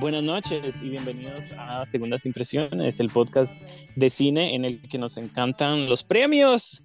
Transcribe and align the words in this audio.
Buenas 0.00 0.22
noches 0.22 0.80
y 0.80 0.90
bienvenidos 0.90 1.52
a 1.58 1.84
Segundas 1.84 2.24
Impresiones, 2.24 3.00
el 3.00 3.10
podcast 3.10 3.60
de 3.96 4.10
cine 4.10 4.54
en 4.54 4.64
el 4.64 4.80
que 4.80 4.96
nos 4.96 5.16
encantan 5.16 5.88
los 5.88 6.04
premios 6.04 6.84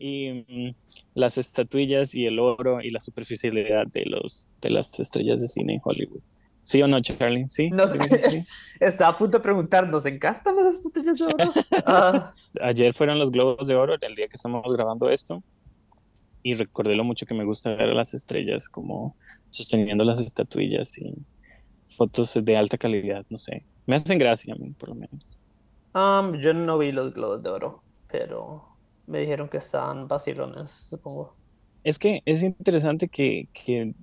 y 0.00 0.44
mm, 0.48 0.74
las 1.14 1.38
estatuillas 1.38 2.12
y 2.16 2.26
el 2.26 2.40
oro 2.40 2.80
y 2.80 2.90
la 2.90 2.98
superficialidad 2.98 3.86
de, 3.86 4.04
los, 4.06 4.50
de 4.60 4.70
las 4.70 4.98
estrellas 4.98 5.40
de 5.40 5.46
cine 5.46 5.74
en 5.74 5.80
Hollywood. 5.84 6.22
¿Sí 6.64 6.82
o 6.82 6.88
no, 6.88 7.00
Charlie? 7.00 7.48
¿Sí? 7.48 7.70
No, 7.70 7.84
estaba 8.80 9.12
a 9.12 9.16
punto 9.16 9.38
de 9.38 9.42
preguntar, 9.42 9.88
¿nos 9.88 10.04
encantan 10.06 10.56
las 10.56 10.84
estrellas 10.84 11.14
de 11.18 11.24
oro? 11.24 11.52
Ah. 11.86 12.34
Ayer 12.62 12.92
fueron 12.94 13.20
los 13.20 13.30
Globos 13.30 13.68
de 13.68 13.76
Oro, 13.76 13.94
el 14.00 14.14
día 14.16 14.26
que 14.28 14.34
estamos 14.34 14.64
grabando 14.72 15.08
esto, 15.08 15.40
y 16.42 16.54
recordé 16.54 16.96
lo 16.96 17.04
mucho 17.04 17.26
que 17.26 17.34
me 17.34 17.44
gusta 17.44 17.70
ver 17.76 17.90
a 17.90 17.94
las 17.94 18.12
estrellas 18.12 18.68
como 18.68 19.16
sosteniendo 19.50 20.04
las 20.04 20.20
estatuillas 20.20 20.98
y 20.98 21.14
fotos 21.96 22.38
de 22.42 22.56
alta 22.56 22.78
calidad, 22.78 23.24
no 23.28 23.36
sé. 23.36 23.64
Me 23.86 23.96
hacen 23.96 24.18
gracia 24.18 24.54
a 24.54 24.56
mí, 24.56 24.70
por 24.70 24.90
lo 24.90 24.94
menos. 24.94 25.26
Um, 25.94 26.40
yo 26.40 26.54
no 26.54 26.78
vi 26.78 26.92
los 26.92 27.12
Globos 27.12 27.42
de 27.42 27.50
Oro, 27.50 27.82
pero 28.10 28.64
me 29.06 29.20
dijeron 29.20 29.48
que 29.48 29.56
estaban 29.56 30.06
vacilones, 30.06 30.70
supongo. 30.70 31.34
Es 31.82 31.98
que 31.98 32.22
es 32.24 32.42
interesante 32.42 33.08
que, 33.08 33.48
que 33.52 33.94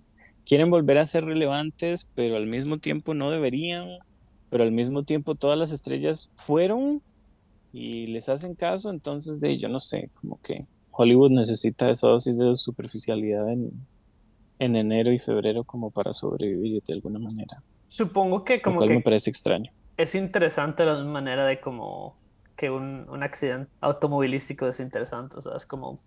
quieren 0.45 0.69
volver 0.69 0.97
a 0.97 1.05
ser 1.05 1.25
relevantes, 1.25 2.07
pero 2.13 2.35
al 2.37 2.47
mismo 2.47 2.77
tiempo 2.77 3.13
no 3.13 3.31
deberían, 3.31 3.87
pero 4.49 4.63
al 4.63 4.71
mismo 4.71 5.03
tiempo 5.03 5.35
todas 5.35 5.57
las 5.57 5.71
estrellas 5.71 6.29
fueron 6.35 7.01
y 7.71 8.07
les 8.07 8.29
hacen 8.29 8.55
caso, 8.55 8.89
entonces 8.89 9.39
de 9.39 9.57
yo 9.57 9.69
no 9.69 9.79
sé, 9.79 10.09
como 10.15 10.41
que 10.41 10.65
Hollywood 10.91 11.31
necesita 11.31 11.89
esa 11.91 12.07
dosis 12.07 12.37
de 12.37 12.55
superficialidad 12.55 13.49
en, 13.51 13.87
en 14.59 14.75
enero 14.75 15.11
y 15.11 15.19
febrero 15.19 15.63
como 15.63 15.91
para 15.91 16.13
sobrevivir 16.13 16.81
de 16.83 16.93
alguna 16.93 17.19
manera. 17.19 17.63
Supongo 17.87 18.43
que 18.45 18.61
como 18.61 18.81
lo 18.81 18.85
cual 18.85 18.91
que 18.91 18.95
me 18.95 19.01
parece 19.01 19.29
extraño. 19.29 19.71
es 19.97 20.15
interesante 20.15 20.85
la 20.85 21.03
manera 21.03 21.45
de 21.45 21.59
como 21.61 22.21
que 22.55 22.69
un, 22.71 23.07
un 23.09 23.23
accidente 23.23 23.71
automovilístico 23.81 24.67
es 24.67 24.79
interesante, 24.79 25.37
o 25.37 25.41
sea, 25.41 25.55
es 25.57 25.65
como... 25.65 26.03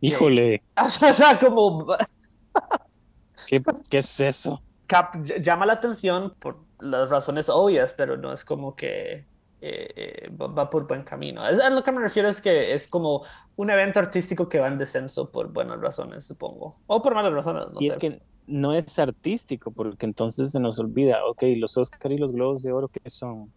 Híjole, 0.00 0.62
O 0.76 0.90
sea, 0.90 1.38
como... 1.38 1.86
¿qué, 3.46 3.62
qué 3.88 3.98
es 3.98 4.20
eso? 4.20 4.62
cap- 4.86 5.16
llama 5.42 5.66
la 5.66 5.74
atención 5.74 6.34
por 6.38 6.66
las 6.78 7.10
razones 7.10 7.48
obvias, 7.48 7.92
pero 7.92 8.16
no 8.16 8.32
es 8.32 8.44
como 8.44 8.76
que 8.76 9.28
eh, 9.60 9.88
eh, 9.96 10.28
va, 10.30 10.48
va 10.48 10.70
por 10.70 10.86
buen 10.86 11.04
camino. 11.04 11.46
Es, 11.48 11.58
a 11.60 11.70
lo 11.70 11.82
que 11.82 11.92
me 11.92 12.00
refiero 12.00 12.28
es 12.28 12.40
que 12.40 12.74
es 12.74 12.88
como 12.88 13.24
un 13.56 13.70
evento 13.70 14.00
artístico 14.00 14.48
que 14.48 14.58
va 14.60 14.68
en 14.68 14.78
descenso 14.78 15.30
por 15.32 15.52
buenas 15.52 15.80
razones, 15.80 16.26
supongo. 16.26 16.82
O 16.86 17.02
por 17.02 17.14
malas 17.14 17.32
razones, 17.32 17.66
no 17.72 17.80
y 17.80 17.86
sé. 17.88 17.92
es 17.92 17.98
que 17.98 18.22
no 18.46 18.74
es 18.74 18.98
artístico, 18.98 19.70
porque 19.70 20.06
entonces 20.06 20.50
se 20.52 20.60
nos 20.60 20.78
olvida, 20.78 21.18
ok, 21.26 21.42
los 21.56 21.76
Oscar 21.76 22.12
y 22.12 22.18
los 22.18 22.32
Globos 22.32 22.62
de 22.62 22.72
Oro, 22.72 22.88
¿qué 22.88 23.08
son? 23.08 23.52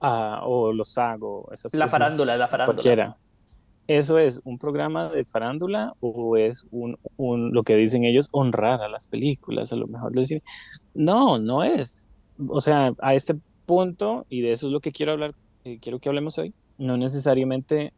Ah, 0.00 0.40
o 0.44 0.72
los 0.72 0.90
SAG, 0.92 1.22
o 1.22 1.48
esas 1.52 1.72
La 1.74 1.86
cosas, 1.86 1.98
farándula, 1.98 2.36
la 2.36 2.48
farándula. 2.48 2.74
Cualquiera. 2.76 3.16
¿Eso 3.86 4.18
es 4.18 4.40
un 4.44 4.58
programa 4.58 5.08
de 5.08 5.24
farándula 5.24 5.94
o 6.00 6.36
es 6.36 6.66
un, 6.70 6.98
un- 7.16 7.52
lo 7.54 7.62
que 7.62 7.74
dicen 7.76 8.04
ellos, 8.04 8.28
honrar 8.32 8.82
a 8.82 8.88
las 8.88 9.08
películas? 9.08 9.72
A 9.72 9.76
lo 9.76 9.86
mejor 9.86 10.12
decir, 10.12 10.42
no, 10.94 11.38
no 11.38 11.64
es. 11.64 12.10
O 12.48 12.60
sea, 12.60 12.92
a 13.00 13.14
este 13.14 13.34
punto, 13.66 14.26
y 14.28 14.42
de 14.42 14.52
eso 14.52 14.66
es 14.66 14.72
lo 14.72 14.80
que 14.80 14.92
quiero 14.92 15.12
hablar, 15.12 15.34
eh, 15.64 15.78
quiero 15.80 15.98
que 16.00 16.08
hablemos 16.10 16.38
hoy, 16.38 16.52
no 16.76 16.96
necesariamente 16.98 17.92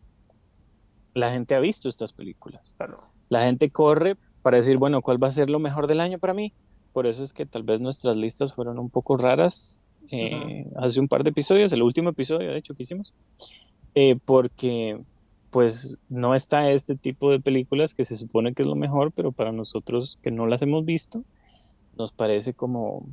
la 1.14 1.32
gente 1.32 1.54
ha 1.56 1.60
visto 1.60 1.88
estas 1.88 2.12
películas. 2.12 2.75
Claro. 2.76 3.03
La 3.28 3.42
gente 3.42 3.69
corre 3.69 4.16
para 4.43 4.56
decir, 4.56 4.77
bueno, 4.78 5.03
¿cuál 5.03 5.23
va 5.23 5.28
a 5.28 5.33
ser 5.33 5.51
lo 5.51 5.59
mejor 5.59 5.87
del 5.87 6.01
año 6.01 6.19
para 6.19 6.34
mí? 6.34 6.53
Por 6.93 7.06
eso 7.06 7.23
es 7.23 7.33
que 7.33 7.47
tal 7.47 7.62
vez 7.62 7.81
nuestras 7.81 8.17
listas 8.17 8.53
fueron 8.53 8.78
un 8.78 8.91
poco 8.91 9.17
raras 9.17 9.81
eh, 10.11 10.67
hace 10.77 11.01
un 11.01 11.09
par 11.09 11.23
de 11.23 11.31
episodios, 11.31 11.73
el 11.73 11.83
último 11.83 12.11
episodio, 12.11 12.51
de 12.51 12.59
hecho, 12.59 12.75
que 12.75 12.83
hicimos, 12.83 13.15
eh, 13.95 14.17
porque 14.25 15.01
pues 15.51 15.97
no 16.09 16.34
está 16.34 16.71
este 16.71 16.97
tipo 16.97 17.31
de 17.31 17.41
películas 17.41 17.95
que 17.95 18.05
se 18.05 18.17
supone 18.17 18.55
que 18.55 18.62
es 18.62 18.69
lo 18.69 18.77
mejor, 18.77 19.12
pero 19.12 19.33
para 19.33 19.53
nosotros 19.53 20.19
que 20.23 20.31
no 20.31 20.47
las 20.47 20.62
hemos 20.62 20.84
visto, 20.84 21.25
nos 21.97 22.12
parece 22.12 22.55
como, 22.55 23.07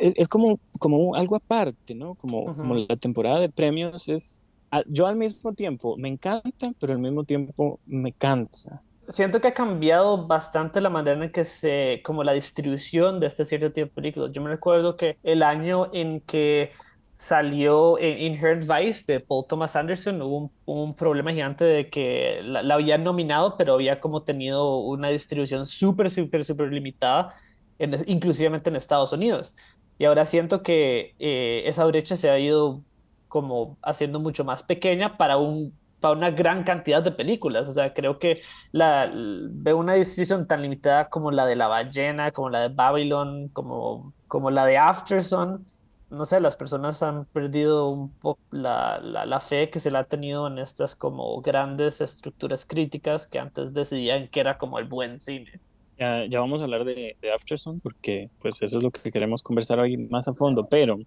es, 0.00 0.14
es 0.16 0.28
como, 0.28 0.58
como 0.78 1.14
algo 1.14 1.36
aparte, 1.36 1.94
¿no? 1.94 2.14
Como, 2.14 2.54
como 2.56 2.74
la 2.74 2.96
temporada 2.96 3.40
de 3.40 3.48
premios 3.48 4.08
es, 4.08 4.44
yo 4.88 5.06
al 5.06 5.16
mismo 5.16 5.52
tiempo 5.52 5.96
me 5.96 6.08
encanta, 6.08 6.72
pero 6.78 6.92
al 6.92 6.98
mismo 6.98 7.24
tiempo 7.24 7.78
me 7.86 8.12
cansa. 8.12 8.82
Siento 9.08 9.40
que 9.40 9.48
ha 9.48 9.54
cambiado 9.54 10.26
bastante 10.26 10.80
la 10.80 10.90
manera 10.90 11.22
en 11.22 11.30
que 11.30 11.44
se, 11.44 12.00
como 12.04 12.24
la 12.24 12.32
distribución 12.32 13.20
de 13.20 13.26
este 13.26 13.44
cierto 13.44 13.72
tipo 13.72 13.86
de 13.86 13.92
películas. 13.92 14.30
Yo 14.32 14.42
me 14.42 14.50
recuerdo 14.50 14.96
que 14.96 15.18
el 15.22 15.42
año 15.42 15.90
en 15.92 16.20
que 16.20 16.72
salió 17.16 17.98
en 17.98 18.18
Inherent 18.18 18.64
Vice 18.68 19.12
de 19.12 19.20
Paul 19.20 19.46
Thomas 19.48 19.76
Anderson, 19.76 20.20
hubo 20.22 20.50
un, 20.64 20.94
problema 20.94 21.32
gigante 21.32 21.64
de 21.64 21.90
que 21.90 22.40
la, 22.42 22.62
la 22.62 22.74
habían 22.74 23.04
nominado, 23.04 23.56
pero 23.56 23.74
había 23.74 24.00
como 24.00 24.22
tenido 24.22 24.78
una 24.78 25.08
distribución 25.08 25.66
súper, 25.66 26.10
súper, 26.10 26.44
súper 26.44 26.72
limitada, 26.72 27.34
en, 27.78 27.94
inclusivamente 28.06 28.70
en 28.70 28.76
Estados 28.76 29.12
Unidos. 29.12 29.54
Y 29.98 30.06
ahora 30.06 30.24
siento 30.24 30.62
que 30.62 31.14
eh, 31.18 31.62
esa 31.66 31.84
brecha 31.84 32.16
se 32.16 32.30
ha 32.30 32.38
ido 32.38 32.82
como 33.28 33.78
haciendo 33.82 34.20
mucho 34.20 34.44
más 34.44 34.62
pequeña 34.62 35.16
para 35.16 35.36
un, 35.36 35.72
para 36.04 36.18
una 36.18 36.30
gran 36.30 36.64
cantidad 36.64 37.02
de 37.02 37.12
películas. 37.12 37.66
O 37.66 37.72
sea, 37.72 37.94
creo 37.94 38.18
que 38.18 38.42
la, 38.72 39.10
veo 39.14 39.78
una 39.78 39.94
distribución 39.94 40.46
tan 40.46 40.60
limitada 40.60 41.08
como 41.08 41.30
la 41.30 41.46
de 41.46 41.56
La 41.56 41.66
Ballena, 41.66 42.30
como 42.30 42.50
la 42.50 42.60
de 42.60 42.68
Babylon, 42.68 43.48
como, 43.48 44.12
como 44.28 44.50
la 44.50 44.66
de 44.66 44.76
Aftersun. 44.76 45.64
No 46.10 46.26
sé, 46.26 46.40
las 46.40 46.56
personas 46.56 47.02
han 47.02 47.24
perdido 47.24 47.88
un 47.88 48.10
poco 48.10 48.38
la, 48.50 49.00
la, 49.00 49.24
la 49.24 49.40
fe 49.40 49.70
que 49.70 49.80
se 49.80 49.90
le 49.90 49.96
ha 49.96 50.04
tenido 50.04 50.46
en 50.46 50.58
estas 50.58 50.94
como 50.94 51.40
grandes 51.40 52.02
estructuras 52.02 52.66
críticas 52.66 53.26
que 53.26 53.38
antes 53.38 53.72
decidían 53.72 54.28
que 54.28 54.40
era 54.40 54.58
como 54.58 54.78
el 54.78 54.84
buen 54.84 55.22
cine. 55.22 55.58
Ya, 55.98 56.26
ya 56.26 56.38
vamos 56.38 56.60
a 56.60 56.64
hablar 56.64 56.84
de, 56.84 57.16
de 57.18 57.32
Aftersun 57.32 57.80
porque 57.80 58.24
pues 58.42 58.60
eso 58.60 58.76
es 58.76 58.84
lo 58.84 58.90
que 58.90 59.10
queremos 59.10 59.42
conversar 59.42 59.78
hoy 59.78 59.96
más 59.96 60.28
a 60.28 60.34
fondo, 60.34 60.66
pero 60.66 60.98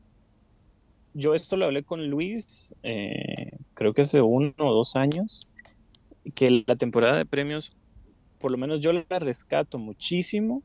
yo 1.14 1.34
esto 1.34 1.58
lo 1.58 1.66
hablé 1.66 1.84
con 1.84 2.08
Luis, 2.08 2.76
eh, 2.84 3.57
creo 3.78 3.94
que 3.94 4.02
hace 4.02 4.22
uno 4.22 4.54
o 4.58 4.74
dos 4.74 4.96
años, 4.96 5.48
que 6.34 6.64
la 6.66 6.76
temporada 6.76 7.16
de 7.16 7.28
premios, 7.28 7.70
por 8.40 8.50
lo 8.50 8.58
menos 8.58 8.82
yo 8.82 8.92
la 8.92 9.20
rescato 9.20 9.78
muchísimo 9.78 10.64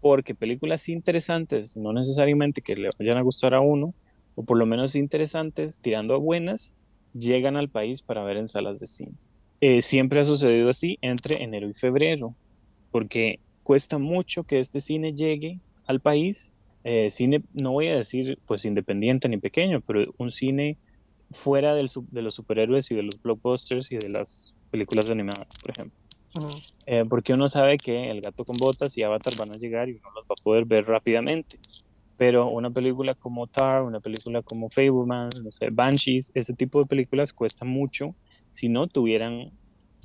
porque 0.00 0.34
películas 0.34 0.88
interesantes, 0.88 1.76
no 1.76 1.92
necesariamente 1.92 2.60
que 2.60 2.74
le 2.74 2.90
vayan 2.98 3.16
a 3.16 3.22
gustar 3.22 3.54
a 3.54 3.60
uno, 3.60 3.94
o 4.34 4.42
por 4.42 4.58
lo 4.58 4.66
menos 4.66 4.96
interesantes, 4.96 5.78
tirando 5.78 6.14
a 6.14 6.18
buenas, 6.18 6.74
llegan 7.14 7.56
al 7.56 7.68
país 7.68 8.02
para 8.02 8.24
ver 8.24 8.36
en 8.36 8.48
salas 8.48 8.80
de 8.80 8.88
cine. 8.88 9.12
Eh, 9.60 9.80
siempre 9.80 10.20
ha 10.20 10.24
sucedido 10.24 10.68
así 10.68 10.98
entre 11.00 11.42
enero 11.44 11.68
y 11.68 11.74
febrero, 11.74 12.34
porque 12.90 13.38
cuesta 13.62 13.98
mucho 13.98 14.42
que 14.42 14.58
este 14.58 14.80
cine 14.80 15.12
llegue 15.12 15.60
al 15.86 16.00
país. 16.00 16.54
Eh, 16.82 17.08
cine, 17.10 17.42
no 17.54 17.70
voy 17.70 17.86
a 17.86 17.96
decir 17.96 18.38
pues 18.46 18.64
independiente 18.64 19.28
ni 19.28 19.36
pequeño, 19.36 19.80
pero 19.80 20.12
un 20.18 20.32
cine 20.32 20.76
fuera 21.30 21.74
del, 21.74 21.88
de 22.10 22.22
los 22.22 22.34
superhéroes 22.34 22.90
y 22.90 22.94
de 22.94 23.02
los 23.02 23.20
blockbusters 23.20 23.92
y 23.92 23.96
de 23.96 24.08
las 24.08 24.54
películas 24.70 25.10
animadas, 25.10 25.46
por 25.62 25.70
ejemplo. 25.70 25.98
Eh, 26.86 27.04
porque 27.08 27.32
uno 27.32 27.48
sabe 27.48 27.78
que 27.78 28.10
El 28.10 28.20
gato 28.20 28.44
con 28.44 28.56
botas 28.58 28.96
y 28.96 29.02
Avatar 29.02 29.34
van 29.38 29.52
a 29.52 29.56
llegar 29.56 29.88
y 29.88 29.92
uno 29.92 30.10
los 30.14 30.24
va 30.24 30.34
a 30.38 30.42
poder 30.42 30.64
ver 30.64 30.84
rápidamente. 30.84 31.58
Pero 32.16 32.48
una 32.48 32.70
película 32.70 33.14
como 33.14 33.46
Tar, 33.46 33.82
una 33.82 34.00
película 34.00 34.42
como 34.42 34.68
Fableman, 34.70 35.30
no 35.42 35.52
sé, 35.52 35.70
Banshees, 35.70 36.32
ese 36.34 36.52
tipo 36.52 36.80
de 36.80 36.86
películas 36.86 37.32
cuesta 37.32 37.64
mucho. 37.64 38.14
Si 38.50 38.68
no 38.68 38.88
tuvieran 38.88 39.52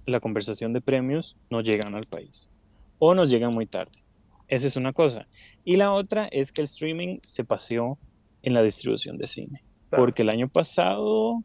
la 0.06 0.20
conversación 0.20 0.74
de 0.74 0.81
premios, 0.81 1.38
no 1.50 1.62
llegan 1.62 1.96
al 1.96 2.06
país. 2.06 2.52
O 3.00 3.16
nos 3.16 3.30
llegan 3.30 3.52
muy 3.52 3.66
tarde. 3.66 4.04
Esa 4.48 4.68
es 4.68 4.75
una 4.75 4.94
cosa. 4.94 5.28
Y 5.66 5.78
la 5.78 5.92
otra 5.92 6.28
es 6.28 6.52
que 6.52 6.62
el 6.62 6.66
streaming 6.66 7.18
se 7.24 7.44
paseó 7.44 7.98
en 8.44 8.54
la 8.54 8.62
distribución 8.62 9.18
de 9.18 9.25
cine. 9.25 9.62
Claro. 9.94 10.06
Porque 10.06 10.24
el 10.24 10.30
año 10.30 10.48
pasado 10.48 11.44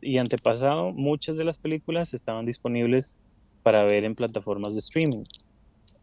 y 0.00 0.18
antepasado, 0.18 0.92
muchas 0.92 1.36
de 1.36 1.44
las 1.44 1.60
películas 1.60 2.12
estaban 2.12 2.44
disponibles 2.44 3.16
para 3.62 3.84
ver 3.84 4.04
en 4.04 4.16
plataformas 4.16 4.74
de 4.74 4.80
streaming. 4.80 5.22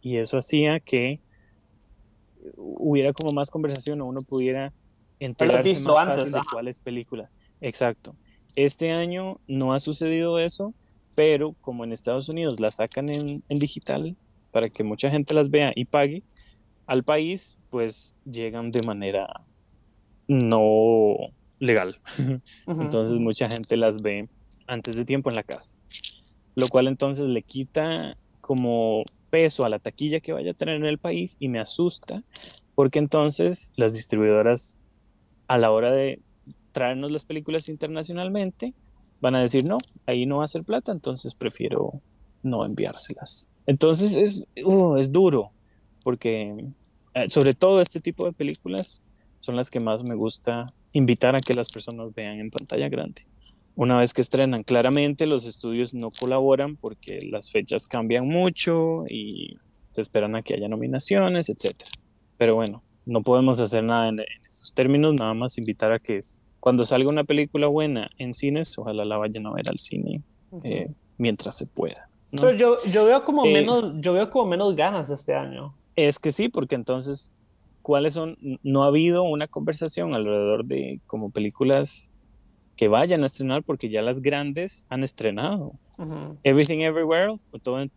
Y 0.02 0.18
eso 0.18 0.38
hacía 0.38 0.80
que 0.80 1.20
hubiera 2.56 3.12
como 3.12 3.34
más 3.34 3.50
conversación 3.50 4.00
o 4.00 4.06
uno 4.06 4.22
pudiera 4.22 4.74
enterarse 5.20 5.64
visto 5.64 5.94
más 5.94 6.08
antes, 6.08 6.24
fácil 6.24 6.34
de 6.34 6.48
cuáles 6.52 6.80
películas. 6.80 7.30
Exacto. 7.60 8.16
Este 8.56 8.92
año 8.92 9.40
no 9.48 9.74
ha 9.74 9.80
sucedido 9.80 10.40
eso, 10.40 10.74
pero 11.16 11.56
como 11.60 11.84
en 11.84 11.92
Estados 11.92 12.30
Unidos 12.30 12.62
las 12.62 12.76
sacan 12.76 13.10
en, 13.10 13.44
en 13.50 13.58
digital 13.58 14.16
para 14.52 14.70
que 14.70 14.84
mucha 14.84 15.10
gente 15.10 15.34
las 15.34 15.50
vea 15.50 15.74
y 15.76 15.86
pague, 15.86 16.24
al 16.86 17.04
país 17.04 17.58
pues 17.70 18.16
llegan 18.26 18.72
de 18.72 18.82
manera 18.86 19.42
no 20.28 21.16
legal. 21.60 21.98
Entonces 22.68 23.18
mucha 23.18 23.50
gente 23.50 23.78
las 23.78 24.02
ve 24.02 24.28
antes 24.68 24.96
de 24.96 25.06
tiempo 25.06 25.30
en 25.30 25.36
la 25.36 25.44
casa. 25.44 25.78
Lo 26.56 26.68
cual 26.68 26.88
entonces 26.88 27.28
le 27.28 27.42
quita 27.42 28.16
como 28.40 29.04
peso 29.32 29.66
a 29.66 29.70
la 29.70 29.80
taquilla 29.80 30.20
que 30.20 30.34
vaya 30.34 30.52
a 30.52 30.54
tener 30.54 30.76
en 30.76 30.86
el 30.86 31.00
país 31.00 31.36
y 31.40 31.48
me 31.48 31.60
asusta 31.60 32.24
porque 32.76 33.00
entonces 33.00 33.74
las 33.76 33.94
distribuidoras 33.94 34.78
a 35.48 35.58
la 35.58 35.72
hora 35.72 35.92
de 35.92 36.20
traernos 36.72 37.12
las 37.12 37.26
películas 37.26 37.70
internacionalmente, 37.70 38.74
van 39.22 39.36
a 39.36 39.42
decir, 39.42 39.64
no, 39.66 39.78
ahí 40.06 40.26
no 40.26 40.38
va 40.38 40.46
a 40.46 40.48
ser 40.48 40.64
plata, 40.64 40.92
entonces 40.92 41.36
prefiero 41.36 42.02
no 42.42 42.66
enviárselas. 42.66 43.48
Entonces 43.66 44.18
es, 44.18 44.48
uh, 44.66 44.98
es 44.98 45.12
duro, 45.12 45.52
porque 46.04 46.66
eh, 47.14 47.30
sobre 47.30 47.54
todo 47.54 47.80
este 47.80 48.02
tipo 48.02 48.26
de 48.26 48.34
películas 48.34 49.02
son 49.44 49.58
las 49.58 49.70
que 49.70 49.82
más 49.82 50.06
me 50.06 50.16
gusta 50.16 50.74
invitar 50.94 51.36
a 51.36 51.42
que 51.42 51.54
las 51.54 51.68
personas 51.68 52.14
vean 52.16 52.40
en 52.40 52.50
pantalla 52.50 52.88
grande. 52.88 53.24
Una 53.76 53.98
vez 53.98 54.14
que 54.14 54.22
estrenan, 54.22 54.64
claramente 54.64 55.26
los 55.26 55.46
estudios 55.46 55.94
no 55.94 56.08
colaboran 56.18 56.78
porque 56.78 57.20
las 57.30 57.52
fechas 57.52 57.88
cambian 57.88 58.26
mucho 58.26 59.04
y 59.10 59.58
se 59.92 60.00
esperan 60.00 60.38
a 60.38 60.44
que 60.44 60.54
haya 60.54 60.70
nominaciones, 60.70 61.50
etc. 61.50 61.76
Pero 62.38 62.56
bueno, 62.56 62.82
no 63.06 63.22
podemos 63.22 63.60
hacer 63.60 63.84
nada 63.84 64.08
en, 64.08 64.22
esos 64.48 64.74
términos, 64.74 65.14
nada 65.14 65.34
más 65.34 65.58
invitar 65.58 65.92
a 65.92 66.00
que 66.00 66.24
cuando 66.62 66.86
salga 66.86 67.10
una 67.10 67.26
película 67.26 67.68
buena 67.68 68.10
en 68.18 68.34
cines, 68.34 68.78
ojalá 68.78 69.04
la 69.04 69.18
vayan 69.18 69.46
a 69.48 69.52
ver 69.52 69.68
al 69.68 69.78
cine 69.78 70.22
eh, 70.64 70.90
mientras 71.18 71.58
se 71.58 71.66
pueda. 71.66 72.08
Pero 72.32 72.54
yo, 72.54 72.78
yo, 72.90 73.04
veo 73.04 73.26
como 73.26 73.46
eh, 73.46 73.52
menos, 73.52 73.96
yo 73.98 74.14
veo 74.14 74.30
como 74.30 74.52
menos 74.52 74.74
ganas 74.78 75.10
este 75.10 75.34
año. 75.34 75.76
Es 75.98 76.18
que 76.18 76.32
sí, 76.32 76.48
porque 76.48 76.76
entonces, 76.76 77.34
¿cuáles 77.84 78.14
son? 78.14 78.38
No 78.64 78.84
ha 78.84 78.88
habido 78.88 79.22
una 79.22 79.48
conversación 79.48 80.16
alrededor 80.16 80.66
de 80.66 81.00
como 81.06 81.30
películas 81.30 82.12
que 82.76 82.88
vayan 82.88 83.22
a 83.22 83.28
estrenar, 83.28 83.64
porque 83.64 83.90
ya 83.90 84.02
las 84.02 84.22
grandes 84.22 84.88
han 84.90 85.04
estrenado. 85.04 85.74
Everything 86.44 86.80
Everywhere, 86.80 87.38
todo, 87.62 87.82
eh, 87.82 87.90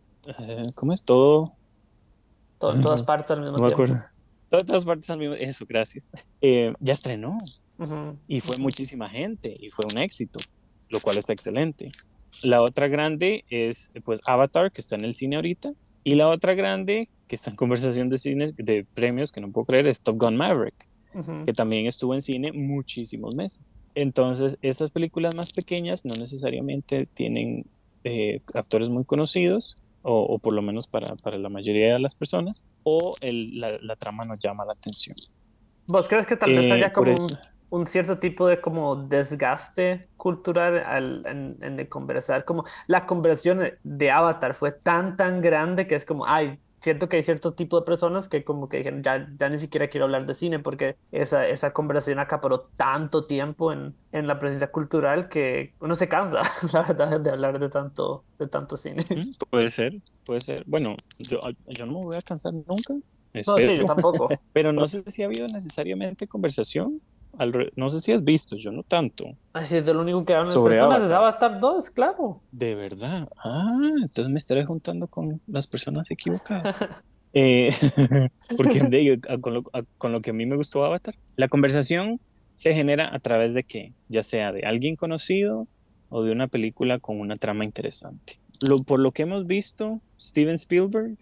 ¿cómo 0.75 0.93
es? 0.93 1.03
Todo. 1.03 1.55
en 2.61 2.81
todas 2.81 3.01
partes 3.01 3.31
al 3.31 3.41
mismo 3.41 3.57
no 3.57 3.67
tiempo. 3.67 3.77
Me 3.77 3.85
acuerdo. 3.85 4.05
Todas, 4.49 4.65
todas 4.65 4.85
partes 4.85 5.09
al 5.09 5.17
mismo 5.17 5.33
Eso, 5.33 5.65
gracias. 5.67 6.11
Eh, 6.41 6.73
ya 6.79 6.93
estrenó. 6.93 7.37
Y 8.27 8.41
fue 8.41 8.57
muchísima 8.57 9.09
gente 9.09 9.53
y 9.59 9.69
fue 9.69 9.85
un 9.91 9.97
éxito, 9.97 10.39
lo 10.89 10.99
cual 10.99 11.17
está 11.17 11.33
excelente. 11.33 11.89
La 12.43 12.61
otra 12.61 12.87
grande 12.87 13.45
es 13.49 13.91
pues 14.03 14.19
Avatar, 14.27 14.71
que 14.71 14.81
está 14.81 14.95
en 14.95 15.05
el 15.05 15.15
cine 15.15 15.37
ahorita. 15.37 15.73
Y 16.07 16.15
la 16.15 16.29
otra 16.29 16.53
grande, 16.53 17.09
que 17.27 17.35
está 17.35 17.49
en 17.49 17.57
conversación 17.57 18.07
de 18.07 18.17
cine, 18.17 18.53
de 18.55 18.85
premios, 18.93 19.33
que 19.33 19.41
no 19.41 19.51
puedo 19.51 19.65
creer, 19.65 19.87
es 19.87 20.01
Top 20.01 20.15
Gun 20.17 20.37
Maverick, 20.37 20.87
que 21.45 21.51
también 21.51 21.85
estuvo 21.85 22.13
en 22.13 22.21
cine 22.21 22.53
muchísimos 22.53 23.35
meses. 23.35 23.75
Entonces, 23.93 24.57
estas 24.61 24.89
películas 24.89 25.35
más 25.35 25.51
pequeñas 25.51 26.05
no 26.05 26.15
necesariamente 26.15 27.09
tienen 27.13 27.65
eh, 28.05 28.39
actores 28.53 28.87
muy 28.87 29.03
conocidos, 29.03 29.83
o, 30.01 30.39
por 30.39 30.53
lo 30.53 30.61
menos 30.61 30.87
para, 30.87 31.13
para, 31.17 31.37
la 31.37 31.49
mayoría 31.49 31.95
de 31.95 31.99
las 31.99 32.15
personas, 32.15 32.65
o 32.83 33.13
el, 33.19 33.59
la, 33.59 33.77
la, 33.81 33.95
trama 33.97 34.23
nos 34.23 34.39
llama 34.39 34.63
la 34.63 34.71
atención. 34.71 35.17
¿Vos 35.87 36.07
crees 36.07 36.25
que 36.25 36.37
tal 36.37 36.53
vez 36.53 36.71
haya 36.71 36.87
eh, 36.87 36.93
como 36.93 37.11
un, 37.11 37.29
un, 37.69 37.87
cierto 37.87 38.19
tipo 38.19 38.47
de 38.47 38.61
como 38.61 38.95
desgaste 38.95 40.09
cultural 40.17 40.83
al, 40.85 41.25
en, 41.25 41.57
en, 41.61 41.75
de 41.75 41.89
conversar? 41.89 42.45
Como 42.45 42.65
la 42.87 43.05
conversión 43.05 43.61
de 43.83 44.11
Avatar 44.11 44.53
fue 44.53 44.71
tan, 44.71 45.17
tan 45.17 45.41
grande 45.41 45.87
que 45.87 45.95
es 45.95 46.05
como, 46.05 46.25
ay, 46.25 46.59
siento 46.79 47.09
que 47.09 47.17
hay 47.17 47.23
cierto 47.23 47.53
tipo 47.53 47.79
de 47.79 47.85
personas 47.85 48.27
que 48.27 48.43
como 48.43 48.69
que 48.69 48.77
dijeron, 48.77 49.03
ya, 49.03 49.27
ya 49.37 49.49
ni 49.49 49.59
siquiera 49.59 49.89
quiero 49.89 50.05
hablar 50.05 50.25
de 50.25 50.33
cine 50.33 50.59
porque 50.59 50.95
esa, 51.11 51.47
esa 51.47 51.73
conversación 51.73 52.19
acaparó 52.19 52.69
tanto 52.77 53.25
tiempo 53.25 53.73
en, 53.73 53.95
en 54.11 54.27
la 54.27 54.39
presencia 54.39 54.71
cultural 54.71 55.29
que 55.29 55.73
uno 55.79 55.95
se 55.95 56.07
cansa, 56.07 56.41
la 56.73 56.83
verdad, 56.83 57.19
de 57.19 57.29
hablar 57.29 57.59
de 57.59 57.69
tanto, 57.69 58.23
de 58.39 58.47
tanto 58.47 58.77
cine. 58.77 59.03
Puede 59.49 59.69
ser, 59.69 60.01
puede 60.25 60.41
ser. 60.41 60.63
Bueno, 60.65 60.95
yo, 61.19 61.39
yo 61.67 61.85
no 61.85 61.93
me 61.93 62.05
voy 62.05 62.17
a 62.17 62.21
cansar 62.21 62.53
nunca. 62.53 62.93
No, 63.45 63.57
sí, 63.57 63.77
yo 63.77 63.85
tampoco. 63.85 64.29
Pero 64.53 64.71
no 64.71 64.87
sé 64.87 65.03
si 65.07 65.23
ha 65.23 65.25
habido 65.25 65.47
necesariamente 65.47 66.27
conversación 66.27 67.01
no 67.75 67.89
sé 67.89 67.99
si 67.99 68.11
has 68.11 68.23
visto, 68.23 68.55
yo 68.55 68.71
no 68.71 68.83
tanto. 68.83 69.35
Así 69.53 69.77
es 69.77 69.85
lo 69.87 70.01
único 70.01 70.25
que 70.25 70.33
hablan 70.33 70.49
sobre 70.49 70.75
personas 70.75 70.99
Avatar. 71.01 71.09
de 71.09 71.15
Avatar 71.15 71.59
2, 71.59 71.89
claro. 71.91 72.41
De 72.51 72.75
verdad. 72.75 73.29
Ah, 73.37 73.77
entonces 74.01 74.29
me 74.29 74.37
estaré 74.37 74.65
juntando 74.65 75.07
con 75.07 75.39
las 75.47 75.67
personas 75.67 76.09
equivocadas. 76.09 76.85
eh, 77.33 77.69
porque 78.57 79.19
con, 79.41 79.53
lo, 79.53 79.63
con 79.97 80.11
lo 80.11 80.21
que 80.21 80.31
a 80.31 80.33
mí 80.33 80.45
me 80.45 80.55
gustó 80.55 80.83
Avatar, 80.83 81.15
la 81.35 81.47
conversación 81.47 82.19
se 82.53 82.73
genera 82.73 83.13
a 83.13 83.19
través 83.19 83.53
de 83.53 83.63
qué, 83.63 83.93
ya 84.09 84.23
sea 84.23 84.51
de 84.51 84.61
alguien 84.61 84.95
conocido 84.95 85.67
o 86.09 86.23
de 86.23 86.31
una 86.31 86.47
película 86.47 86.97
con 86.97 87.19
una 87.19 87.37
trama 87.37 87.63
interesante. 87.65 88.39
Lo, 88.67 88.79
por 88.79 88.99
lo 88.99 89.11
que 89.11 89.23
hemos 89.23 89.45
visto, 89.45 90.01
Steven 90.19 90.55
Spielberg 90.55 91.17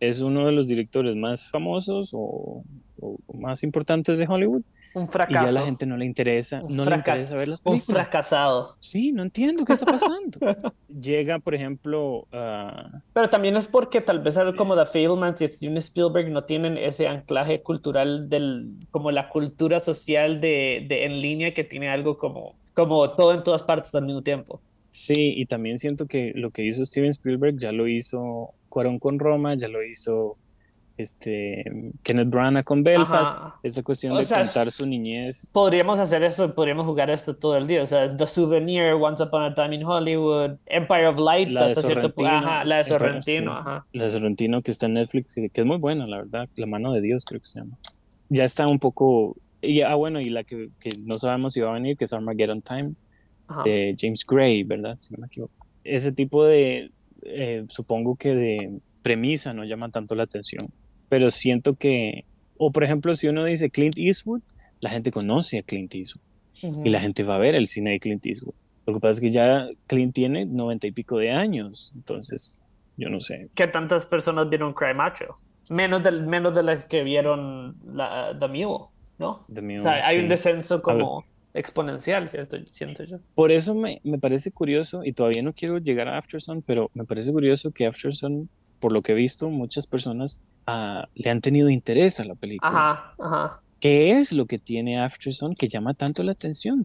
es 0.00 0.20
uno 0.20 0.46
de 0.46 0.52
los 0.52 0.66
directores 0.66 1.14
más 1.14 1.48
famosos 1.48 2.10
o, 2.12 2.64
o 3.00 3.18
más 3.34 3.62
importantes 3.62 4.18
de 4.18 4.26
Hollywood 4.26 4.62
un 4.94 5.08
fracaso. 5.08 5.44
Y 5.44 5.46
ya 5.46 5.50
a 5.50 5.52
la 5.52 5.66
gente 5.66 5.86
no 5.86 5.96
le 5.96 6.04
interesa, 6.04 6.62
no 6.68 6.84
le 6.84 6.96
interesa 6.96 7.36
ver 7.36 7.48
las 7.48 7.60
películas. 7.60 7.88
Un 7.88 7.94
fracasado. 7.94 8.76
Sí, 8.78 9.12
no 9.12 9.22
entiendo 9.22 9.64
qué 9.64 9.72
está 9.72 9.86
pasando. 9.86 10.38
Llega, 10.88 11.38
por 11.38 11.54
ejemplo. 11.54 12.26
Pero 12.30 13.30
también 13.30 13.56
es 13.56 13.66
porque 13.66 14.00
tal 14.00 14.20
vez 14.20 14.36
algo 14.36 14.56
como 14.56 14.76
The 14.76 14.84
Fablemans 14.84 15.40
y 15.40 15.48
Steven 15.48 15.76
Spielberg 15.78 16.30
no 16.30 16.44
tienen 16.44 16.76
ese 16.76 17.08
anclaje 17.08 17.62
cultural 17.62 18.28
del, 18.28 18.70
como 18.90 19.10
la 19.10 19.28
cultura 19.28 19.80
social 19.80 20.40
de, 20.40 20.86
de 20.88 21.04
en 21.04 21.20
línea 21.20 21.54
que 21.54 21.64
tiene 21.64 21.88
algo 21.88 22.18
como, 22.18 22.54
como 22.74 23.10
todo 23.10 23.34
en 23.34 23.44
todas 23.44 23.62
partes 23.62 23.94
al 23.94 24.06
mismo 24.06 24.22
tiempo. 24.22 24.60
Sí, 24.90 25.34
y 25.36 25.46
también 25.46 25.78
siento 25.78 26.06
que 26.06 26.32
lo 26.34 26.50
que 26.50 26.64
hizo 26.64 26.84
Steven 26.84 27.10
Spielberg 27.10 27.56
ya 27.58 27.70
lo 27.70 27.86
hizo 27.86 28.54
Cuarón 28.68 28.98
con 28.98 29.18
Roma, 29.20 29.54
ya 29.54 29.68
lo 29.68 29.84
hizo 29.84 30.36
este, 31.00 31.64
Kenneth 32.02 32.28
Branagh 32.28 32.64
con 32.64 32.82
Belfast, 32.82 33.56
esta 33.62 33.82
cuestión 33.82 34.16
de 34.16 34.26
contar 34.26 34.70
su 34.70 34.86
niñez. 34.86 35.50
Podríamos 35.52 35.98
hacer 35.98 36.22
eso, 36.22 36.54
podríamos 36.54 36.86
jugar 36.86 37.10
esto 37.10 37.36
todo 37.36 37.56
el 37.56 37.66
día, 37.66 37.82
o 37.82 37.86
sea, 37.86 38.14
The 38.14 38.26
Souvenir, 38.26 38.92
Once 38.92 39.22
Upon 39.22 39.42
a 39.42 39.54
Time 39.54 39.76
in 39.76 39.84
Hollywood, 39.84 40.52
Empire 40.66 41.08
of 41.08 41.18
Light, 41.18 41.48
la 41.48 41.68
de 41.68 41.74
Sorrentino, 41.74 42.28
ajá, 42.28 42.64
la 42.64 42.76
de 42.78 42.84
Sorrentino, 42.84 43.52
ajá. 43.52 43.86
La 43.92 44.04
de 44.04 44.10
Sorrentino 44.10 44.62
que 44.62 44.70
está 44.70 44.86
en 44.86 44.94
Netflix, 44.94 45.34
que 45.34 45.50
es 45.52 45.66
muy 45.66 45.78
buena, 45.78 46.06
la 46.06 46.18
verdad, 46.18 46.48
La 46.56 46.66
mano 46.66 46.92
de 46.92 47.00
Dios 47.00 47.24
creo 47.24 47.40
que 47.40 47.46
se 47.46 47.60
llama. 47.60 47.76
Ya 48.28 48.44
está 48.44 48.66
un 48.66 48.78
poco, 48.78 49.36
y, 49.60 49.82
ah, 49.82 49.94
bueno, 49.94 50.20
y 50.20 50.24
la 50.24 50.44
que, 50.44 50.70
que 50.78 50.90
no 51.00 51.14
sabemos 51.14 51.54
si 51.54 51.60
va 51.60 51.70
a 51.70 51.74
venir, 51.74 51.96
que 51.96 52.04
es 52.04 52.12
Armageddon 52.12 52.62
Time, 52.62 52.94
de 53.64 53.96
James 53.98 54.24
Gray, 54.26 54.62
¿verdad? 54.62 54.96
Si 55.00 55.12
no 55.12 55.18
me 55.18 55.26
equivoco. 55.26 55.66
Ese 55.82 56.12
tipo 56.12 56.44
de, 56.44 56.92
eh, 57.22 57.64
supongo 57.68 58.16
que 58.16 58.34
de 58.34 58.80
premisa 59.02 59.52
no 59.52 59.64
llama 59.64 59.90
tanto 59.90 60.14
la 60.14 60.24
atención 60.24 60.70
pero 61.10 61.28
siento 61.28 61.74
que, 61.74 62.20
o 62.56 62.70
por 62.70 62.84
ejemplo, 62.84 63.14
si 63.14 63.28
uno 63.28 63.44
dice 63.44 63.68
Clint 63.68 63.98
Eastwood, 63.98 64.40
la 64.80 64.88
gente 64.88 65.10
conoce 65.10 65.58
a 65.58 65.62
Clint 65.62 65.94
Eastwood 65.94 66.22
y 66.84 66.88
la 66.88 67.00
gente 67.00 67.24
va 67.24 67.34
a 67.34 67.38
ver 67.38 67.54
el 67.54 67.66
cine 67.66 67.90
de 67.90 67.98
Clint 67.98 68.24
Eastwood. 68.24 68.54
Lo 68.86 68.94
que 68.94 69.00
pasa 69.00 69.10
es 69.10 69.20
que 69.20 69.28
ya 69.28 69.68
Clint 69.88 70.14
tiene 70.14 70.46
noventa 70.46 70.86
y 70.86 70.92
pico 70.92 71.18
de 71.18 71.32
años, 71.32 71.92
entonces 71.96 72.62
yo 72.96 73.10
no 73.10 73.20
sé. 73.20 73.50
¿Qué 73.54 73.66
tantas 73.66 74.06
personas 74.06 74.48
vieron 74.48 74.72
Cry 74.72 74.94
Macho? 74.94 75.34
Menos 75.68 76.02
de, 76.02 76.12
menos 76.12 76.54
de 76.54 76.62
las 76.62 76.84
que 76.84 77.02
vieron 77.02 77.76
la, 77.92 78.36
The 78.38 78.46
Mule, 78.46 78.86
¿no? 79.18 79.44
o 79.48 79.80
sea, 79.80 80.06
hay 80.06 80.18
un 80.18 80.28
descenso 80.28 80.80
como 80.80 81.24
exponencial, 81.54 82.28
¿cierto? 82.28 82.56
Siento 82.70 83.02
yo. 83.02 83.18
Por 83.34 83.50
eso 83.50 83.74
me, 83.74 84.00
me, 84.04 84.18
parece 84.18 84.52
curioso, 84.52 85.04
y 85.04 85.12
todavía 85.12 85.42
no 85.42 85.52
quiero 85.52 85.78
llegar 85.78 86.08
a 86.08 86.18
Afterson, 86.18 86.62
pero 86.62 86.88
me 86.94 87.04
parece 87.04 87.32
curioso 87.32 87.72
que 87.72 87.86
Afterson 87.86 88.48
por 88.80 88.92
lo 88.92 89.02
que 89.02 89.12
he 89.12 89.14
visto, 89.14 89.48
muchas 89.50 89.86
personas 89.86 90.42
le 91.14 91.30
han 91.30 91.40
tenido 91.40 91.70
interés 91.70 92.20
a 92.20 92.24
la 92.24 92.34
película. 92.34 92.70
Ajá, 92.70 93.14
ajá. 93.18 93.62
¿Qué 93.80 94.12
es 94.12 94.32
lo 94.32 94.46
que 94.46 94.58
tiene 94.58 95.00
Afterson 95.00 95.54
que 95.54 95.68
llama 95.68 95.94
tanto 95.94 96.22
la 96.22 96.32
atención? 96.32 96.84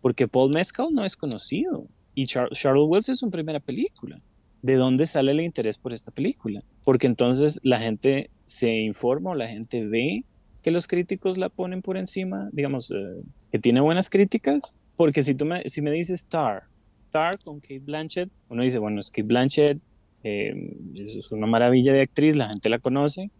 Porque 0.00 0.26
Paul 0.26 0.52
Mescal 0.52 0.88
no 0.92 1.04
es 1.04 1.16
conocido 1.16 1.86
y 2.14 2.26
Charles 2.26 2.64
Wells 2.64 3.08
es 3.08 3.18
su 3.20 3.30
primera 3.30 3.60
película. 3.60 4.20
¿De 4.62 4.74
dónde 4.74 5.06
sale 5.06 5.32
el 5.32 5.40
interés 5.40 5.78
por 5.78 5.92
esta 5.92 6.10
película? 6.10 6.62
Porque 6.84 7.06
entonces 7.06 7.60
la 7.62 7.78
gente 7.78 8.30
se 8.44 8.80
informa 8.80 9.30
o 9.30 9.34
la 9.34 9.46
gente 9.46 9.84
ve 9.84 10.24
que 10.62 10.70
los 10.70 10.86
críticos 10.86 11.36
la 11.36 11.50
ponen 11.50 11.82
por 11.82 11.98
encima, 11.98 12.48
digamos, 12.50 12.90
eh, 12.90 13.22
que 13.52 13.58
tiene 13.58 13.80
buenas 13.80 14.08
críticas. 14.08 14.80
Porque 14.96 15.22
si 15.22 15.34
tú 15.34 15.44
me, 15.44 15.68
si 15.68 15.82
me 15.82 15.90
dices 15.90 16.20
Star, 16.20 16.64
Star 17.06 17.38
con 17.44 17.60
Kate 17.60 17.80
Blanchett, 17.80 18.30
uno 18.48 18.62
dice, 18.62 18.78
bueno, 18.78 19.00
es 19.00 19.10
Kate 19.10 19.22
Blanchett, 19.24 19.78
eh, 20.24 20.54
es 20.94 21.30
una 21.32 21.46
maravilla 21.46 21.92
de 21.92 22.00
actriz, 22.00 22.34
la 22.34 22.48
gente 22.48 22.70
la 22.70 22.78
conoce, 22.78 23.30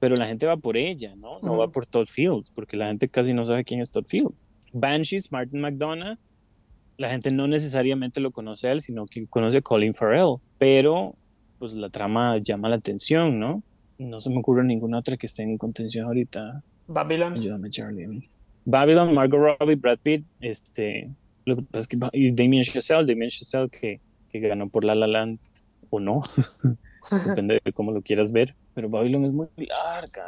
pero 0.00 0.16
la 0.16 0.26
gente 0.26 0.46
va 0.46 0.56
por 0.56 0.78
ella, 0.78 1.14
¿no? 1.14 1.38
No 1.40 1.58
va 1.58 1.68
por 1.68 1.84
Todd 1.84 2.06
Fields, 2.06 2.50
porque 2.50 2.78
la 2.78 2.86
gente 2.88 3.08
casi 3.08 3.34
no 3.34 3.44
sabe 3.44 3.62
quién 3.62 3.80
es 3.80 3.90
Todd 3.90 4.06
Fields. 4.06 4.46
Banshees, 4.72 5.30
Martin 5.30 5.60
McDonough, 5.60 6.18
la 6.96 7.10
gente 7.10 7.30
no 7.30 7.46
necesariamente 7.46 8.20
lo 8.20 8.30
conoce 8.30 8.68
a 8.68 8.72
él, 8.72 8.80
sino 8.80 9.04
que 9.04 9.26
conoce 9.26 9.58
a 9.58 9.60
Colin 9.60 9.92
Farrell, 9.92 10.36
pero 10.58 11.14
pues 11.58 11.74
la 11.74 11.90
trama 11.90 12.38
llama 12.38 12.70
la 12.70 12.76
atención, 12.76 13.38
¿no? 13.38 13.62
No 13.98 14.20
se 14.20 14.30
me 14.30 14.38
ocurre 14.38 14.64
ninguna 14.64 14.98
otra 14.98 15.18
que 15.18 15.26
esté 15.26 15.42
en 15.42 15.58
contención 15.58 16.06
ahorita. 16.06 16.64
Babylon. 16.88 17.34
Ayúdame, 17.34 17.68
Charlie. 17.68 18.30
Babylon, 18.64 19.12
Margot 19.12 19.38
Robbie, 19.38 19.74
Brad 19.74 19.98
Pitt, 19.98 20.24
este, 20.40 21.10
lo 21.44 21.56
que 21.56 21.62
pasa 21.62 21.80
es 21.80 21.88
que, 21.88 21.98
y 22.14 22.32
Damien 22.32 22.62
Chazelle, 22.62 23.04
Damien 23.04 23.28
Chazelle 23.28 23.68
que, 23.68 24.00
que 24.30 24.40
ganó 24.40 24.70
por 24.70 24.84
La 24.84 24.94
La 24.94 25.06
Land 25.06 25.38
o 25.90 26.00
no, 26.00 26.20
depende 27.26 27.60
de 27.64 27.72
cómo 27.72 27.92
lo 27.92 28.02
quieras 28.02 28.32
ver, 28.32 28.54
pero 28.74 28.88
Babylon 28.88 29.24
es 29.24 29.32
muy 29.32 29.48
larga. 29.56 30.24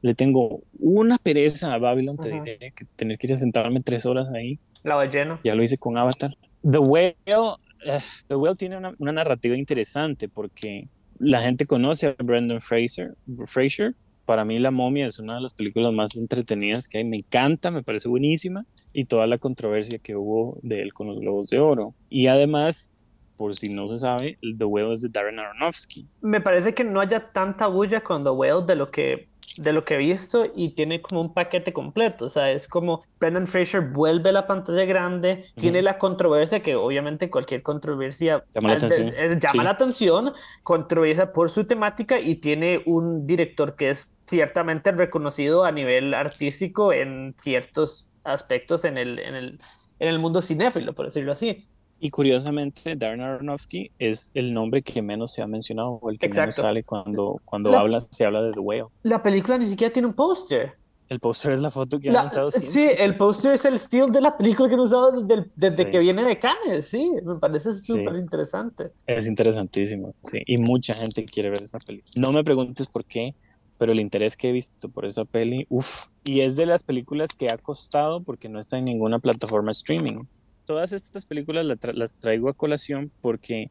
Le 0.00 0.14
tengo 0.14 0.62
una 0.78 1.18
pereza 1.18 1.72
a 1.72 1.78
Babylon, 1.78 2.16
te 2.16 2.30
diré, 2.30 2.72
que 2.72 2.84
tener 2.96 3.18
que 3.18 3.28
ir 3.28 3.32
a 3.34 3.36
sentarme 3.36 3.80
tres 3.80 4.06
horas 4.06 4.30
ahí. 4.32 4.58
La 4.82 4.96
ballena. 4.96 5.40
Ya 5.44 5.54
lo 5.54 5.62
hice 5.62 5.78
con 5.78 5.96
Avatar. 5.96 6.36
The 6.68 6.78
Whale, 6.78 7.16
eh, 7.26 8.00
The 8.26 8.34
Whale 8.34 8.56
tiene 8.56 8.76
una, 8.76 8.94
una, 8.98 9.12
narrativa 9.12 9.56
interesante 9.56 10.28
porque 10.28 10.88
la 11.18 11.40
gente 11.42 11.66
conoce 11.66 12.08
a 12.08 12.22
Brendan 12.22 12.60
Fraser, 12.60 13.14
Fraser. 13.44 13.94
Para 14.24 14.44
mí 14.44 14.58
La 14.60 14.70
momia 14.70 15.06
es 15.06 15.18
una 15.18 15.34
de 15.34 15.40
las 15.40 15.52
películas 15.52 15.92
más 15.92 16.16
entretenidas 16.16 16.88
que 16.88 16.98
hay. 16.98 17.04
Me 17.04 17.16
encanta, 17.16 17.70
me 17.70 17.82
parece 17.82 18.08
buenísima. 18.08 18.66
Y 18.92 19.06
toda 19.06 19.26
la 19.26 19.38
controversia 19.38 19.98
que 19.98 20.14
hubo 20.14 20.58
de 20.62 20.82
él 20.82 20.92
con 20.92 21.08
los 21.08 21.18
Globos 21.18 21.48
de 21.48 21.58
Oro. 21.58 21.94
Y 22.08 22.28
además, 22.28 22.94
por 23.36 23.56
si 23.56 23.72
no 23.72 23.88
se 23.88 23.96
sabe, 23.96 24.38
The 24.58 24.64
Whale 24.64 24.92
es 24.92 25.02
de 25.02 25.08
Darren 25.08 25.38
Aronofsky. 25.38 26.06
Me 26.20 26.40
parece 26.40 26.74
que 26.74 26.84
no 26.84 27.00
haya 27.00 27.30
tanta 27.30 27.66
bulla 27.66 28.02
con 28.02 28.24
The 28.24 28.30
Whale 28.30 28.64
de 28.66 28.76
lo 28.76 28.90
que 28.90 29.32
de 29.58 29.72
lo 29.72 29.82
que 29.82 29.94
he 29.94 29.98
visto 29.98 30.46
y 30.54 30.70
tiene 30.70 31.02
como 31.02 31.20
un 31.20 31.34
paquete 31.34 31.72
completo, 31.72 32.26
o 32.26 32.28
sea, 32.28 32.50
es 32.50 32.68
como 32.68 33.04
Brendan 33.18 33.46
Fraser 33.46 33.82
vuelve 33.82 34.30
a 34.30 34.32
la 34.32 34.46
pantalla 34.46 34.84
grande, 34.84 35.44
tiene 35.56 35.82
la 35.82 35.98
controversia 35.98 36.60
que 36.60 36.74
obviamente 36.74 37.30
cualquier 37.30 37.62
controversia 37.62 38.44
llama 38.54 38.70
la 38.70 38.74
atención, 38.76 39.40
llama 39.40 39.64
la 39.64 39.70
atención 39.70 40.32
controversia 40.62 41.32
por 41.32 41.50
su 41.50 41.66
temática 41.66 42.18
y 42.18 42.36
tiene 42.36 42.82
un 42.86 43.26
director 43.26 43.76
que 43.76 43.90
es 43.90 44.12
ciertamente 44.26 44.92
reconocido 44.92 45.64
a 45.64 45.72
nivel 45.72 46.14
artístico 46.14 46.92
en 46.92 47.34
ciertos 47.38 48.08
aspectos 48.24 48.84
en 48.84 48.96
el, 48.96 49.18
en 49.18 49.34
el, 49.34 49.60
en 49.98 50.08
el 50.08 50.18
mundo 50.18 50.40
cinéfilo, 50.40 50.94
por 50.94 51.06
decirlo 51.06 51.32
así. 51.32 51.66
Y 52.04 52.10
curiosamente, 52.10 52.96
Darren 52.96 53.20
Aronofsky 53.20 53.92
es 53.96 54.32
el 54.34 54.52
nombre 54.52 54.82
que 54.82 55.00
menos 55.00 55.30
se 55.30 55.40
ha 55.40 55.46
mencionado 55.46 56.00
o 56.02 56.10
el 56.10 56.18
que 56.18 56.28
menos 56.28 56.56
sale 56.56 56.82
cuando, 56.82 57.40
cuando 57.44 57.78
habla, 57.78 58.00
se 58.00 58.24
habla 58.24 58.42
de 58.42 58.50
The 58.50 58.58
Whale. 58.58 58.86
La 59.04 59.22
película 59.22 59.56
ni 59.56 59.66
siquiera 59.66 59.92
tiene 59.92 60.08
un 60.08 60.14
póster. 60.14 60.74
El 61.08 61.20
póster 61.20 61.52
es 61.52 61.60
la 61.60 61.70
foto 61.70 62.00
que 62.00 62.10
han 62.10 62.26
usado 62.26 62.50
siempre. 62.50 62.70
Sí, 62.96 63.00
el 63.00 63.16
póster 63.16 63.54
es 63.54 63.64
el 63.66 63.74
estilo 63.74 64.08
de 64.08 64.20
la 64.20 64.36
película 64.36 64.68
que 64.68 64.74
han 64.74 64.80
usado 64.80 65.12
desde, 65.54 65.92
que 65.92 65.98
viene 66.00 66.24
de 66.24 66.40
Cannes, 66.40 66.84
sí, 66.88 67.08
me 67.22 67.38
parece 67.38 67.72
súper 67.72 68.16
interesante. 68.16 68.90
Es 69.06 69.28
interesantísimo, 69.28 70.12
sí, 70.24 70.42
y 70.44 70.58
mucha 70.58 70.94
gente 70.94 71.24
quiere 71.24 71.50
ver 71.50 71.62
esa 71.62 71.78
película. 71.78 72.14
No 72.16 72.32
me 72.32 72.42
preguntes 72.42 72.88
por 72.88 73.04
qué, 73.04 73.36
pero 73.78 73.92
el 73.92 74.00
interés 74.00 74.36
que 74.36 74.48
he 74.48 74.52
visto 74.52 74.88
por 74.88 75.04
esa 75.04 75.24
peli, 75.24 75.66
uff, 75.68 76.08
y 76.24 76.40
es 76.40 76.56
de 76.56 76.66
las 76.66 76.82
películas 76.82 77.28
que 77.38 77.46
ha 77.46 77.58
costado 77.58 78.24
porque 78.24 78.48
no 78.48 78.58
está 78.58 78.78
en 78.78 78.86
ninguna 78.86 79.20
plataforma 79.20 79.70
streaming 79.70 80.24
todas 80.72 80.92
estas 80.92 81.26
películas 81.26 81.66
las, 81.66 82.16
traigo 82.16 82.48
a 82.48 82.54
colación 82.54 83.10
porque 83.20 83.70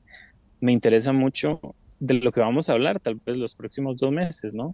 me 0.60 0.72
interesa 0.72 1.12
mucho 1.14 1.60
de 2.00 2.14
lo 2.14 2.32
que 2.32 2.42
vamos 2.42 2.70
a 2.70 2.74
hablar 2.74 3.00
tal 3.00 3.16
vez 3.16 3.38
los 3.38 3.56
próximos 3.56 3.98
dos 3.98 4.12
meses, 4.12 4.54
¿no? 4.54 4.74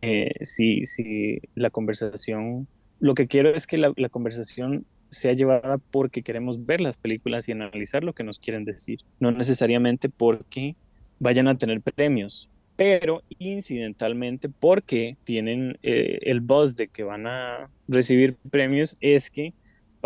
Eh, 0.00 0.30
si, 0.42 0.84
si 0.84 1.40
la 1.56 1.70
conversación, 1.70 2.68
lo 3.00 3.14
que 3.14 3.26
quiero 3.26 3.52
es 3.52 3.66
que 3.66 3.78
la, 3.78 4.08
conversación 4.08 4.86
sea 5.10 5.32
llevada 5.32 5.78
porque 5.78 6.22
queremos 6.22 6.64
ver 6.64 6.80
las 6.80 6.98
películas 6.98 7.48
y 7.48 7.52
analizar 7.52 8.04
lo 8.04 8.12
que 8.12 8.22
nos 8.22 8.38
quieren 8.38 8.64
decir, 8.64 9.00
no 9.18 9.32
necesariamente 9.32 10.08
porque 10.08 10.76
vayan 11.18 11.48
a 11.48 11.58
tener 11.58 11.80
premios, 11.80 12.48
pero 12.76 13.24
incidentalmente 13.40 14.48
porque 14.48 15.16
tienen 15.24 15.78
eh, 15.82 16.18
el 16.22 16.40
buzz 16.40 16.76
de 16.76 16.86
que 16.86 17.02
van 17.02 17.26
a 17.26 17.70
recibir 17.88 18.36
premios 18.52 18.96
es 19.00 19.30
que 19.30 19.52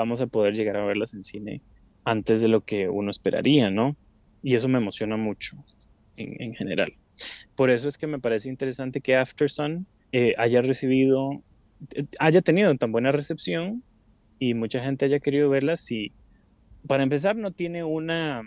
vamos 0.00 0.22
a 0.22 0.26
poder 0.26 0.54
llegar 0.54 0.76
a 0.76 0.84
verlas 0.84 1.12
en 1.14 1.22
cine 1.22 1.60
antes 2.04 2.40
de 2.40 2.48
lo 2.48 2.62
que 2.62 2.88
uno 2.88 3.10
esperaría, 3.10 3.70
¿no? 3.70 3.96
Y 4.42 4.54
eso 4.54 4.68
me 4.68 4.78
emociona 4.78 5.16
mucho 5.16 5.56
en, 6.16 6.54
general. 6.54 6.94
Por 7.54 7.70
eso 7.70 7.86
es 7.86 7.98
que 7.98 8.06
me 8.06 8.18
parece 8.18 8.48
interesante 8.48 9.00
que 9.00 9.16
After 9.16 9.50
Sun 9.50 9.86
eh, 10.12 10.32
haya 10.38 10.62
recibido, 10.62 11.42
eh, 11.94 12.04
haya 12.18 12.40
tenido 12.40 12.74
tan 12.76 12.92
buena 12.92 13.12
recepción 13.12 13.82
y 14.38 14.54
mucha 14.54 14.80
gente 14.80 15.04
haya 15.04 15.20
querido 15.20 15.50
verla. 15.50 15.76
Si, 15.76 16.12
para 16.86 17.02
empezar, 17.02 17.36
no 17.36 17.52
tiene 17.52 17.84
una, 17.84 18.42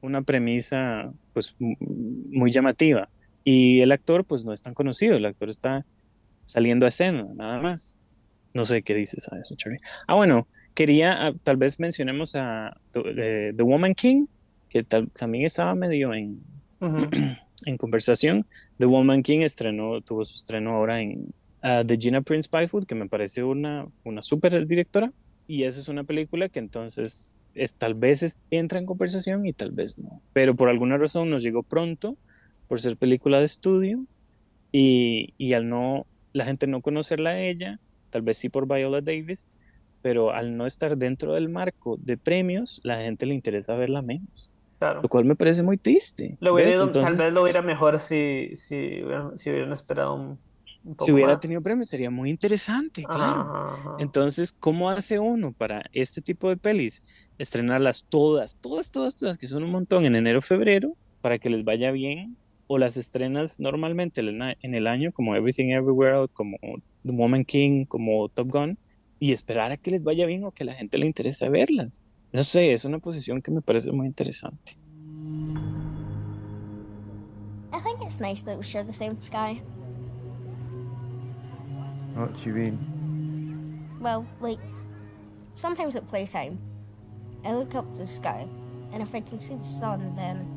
una 0.00 0.22
premisa 0.22 1.12
pues 1.32 1.56
muy 1.58 2.52
llamativa 2.52 3.08
y 3.42 3.80
el 3.80 3.90
actor 3.90 4.24
pues 4.24 4.44
no 4.44 4.52
es 4.52 4.62
tan 4.62 4.74
conocido, 4.74 5.16
el 5.16 5.26
actor 5.26 5.48
está 5.48 5.84
saliendo 6.46 6.86
a 6.86 6.90
escena, 6.90 7.26
nada 7.34 7.60
más. 7.60 7.98
No 8.54 8.64
sé 8.66 8.82
qué 8.82 8.94
dices 8.94 9.28
a 9.32 9.38
eso, 9.38 9.56
Charlie. 9.56 9.80
Ah, 10.06 10.14
bueno, 10.14 10.46
Quería, 10.74 11.26
ah, 11.26 11.32
tal 11.42 11.56
vez 11.56 11.78
mencionemos 11.78 12.34
a 12.34 12.76
The, 12.92 13.62
Woman 13.62 13.94
King, 13.94 14.26
que 14.68 14.82
también 14.82 15.44
estaba 15.44 15.74
medio 15.74 16.14
en, 16.14 16.40
en 17.66 17.76
conversación. 17.76 18.46
The 18.78 18.86
Woman 18.86 19.22
King 19.22 19.40
estrenó, 19.40 20.00
tuvo 20.00 20.24
su 20.24 20.34
estreno 20.34 20.70
ahora 20.72 21.00
en 21.00 21.34
uh, 21.62 21.84
The 21.86 21.96
Gina 21.98 22.22
Prince 22.22 22.48
Byfoot, 22.50 22.86
que 22.86 22.94
me 22.94 23.06
parece 23.06 23.44
una, 23.44 23.86
una 24.04 24.22
súper 24.22 24.66
directora. 24.66 25.12
Y 25.46 25.64
esa 25.64 25.80
es 25.80 25.88
una 25.88 26.04
película 26.04 26.48
que 26.48 26.60
entonces 26.60 27.36
es, 27.54 27.74
tal 27.74 27.94
vez 27.94 28.38
entra 28.50 28.78
en 28.78 28.86
conversación 28.86 29.46
y 29.46 29.52
tal 29.52 29.72
vez 29.72 29.98
no. 29.98 30.22
Pero 30.32 30.54
por 30.54 30.68
alguna 30.68 30.96
razón 30.96 31.30
nos 31.30 31.42
llegó 31.42 31.62
pronto 31.62 32.16
por 32.68 32.80
ser 32.80 32.96
película 32.96 33.38
de 33.38 33.44
estudio 33.44 34.04
y, 34.70 35.34
y 35.36 35.52
al 35.52 35.68
no, 35.68 36.06
la 36.32 36.44
gente 36.44 36.66
no 36.66 36.80
conocerla 36.80 37.30
a 37.30 37.40
ella, 37.40 37.80
tal 38.10 38.22
vez 38.22 38.38
sí 38.38 38.48
por 38.48 38.66
Viola 38.66 39.00
Davis, 39.00 39.48
pero 40.02 40.32
al 40.32 40.56
no 40.56 40.66
estar 40.66 40.98
dentro 40.98 41.34
del 41.34 41.48
marco 41.48 41.96
de 41.96 42.16
premios, 42.16 42.80
la 42.82 42.96
gente 42.96 43.24
le 43.24 43.34
interesa 43.34 43.74
verla 43.76 44.02
menos. 44.02 44.50
Claro. 44.78 45.00
Lo 45.00 45.08
cual 45.08 45.24
me 45.24 45.36
parece 45.36 45.62
muy 45.62 45.78
triste. 45.78 46.36
Lo 46.40 46.56
tal 46.90 47.16
vez 47.16 47.32
lo 47.32 47.42
hubiera 47.42 47.62
mejor 47.62 48.00
si, 48.00 48.50
si, 48.56 49.00
hubieran, 49.04 49.38
si 49.38 49.48
hubieran 49.50 49.72
esperado 49.72 50.14
un, 50.14 50.38
poco 50.82 51.04
Si 51.04 51.12
hubiera 51.12 51.38
tenido 51.38 51.62
premios 51.62 51.88
sería 51.88 52.10
muy 52.10 52.30
interesante, 52.30 53.04
claro. 53.04 53.96
Entonces, 54.00 54.52
¿cómo 54.52 54.90
hace 54.90 55.20
uno 55.20 55.52
para 55.52 55.84
este 55.92 56.20
tipo 56.20 56.48
de 56.48 56.56
pelis? 56.56 57.00
Estrenarlas 57.38 58.04
todas, 58.08 58.56
todas, 58.56 58.90
todas, 58.90 59.14
todas, 59.14 59.38
que 59.38 59.46
son 59.46 59.62
un 59.62 59.70
montón 59.70 60.04
en 60.04 60.16
enero, 60.16 60.42
febrero, 60.42 60.96
para 61.20 61.38
que 61.38 61.48
les 61.48 61.62
vaya 61.62 61.92
bien, 61.92 62.36
o 62.66 62.78
las 62.78 62.96
estrenas 62.96 63.60
normalmente 63.60 64.20
en 64.20 64.74
el 64.74 64.86
año, 64.88 65.12
como 65.12 65.36
Everything 65.36 65.70
Everywhere, 65.70 66.26
como 66.32 66.56
The 67.04 67.12
Woman 67.12 67.44
King, 67.44 67.84
como 67.84 68.28
Top 68.30 68.48
Gun, 68.50 68.78
y 69.22 69.30
esperar 69.30 69.70
a 69.70 69.76
que 69.76 69.92
les 69.92 70.02
vaya 70.02 70.26
bien 70.26 70.42
o 70.42 70.50
que 70.50 70.64
a 70.64 70.66
la 70.66 70.74
gente 70.74 70.98
le 70.98 71.06
interese 71.06 71.48
verlas. 71.48 72.08
No 72.32 72.42
sé, 72.42 72.72
es 72.72 72.84
una 72.84 72.98
posición 72.98 73.40
que 73.40 73.52
me 73.52 73.60
parece 73.60 73.92
muy 73.92 74.08
interesante. 74.08 74.76
I 77.72 77.78
think 77.84 78.02
it's 78.02 78.20
nice 78.20 78.42
that 78.42 78.58
we 78.58 78.64
share 78.64 78.82
the 78.82 78.92
same 78.92 79.16
sky. 79.20 79.62
What 82.16 82.34
do 82.34 82.50
you 82.50 82.52
mean? 82.52 83.88
Well, 84.00 84.26
like, 84.40 84.58
sometimes 85.54 85.94
at 85.94 86.08
playtime, 86.08 86.58
I 87.44 87.52
look 87.54 87.76
up 87.76 87.92
to 87.92 88.00
the 88.00 88.06
sky, 88.08 88.48
and 88.92 89.04
if 89.04 89.14
I 89.14 89.20
can 89.20 89.38
see 89.38 89.54
the 89.54 89.62
sun, 89.62 90.16
then 90.16 90.48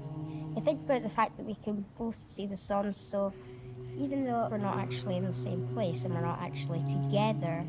I 0.58 0.60
think 0.60 0.80
about 0.86 1.04
the 1.04 1.10
fact 1.10 1.38
that 1.38 1.46
we 1.46 1.54
can 1.64 1.86
both 2.00 2.18
see 2.20 2.48
the 2.48 2.58
sun, 2.58 2.92
so 2.94 3.32
even 4.00 4.26
though 4.26 4.48
we're 4.50 4.58
not 4.58 4.80
actually 4.80 5.18
in 5.18 5.26
the 5.26 5.32
same 5.32 5.68
place 5.68 6.04
and 6.04 6.16
we're 6.16 6.26
not 6.26 6.40
actually 6.42 6.82
together, 6.90 7.64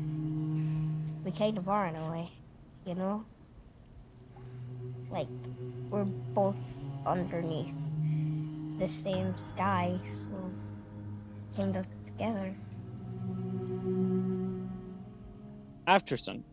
we 1.27 1.33
kind 1.33 1.57
of 1.57 1.67
are 1.67 1.87
in 1.87 1.95
a 1.97 2.09
way, 2.09 2.29
you 2.85 2.95
know? 2.95 3.25
Like, 5.11 5.27
we're 5.89 6.05
both 6.33 6.59
underneath 7.05 7.73
the 8.79 8.87
same 8.87 9.37
sky, 9.37 9.99
so 10.05 10.31
kind 11.53 11.75
of 11.75 11.85
together. 12.05 12.55
Aftersun. 15.85 16.45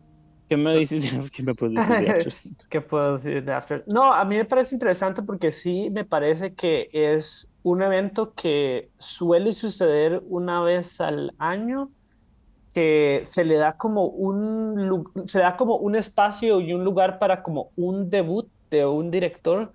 ¿Qué 0.51 0.57
me 0.57 0.77
dices? 0.77 1.31
¿Qué 1.31 1.45
me 1.45 1.55
puedes 1.55 1.75
decir 1.75 2.01
de 2.01 2.11
Aftersun? 2.11 2.57
¿Qué 2.69 2.81
puedo 2.81 3.13
decir 3.13 3.45
de 3.45 3.53
Aftersun? 3.53 3.87
No, 3.95 4.13
a 4.13 4.25
mí 4.25 4.37
me 4.37 4.45
parece 4.45 4.75
interesante 4.75 5.23
porque 5.23 5.53
sí 5.53 5.89
me 5.89 6.05
parece 6.05 6.53
que 6.53 6.89
es 6.93 7.47
un 7.63 7.81
evento 7.81 8.35
que 8.35 8.91
suele 8.99 9.53
suceder 9.53 10.21
una 10.27 10.61
vez 10.63 11.01
al 11.01 11.33
año 11.39 11.93
que 12.75 13.23
se 13.25 13.45
le 13.45 13.57
da 13.57 13.77
como 13.79 14.07
un, 14.07 15.13
se 15.27 15.39
da 15.41 15.57
como 15.57 15.77
un 15.77 15.97
espacio 15.97 16.61
y 16.61 16.73
un 16.75 16.85
lugar 16.85 17.19
para 17.21 17.43
como 17.43 17.73
un 17.77 18.11
debut 18.11 18.51
de 18.71 18.87
un 18.87 19.11
director 19.11 19.73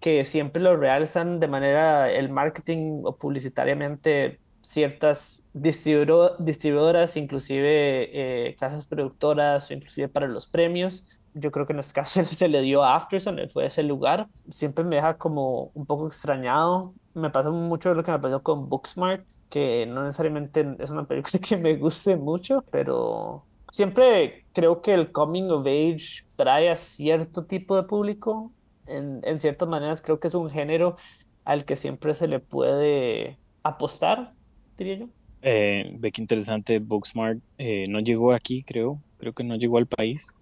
que 0.00 0.24
siempre 0.24 0.62
lo 0.62 0.76
realzan 0.76 1.40
de 1.40 1.48
manera 1.48 2.10
el 2.12 2.30
marketing 2.30 3.02
o 3.04 3.16
publicitariamente 3.16 4.40
ciertas 4.60 5.42
distribuidoras, 5.52 7.16
inclusive 7.16 8.48
eh, 8.48 8.56
casas 8.58 8.86
productoras 8.86 9.70
o 9.70 9.74
inclusive 9.74 10.08
para 10.08 10.28
los 10.28 10.46
premios. 10.46 11.04
Yo 11.34 11.50
creo 11.50 11.66
que 11.66 11.72
en 11.72 11.78
este 11.80 11.94
caso 11.94 12.24
se 12.32 12.48
le 12.48 12.62
dio 12.62 12.82
a 12.84 12.96
Afterson, 12.96 13.38
fue 13.50 13.66
ese 13.66 13.82
lugar. 13.82 14.28
Siempre 14.50 14.84
me 14.84 14.96
deja 14.96 15.18
como 15.18 15.70
un 15.74 15.86
poco 15.86 16.06
extrañado. 16.08 16.94
Me 17.14 17.30
pasó 17.30 17.52
mucho 17.52 17.94
lo 17.94 18.02
que 18.04 18.12
me 18.12 18.18
pasó 18.18 18.42
con 18.42 18.68
Booksmart, 18.68 19.26
que 19.52 19.86
no 19.86 20.04
necesariamente 20.04 20.66
es 20.80 20.90
una 20.92 21.06
película 21.06 21.40
que 21.48 21.58
me 21.58 21.76
guste 21.76 22.16
mucho, 22.16 22.64
pero 22.72 23.48
siempre 23.72 24.46
creo 24.52 24.82
que 24.82 24.94
el 24.94 25.12
coming 25.12 25.50
of 25.50 25.66
age 25.66 26.24
trae 26.36 26.70
a 26.70 26.76
cierto 26.76 27.46
tipo 27.46 27.76
de 27.76 27.84
público. 27.84 28.54
En, 28.86 29.20
en 29.24 29.40
ciertas 29.40 29.68
maneras 29.68 30.02
creo 30.02 30.20
que 30.20 30.28
es 30.28 30.34
un 30.34 30.50
género 30.50 30.96
al 31.44 31.64
que 31.66 31.76
siempre 31.76 32.14
se 32.14 32.28
le 32.28 32.40
puede 32.40 33.40
apostar, 33.64 34.34
diría 34.78 34.96
yo. 35.00 35.08
Eh, 35.42 35.90
ve 35.98 36.12
qué 36.12 36.20
interesante, 36.22 36.78
Booksmart 36.78 37.40
eh, 37.58 37.84
no 37.88 38.00
llegó 38.00 38.32
aquí, 38.32 38.62
creo. 38.64 39.02
Creo 39.18 39.32
que 39.32 39.44
no 39.44 39.56
llegó 39.56 39.78
al 39.78 39.86
país. 39.88 40.32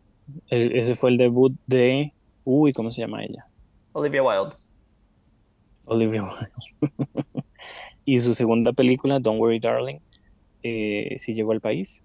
E- 0.49 0.79
ese 0.79 0.95
fue 0.97 1.11
el 1.11 1.19
debut 1.19 1.55
de. 1.67 2.14
Uy, 2.45 2.73
¿cómo 2.73 2.90
se 2.93 3.02
llama 3.02 3.25
ella? 3.25 3.47
Olivia 3.95 4.23
Wilde. 4.23 4.57
Olivia 5.85 6.23
Wilde. 6.23 6.50
Y 8.12 8.19
su 8.21 8.35
segunda 8.35 8.73
película, 8.73 9.21
Don't 9.21 9.38
Worry 9.40 9.61
Darling, 9.61 9.99
eh, 10.62 11.14
sí 11.17 11.33
llegó 11.33 11.52
al 11.52 11.61
país 11.61 12.05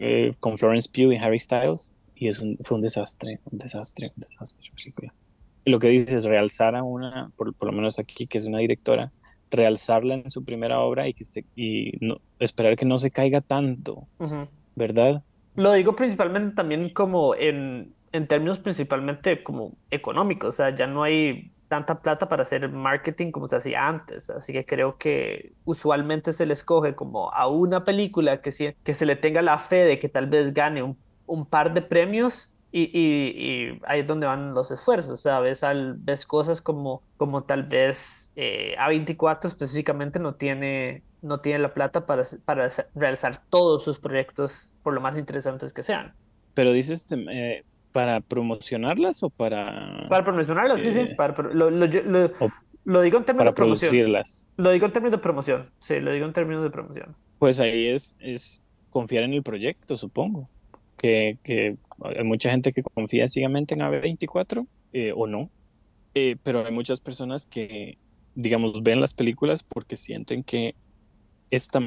eh, 0.00 0.30
con 0.40 0.56
Florence 0.58 0.88
Pugh 0.92 1.12
y 1.12 1.16
Harry 1.16 1.38
Styles. 1.38 1.92
Y 2.16 2.28
es 2.28 2.40
un- 2.40 2.56
fue 2.62 2.76
un 2.76 2.82
desastre, 2.82 3.40
un 3.50 3.58
desastre, 3.58 4.06
un 4.16 4.20
desastre. 4.20 4.68
la 4.70 4.74
película. 4.76 5.12
Y 5.66 5.70
lo 5.70 5.78
que 5.78 5.88
dice 5.88 6.16
es 6.16 6.24
realzar 6.24 6.74
a 6.76 6.82
una, 6.82 7.30
por, 7.36 7.54
por 7.54 7.66
lo 7.68 7.72
menos 7.74 7.98
aquí, 7.98 8.26
que 8.26 8.38
es 8.38 8.46
una 8.46 8.58
directora, 8.58 9.10
realzarla 9.50 10.14
en 10.14 10.30
su 10.30 10.44
primera 10.44 10.80
obra 10.80 11.08
y, 11.08 11.12
que 11.14 11.24
esté- 11.24 11.44
y 11.56 11.92
no, 12.00 12.18
esperar 12.38 12.76
que 12.76 12.84
no 12.86 12.98
se 12.98 13.10
caiga 13.10 13.40
tanto. 13.40 14.06
¿verdad? 14.76 15.22
Lo 15.56 15.72
digo 15.72 15.94
principalmente 15.94 16.54
también 16.56 16.88
como 16.90 17.34
en, 17.34 17.92
en 18.12 18.26
términos 18.26 18.58
principalmente 18.58 19.42
como 19.42 19.72
económicos, 19.90 20.48
o 20.48 20.56
sea, 20.56 20.74
ya 20.74 20.86
no 20.86 21.02
hay 21.04 21.50
tanta 21.74 22.00
plata 22.02 22.28
para 22.28 22.42
hacer 22.42 22.68
marketing 22.70 23.30
como 23.32 23.48
se 23.48 23.56
hacía 23.56 23.86
antes, 23.88 24.30
así 24.30 24.52
que 24.52 24.64
creo 24.66 24.96
que 24.98 25.54
usualmente 25.64 26.32
se 26.32 26.46
le 26.46 26.52
escoge 26.54 26.94
como 26.94 27.32
a 27.32 27.48
una 27.48 27.84
película 27.84 28.40
que, 28.42 28.52
sí- 28.52 28.74
que 28.84 28.94
se 28.94 29.06
le 29.06 29.16
tenga 29.16 29.42
la 29.42 29.58
fe 29.58 29.76
de 29.84 29.98
que 29.98 30.08
tal 30.08 30.26
vez 30.28 30.52
gane 30.54 30.82
un, 30.82 31.02
un 31.26 31.46
par 31.48 31.74
de 31.74 31.82
premios 31.82 32.52
y, 32.70 32.82
y- 32.84 33.72
y 33.74 33.80
ahí 33.86 34.00
es 34.00 34.06
donde 34.06 34.26
van 34.26 34.54
los 34.54 34.70
esfuerzos, 34.70 35.24
ves, 35.42 35.64
al- 35.64 35.96
ves 35.98 36.26
cosas 36.26 36.62
como, 36.62 37.04
como 37.16 37.44
tal 37.44 37.64
vez 37.64 38.32
eh, 38.36 38.74
A24 38.78 39.48
específicamente 39.48 40.18
no 40.18 40.34
tiene, 40.36 41.04
no 41.20 41.40
tiene 41.40 41.58
la 41.60 41.74
plata 41.74 42.06
para, 42.06 42.22
para 42.44 42.68
realizar 42.94 43.44
todos 43.48 43.84
sus 43.84 43.98
proyectos 44.00 44.76
por 44.82 44.94
lo 44.94 45.00
más 45.00 45.16
interesantes 45.18 45.72
que 45.72 45.82
sean. 45.82 46.16
Pero 46.54 46.72
dices, 46.72 47.06
eh, 47.32 47.64
¿para 47.94 48.20
promocionarlas 48.20 49.22
o 49.22 49.30
para, 49.30 50.08
Para 50.10 50.24
promocionarlas, 50.24 50.82
sí, 50.82 50.92
sí, 50.92 51.00
Eh, 51.00 51.14
para, 51.16 51.32
lo, 51.52 51.70
lo- 51.70 51.86
lo- 51.86 52.30
lo 52.84 53.00
digo 53.02 53.18
en 53.18 53.24
términos 53.24 53.44
para 53.44 53.50
de 53.52 53.54
promoción. 53.54 53.90
producirlas? 53.90 54.48
Lo 54.56 54.70
digo 54.72 54.86
en 54.86 54.92
términos 54.92 55.12
de 55.12 55.22
promoción, 55.22 55.70
sí, 55.78 56.00
lo 56.00 56.10
digo 56.10 56.26
en 56.26 56.32
términos 56.32 56.64
de 56.64 56.70
promoción. 56.70 57.14
Pues 57.38 57.60
ahí 57.60 57.86
es, 57.86 58.16
es 58.18 58.64
confiar 58.90 59.22
en 59.22 59.32
el 59.34 59.42
proyecto, 59.44 59.96
supongo. 59.96 60.48
Que, 60.96 61.38
que 61.44 61.76
hay 62.02 62.24
mucha 62.24 62.50
gente 62.50 62.72
que 62.72 62.82
confía 62.82 63.28
ciegamente 63.28 63.74
en 63.74 63.80
A24 63.80 64.66
eh, 64.92 65.12
o 65.14 65.26
no. 65.28 65.50
Eh, 66.14 66.36
pero 66.42 66.66
hay 66.66 66.72
muchas 66.72 66.98
personas 67.00 67.46
que, 67.46 67.96
digamos, 68.34 68.82
ven 68.82 69.00
las 69.00 69.14
películas 69.14 69.62
porque 69.62 69.96
sienten 69.96 70.42
que 70.42 70.74
esta, 71.50 71.80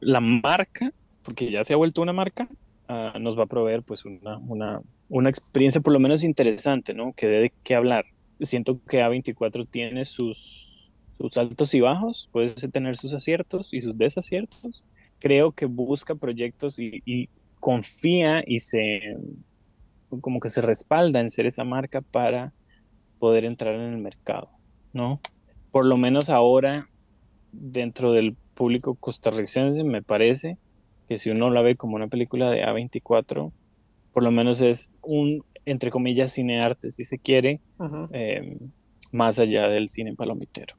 la 0.00 0.20
marca, 0.20 0.92
porque 1.22 1.50
ya 1.50 1.64
se 1.64 1.74
ha 1.74 1.76
vuelto 1.76 2.00
una 2.02 2.12
marca, 2.14 2.48
ah, 2.88 3.14
nos 3.20 3.38
va 3.38 3.44
a 3.44 3.46
proveer 3.46 3.82
pues 3.82 4.04
una, 4.04 4.38
una, 4.38 4.80
una 5.08 5.28
experiencia 5.30 5.80
por 5.80 5.92
lo 5.92 6.00
menos 6.00 6.24
interesante, 6.24 6.94
¿no? 6.94 7.12
Que 7.12 7.26
dé 7.26 7.38
de 7.40 7.52
qué 7.62 7.74
hablar. 7.74 8.06
Siento 8.40 8.80
que 8.88 9.02
A24 9.02 9.66
tiene 9.70 10.04
sus, 10.04 10.92
sus 11.18 11.36
altos 11.38 11.74
y 11.74 11.80
bajos, 11.80 12.28
puede 12.32 12.48
tener 12.68 12.96
sus 12.96 13.14
aciertos 13.14 13.72
y 13.74 13.80
sus 13.80 13.96
desaciertos. 13.96 14.82
Creo 15.18 15.52
que 15.52 15.66
busca 15.66 16.14
proyectos 16.14 16.78
y, 16.78 17.02
y 17.04 17.28
confía 17.60 18.42
y 18.46 18.58
se 18.58 19.16
como 20.20 20.38
que 20.38 20.48
se 20.48 20.60
respalda 20.60 21.20
en 21.20 21.30
ser 21.30 21.46
esa 21.46 21.64
marca 21.64 22.00
para 22.00 22.52
poder 23.18 23.44
entrar 23.44 23.74
en 23.74 23.94
el 23.94 23.98
mercado, 23.98 24.48
¿no? 24.92 25.20
Por 25.70 25.86
lo 25.86 25.96
menos 25.96 26.28
ahora, 26.30 26.88
dentro 27.52 28.12
del 28.12 28.36
público 28.54 28.94
costarricense, 28.94 29.82
me 29.82 30.02
parece 30.02 30.58
que 31.08 31.18
si 31.18 31.30
uno 31.30 31.50
la 31.50 31.62
ve 31.62 31.76
como 31.76 31.96
una 31.96 32.08
película 32.08 32.50
de 32.50 32.62
A24, 32.64 33.50
por 34.14 34.22
lo 34.22 34.30
menos 34.30 34.62
es 34.62 34.94
un, 35.02 35.44
entre 35.66 35.90
comillas, 35.90 36.32
cinearte, 36.32 36.90
si 36.90 37.04
se 37.04 37.18
quiere, 37.18 37.60
eh, 38.12 38.56
más 39.12 39.38
allá 39.38 39.68
del 39.68 39.88
cine 39.88 40.14
palomitero. 40.14 40.76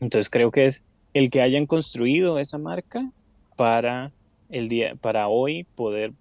Entonces 0.00 0.30
creo 0.30 0.50
que 0.50 0.66
es 0.66 0.84
el 1.12 1.28
que 1.28 1.42
hayan 1.42 1.66
construido 1.66 2.38
esa 2.38 2.58
marca 2.58 3.10
para 3.56 4.12
el 4.48 4.68
día, 4.68 4.94
para 4.94 5.28
hoy 5.28 5.64
poder 5.74 6.12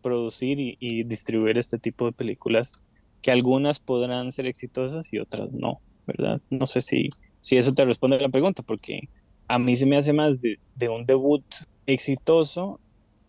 producir 0.00 0.60
y, 0.60 0.76
y 0.78 1.02
distribuir 1.02 1.58
este 1.58 1.78
tipo 1.78 2.06
de 2.06 2.12
películas 2.12 2.82
que 3.20 3.32
algunas 3.32 3.80
podrán 3.80 4.30
ser 4.30 4.46
exitosas 4.46 5.12
y 5.12 5.18
otras 5.18 5.50
no, 5.52 5.80
¿verdad? 6.06 6.40
No 6.50 6.66
sé 6.66 6.80
si, 6.80 7.08
si 7.40 7.56
eso 7.56 7.74
te 7.74 7.84
responde 7.84 8.16
a 8.16 8.20
la 8.20 8.28
pregunta, 8.28 8.62
porque 8.62 9.08
a 9.48 9.58
mí 9.58 9.74
se 9.74 9.86
me 9.86 9.96
hace 9.96 10.12
más 10.12 10.40
de, 10.40 10.60
de 10.76 10.88
un 10.88 11.04
debut 11.04 11.44
exitoso 11.86 12.78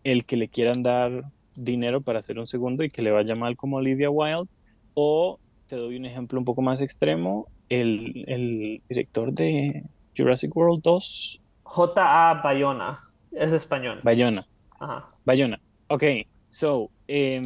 el 0.04 0.24
que 0.24 0.36
le 0.36 0.48
quieran 0.48 0.84
dar 0.84 1.24
dinero 1.64 2.00
para 2.00 2.18
hacer 2.18 2.38
un 2.38 2.46
segundo 2.46 2.84
y 2.84 2.88
que 2.88 3.02
le 3.02 3.10
vaya 3.10 3.34
mal 3.34 3.56
como 3.56 3.76
Olivia 3.76 4.10
Wilde, 4.10 4.50
o 4.94 5.38
te 5.66 5.76
doy 5.76 5.96
un 5.96 6.04
ejemplo 6.04 6.38
un 6.38 6.44
poco 6.44 6.62
más 6.62 6.80
extremo, 6.80 7.46
el, 7.68 8.24
el 8.26 8.82
director 8.88 9.32
de 9.32 9.84
Jurassic 10.16 10.54
World 10.56 10.82
2, 10.82 11.42
J.A. 11.62 12.40
Bayona, 12.42 12.98
es 13.30 13.52
español. 13.52 14.00
Bayona. 14.02 14.44
Ajá. 14.80 15.06
Bayona. 15.24 15.60
Ok, 15.88 16.04
so, 16.48 16.90
em, 17.06 17.44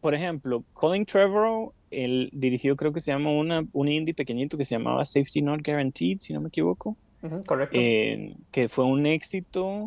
por 0.00 0.14
ejemplo, 0.14 0.64
Colin 0.74 1.06
Trevorrow, 1.06 1.72
él 1.90 2.28
dirigió, 2.32 2.76
creo 2.76 2.92
que 2.92 3.00
se 3.00 3.12
llama 3.12 3.30
una, 3.30 3.64
un 3.72 3.88
indie 3.88 4.14
pequeñito 4.14 4.56
que 4.58 4.64
se 4.64 4.74
llamaba 4.74 5.04
Safety 5.04 5.40
Not 5.42 5.60
Guaranteed, 5.66 6.18
si 6.20 6.32
no 6.32 6.40
me 6.40 6.48
equivoco, 6.48 6.96
correcto. 7.46 7.78
eh, 7.78 8.34
que 8.50 8.68
fue 8.68 8.84
un 8.84 9.06
éxito 9.06 9.86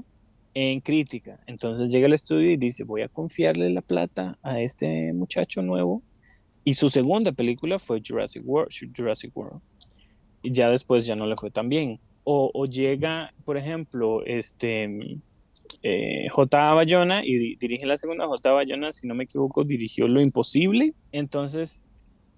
en 0.56 0.80
crítica. 0.80 1.39
Entonces 1.46 1.91
llega 1.91 2.08
al 2.08 2.13
estudio 2.13 2.50
y 2.50 2.58
dice, 2.58 2.84
voy 2.84 3.02
a 3.04 3.10
confiarle 3.10 3.70
la 3.70 3.82
plata 3.82 4.39
a 4.41 4.60
este 4.62 5.13
muchacho 5.13 5.62
nuevo. 5.62 6.02
Y 6.63 6.74
su 6.74 6.89
segunda 6.89 7.32
película 7.34 7.78
fue 7.78 8.02
Jurassic 8.04 8.41
World. 8.44 8.72
Jurassic 8.96 9.36
World. 9.38 9.62
Y 10.41 10.52
ya 10.52 10.70
después 10.70 11.06
ya 11.06 11.15
no 11.15 11.28
le 11.28 11.36
fue 11.36 11.52
tan 11.52 11.70
bien. 11.70 12.00
O, 12.24 12.65
llega, 12.65 13.32
por 13.44 13.56
ejemplo, 13.56 14.26
este 14.26 15.20
eh, 15.84 16.28
J.A. 16.32 16.74
Bayona 16.74 17.24
y 17.24 17.36
di- 17.38 17.56
dirige 17.58 17.86
la 17.86 17.98
segunda. 17.98 18.26
J.A. 18.26 18.52
Bayona, 18.54 18.91
si 18.91 19.08
no 19.08 19.13
me 19.13 19.26
equivoco, 19.26 19.63
dirigió 19.63 20.08
Lo 20.08 20.22
Imposible. 20.22 20.94
Entonces, 21.12 21.84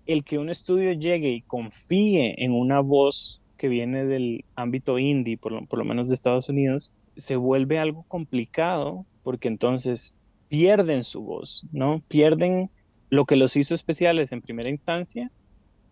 el 0.05 0.23
que 0.25 0.39
un 0.39 0.49
estudio 0.49 0.91
llegue 0.91 1.29
y 1.29 1.41
confíe 1.41 2.43
en 2.43 2.51
una 2.51 2.81
voz 2.81 3.41
que 3.57 3.69
viene 3.69 4.05
del 4.05 4.43
ámbito 4.55 4.99
indie, 4.99 5.37
por 5.37 5.51
lo, 5.53 5.65
por 5.65 5.79
lo 5.79 5.85
menos 5.85 6.07
de 6.09 6.15
Estados 6.15 6.49
Unidos, 6.49 6.93
se 7.17 7.35
vuelve 7.37 7.79
algo 7.79 8.03
complicado 8.05 9.07
porque 9.23 9.47
entonces 9.49 10.15
pierden 10.49 11.03
su 11.03 11.23
voz, 11.23 11.67
¿no? 11.71 12.03
Pierden 12.07 12.71
lo 13.09 13.25
que 13.25 13.35
los 13.37 13.55
hizo 13.57 13.73
especiales 13.75 14.31
en 14.31 14.41
primera 14.41 14.69
instancia, 14.69 15.31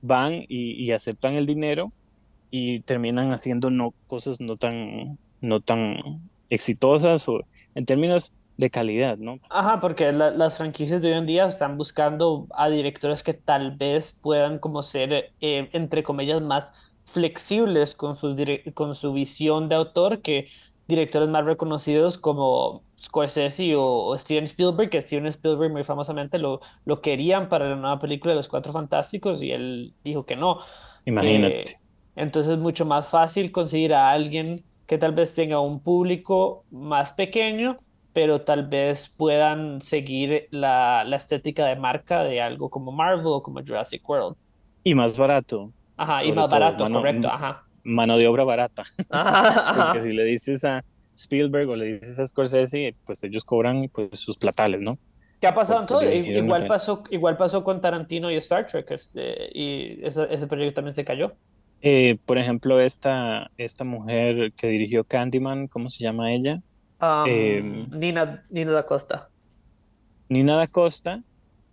van 0.01 0.33
y, 0.47 0.73
y 0.83 0.91
aceptan 0.91 1.35
el 1.35 1.45
dinero 1.45 1.93
y 2.51 2.81
terminan 2.83 3.31
haciendo 3.33 3.69
no, 3.71 3.95
cosas 4.07 4.39
no 4.41 4.57
tan, 4.57 5.19
no 5.41 5.61
tan 5.61 5.97
exitosas 6.49 7.27
o 7.29 7.41
en 7.75 7.85
términos 7.85 8.33
de 8.57 8.69
calidad, 8.71 9.17
¿no? 9.17 9.39
Ajá, 9.49 9.79
porque 9.79 10.11
la- 10.11 10.31
las 10.31 10.57
franquicias 10.57 11.01
de 11.01 11.11
hoy 11.13 11.17
en 11.19 11.25
día 11.27 11.45
están 11.45 11.77
buscando 11.77 12.47
a 12.55 12.69
directores 12.69 13.23
que 13.23 13.33
tal 13.33 13.75
vez 13.77 14.11
puedan 14.21 14.59
como 14.59 14.81
ser, 14.83 15.13
eh, 15.39 15.69
entre 15.73 16.03
comillas, 16.03 16.41
más 16.41 16.71
flexibles 17.05 17.95
con 17.95 18.17
su, 18.17 18.35
con 18.73 18.95
su 18.95 19.13
visión 19.13 19.69
de 19.69 19.75
autor 19.75 20.21
que 20.21 20.49
directores 20.87 21.29
más 21.29 21.45
reconocidos 21.45 22.17
como 22.17 22.83
Scorsese 22.99 23.75
o, 23.75 23.83
o 23.83 24.17
Steven 24.17 24.45
Spielberg, 24.45 24.89
que 24.89 25.01
Steven 25.01 25.25
Spielberg 25.27 25.71
muy 25.71 25.83
famosamente 25.83 26.37
lo, 26.37 26.61
lo 26.85 27.01
querían 27.01 27.49
para 27.49 27.69
la 27.69 27.75
nueva 27.75 27.99
película 27.99 28.33
de 28.33 28.37
Los 28.37 28.47
Cuatro 28.47 28.71
Fantásticos 28.73 29.41
y 29.41 29.51
él 29.51 29.93
dijo 30.03 30.25
que 30.25 30.35
no. 30.35 30.59
Imagínate. 31.05 31.63
que 31.63 31.85
entonces 32.15 32.53
es 32.53 32.59
mucho 32.59 32.85
más 32.85 33.09
fácil 33.09 33.51
conseguir 33.51 33.93
a 33.93 34.11
alguien 34.11 34.63
que 34.87 34.97
tal 34.97 35.13
vez 35.13 35.33
tenga 35.33 35.59
un 35.59 35.81
público 35.81 36.65
más 36.71 37.13
pequeño, 37.13 37.77
pero 38.13 38.41
tal 38.41 38.67
vez 38.67 39.09
puedan 39.09 39.81
seguir 39.81 40.47
la, 40.51 41.03
la 41.03 41.15
estética 41.17 41.65
de 41.65 41.75
marca 41.75 42.23
de 42.23 42.41
algo 42.41 42.69
como 42.69 42.91
Marvel 42.91 43.27
o 43.27 43.43
como 43.43 43.61
Jurassic 43.61 44.07
World. 44.07 44.37
Y 44.83 44.95
más 44.95 45.17
barato, 45.17 45.73
Ajá, 45.97 46.23
y 46.23 46.31
más 46.31 46.47
todo, 46.47 46.59
barato, 46.59 46.89
correcto, 46.89 47.27
ajá. 47.29 47.65
Mano 47.85 48.17
de 48.17 48.27
obra 48.27 48.43
barata. 48.43 48.83
Porque 49.75 50.01
si 50.01 50.11
le 50.11 50.25
dices 50.25 50.65
a 50.65 50.83
Spielberg 51.15 51.69
o 51.69 51.75
le 51.75 51.99
dices 51.99 52.19
a 52.19 52.27
Scorsese, 52.27 52.93
pues 53.05 53.23
ellos 53.23 53.45
cobran 53.45 53.81
pues 53.93 54.09
sus 54.19 54.37
platales, 54.37 54.81
¿no? 54.81 54.97
¿Qué 55.39 55.47
ha 55.47 55.53
pasado 55.53 55.81
en 55.81 55.85
por 55.85 55.99
todo? 55.99 56.09
dirigir 56.09 56.37
una 56.37 56.45
Igual 56.45 56.67
pasó, 56.67 57.03
igual 57.11 57.37
pasó 57.37 57.63
con 57.63 57.79
Tarantino 57.79 58.31
y 58.31 58.35
Star 58.35 58.65
Trek, 58.65 58.91
este, 58.91 59.49
y 59.53 59.99
ese, 60.03 60.27
ese 60.29 60.47
proyecto 60.47 60.75
también 60.75 60.93
se 60.93 61.05
cayó. 61.05 61.33
Eh, 61.81 62.17
por 62.25 62.37
ejemplo, 62.37 62.79
esta, 62.79 63.51
esta 63.57 63.83
mujer 63.83 64.53
que 64.53 64.67
dirigió 64.67 65.03
Candyman, 65.03 65.67
¿cómo 65.67 65.87
se 65.87 66.03
llama 66.03 66.33
ella? 66.33 66.61
Um, 66.99 67.27
Em, 67.27 67.89
Nina, 67.91 68.43
Nina 68.49 68.71
da 68.71 68.83
Costa. 68.83 69.29
Nina 70.29 70.55
da 70.55 70.67
Costa 70.67 71.23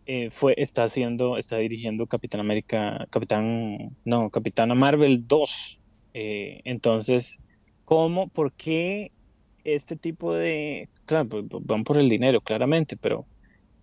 eh, 0.05 0.31
fue, 0.31 0.55
está 0.57 0.85
haciendo, 0.85 1.39
está 1.39 1.57
dirigiendo 1.57 2.07
Capitán 2.07 2.41
América, 2.41 3.07
Capitán, 3.11 3.97
no, 4.05 4.31
Capitana 4.31 4.75
Marvel 4.75 5.27
2. 5.27 5.81
Eh, 6.15 6.61
entonces, 6.65 7.41
¿cómo, 7.85 8.29
por 8.29 8.53
qué 8.53 9.13
este 9.65 9.97
tipo 9.97 10.35
de, 10.35 10.89
claro, 11.07 11.29
pues, 11.29 11.45
pues, 11.49 11.65
van 11.65 11.85
por 11.85 11.99
el 11.99 12.09
dinero, 12.09 12.41
claramente, 12.41 12.97
pero 12.97 13.27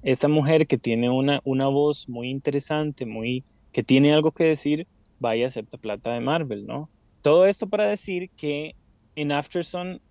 esta 0.02 0.28
mujer 0.28 0.68
que 0.68 0.78
tiene 0.78 1.10
una, 1.10 1.42
una 1.44 1.68
voz 1.68 2.08
muy 2.08 2.30
interesante, 2.30 3.06
muy, 3.06 3.44
que 3.72 3.84
tiene 3.84 4.13
algo 4.13 4.32
que 4.32 4.46
decir, 4.46 4.88
vaya 5.20 5.46
a 5.46 5.48
acepta 5.48 5.78
plata 5.78 6.13
de 6.13 6.22
Marvel, 6.22 6.65
¿no? 6.65 6.89
Todo 7.22 7.46
esto 7.46 7.68
para 7.68 7.88
decir 7.88 8.30
que 8.38 8.76
en 9.15 9.32
Afterson 9.32 10.02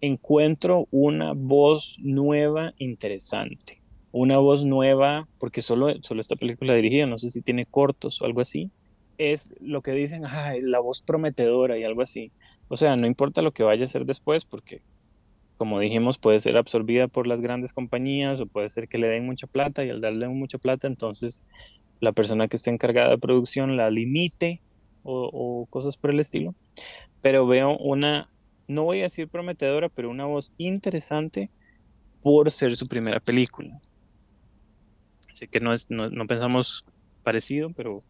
encuentro 0.00 0.86
una 0.90 1.32
voz 1.32 1.98
nueva 2.02 2.72
interesante. 2.78 3.82
Una 4.12 4.38
voz 4.38 4.64
nueva, 4.64 5.28
porque 5.38 5.62
solo, 5.62 5.94
solo 6.02 6.20
esta 6.20 6.36
película 6.36 6.74
dirigida, 6.74 7.06
no 7.06 7.18
sé 7.18 7.30
si 7.30 7.40
tiene 7.40 7.66
cortos 7.66 8.20
o 8.20 8.26
algo 8.26 8.40
así, 8.40 8.70
es 9.30 9.50
lo 9.60 9.82
que 9.82 9.92
dicen, 9.92 10.22
la 10.22 10.78
voz 10.80 11.02
prometedora 11.02 11.78
y 11.78 11.84
algo 11.84 12.02
así. 12.02 12.32
O 12.68 12.76
sea, 12.76 12.96
no 12.96 13.06
importa 13.06 13.42
lo 13.42 13.52
que 13.52 13.62
vaya 13.62 13.84
a 13.84 13.86
ser 13.86 14.04
después, 14.04 14.44
porque 14.44 14.82
como 15.62 15.78
dijimos, 15.78 16.18
puede 16.18 16.40
ser 16.40 16.56
absorbida 16.56 17.06
por 17.06 17.28
las 17.28 17.40
grandes 17.40 17.72
compañías 17.72 18.40
o 18.40 18.46
puede 18.46 18.68
ser 18.68 18.88
que 18.88 18.98
le 18.98 19.06
den 19.06 19.24
mucha 19.24 19.46
plata 19.46 19.84
y 19.84 19.90
al 19.90 20.00
darle 20.00 20.26
mucha 20.26 20.58
plata, 20.58 20.88
entonces 20.88 21.44
la 22.00 22.10
persona 22.10 22.48
que 22.48 22.56
esté 22.56 22.70
encargada 22.70 23.10
de 23.10 23.18
producción 23.18 23.76
la 23.76 23.88
limite 23.88 24.60
o, 25.04 25.66
cosas 25.70 25.96
por 25.96 26.10
el 26.10 26.18
estilo. 26.18 26.54
Pero 27.20 27.46
veo 27.46 27.76
una 27.78 28.28
no 28.66 28.82
voy 28.84 29.00
a 29.00 29.04
decir 29.04 29.28
prometedora, 29.28 29.88
pero 29.88 30.10
una 30.10 30.24
voz 30.24 30.52
interesante 30.58 31.48
por 32.22 32.50
ser 32.50 32.74
su 32.74 32.88
primera 32.88 33.20
película. 33.20 33.80
Así 35.30 35.46
que 35.46 35.60
no, 35.60 35.72
es, 35.72 35.90
no, 35.90 36.26
pensamos 36.26 36.86
parecido, 37.22 37.70
pero 37.70 38.00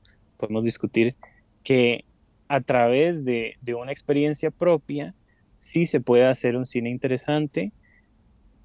podemos 0.42 0.64
discutir 0.64 1.14
que 1.62 2.04
a 2.48 2.60
través 2.60 3.24
de, 3.24 3.56
una 3.78 3.92
experiencia 3.92 4.50
propia 4.50 5.14
sí 5.56 5.84
se 5.84 6.00
puede 6.00 6.26
hacer 6.26 6.56
un 6.56 6.66
cine 6.66 6.90
interesante 6.90 7.72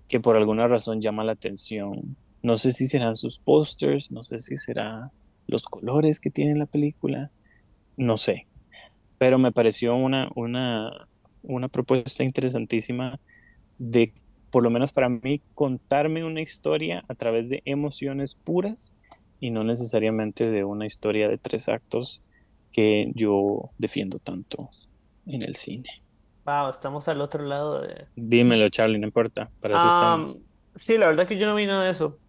que 0.07 0.19
por 0.19 0.37
alguna 0.37 0.67
razón 0.67 1.01
llama 1.01 1.23
la 1.23 1.33
atención. 1.33 2.17
No 2.41 2.57
sé 2.57 2.71
si 2.71 2.87
serán 2.87 3.15
sus 3.15 3.37
pósters, 3.37 4.11
no 4.11 4.23
sé 4.23 4.39
si 4.39 4.55
será 4.55 5.11
los 5.45 5.65
colores 5.65 6.19
que 6.19 6.31
tiene 6.31 6.57
la 6.57 6.65
película, 6.65 7.29
no 7.95 8.17
sé. 8.17 8.47
Pero 9.19 9.37
me 9.37 9.51
pareció 9.51 9.95
una, 9.95 10.29
una, 10.35 11.07
una 11.43 11.67
propuesta 11.67 12.23
interesantísima 12.23 13.19
de, 13.77 14.13
por 14.49 14.63
lo 14.63 14.71
menos 14.71 14.93
para 14.93 15.09
mí, 15.09 15.41
contarme 15.53 16.23
una 16.23 16.41
historia 16.41 17.03
a 17.07 17.13
través 17.13 17.49
de 17.49 17.61
emociones 17.65 18.33
puras 18.33 18.95
y 19.39 19.51
no 19.51 19.63
necesariamente 19.63 20.49
de 20.49 20.63
una 20.63 20.85
historia 20.85 21.27
de 21.29 21.37
tres 21.37 21.69
actos 21.69 22.21
que 22.71 23.11
yo 23.15 23.71
defiendo 23.77 24.19
tanto 24.19 24.69
en 25.25 25.41
el 25.41 25.55
cine. 25.55 25.89
Wow, 26.45 26.69
estamos 26.69 27.07
al 27.07 27.21
otro 27.21 27.43
lado 27.43 27.81
de... 27.81 28.07
Dímelo, 28.15 28.69
Charlie, 28.69 28.99
no 28.99 29.05
importa, 29.05 29.49
para 29.59 29.75
eso 29.75 29.87
estamos. 29.87 30.37
Sí, 30.75 30.97
la 30.97 31.07
verdad 31.07 31.27
que 31.27 31.37
yo 31.37 31.45
no 31.45 31.55
vi 31.55 31.65
nada 31.65 31.83
de 31.83 31.91
eso. 31.91 32.19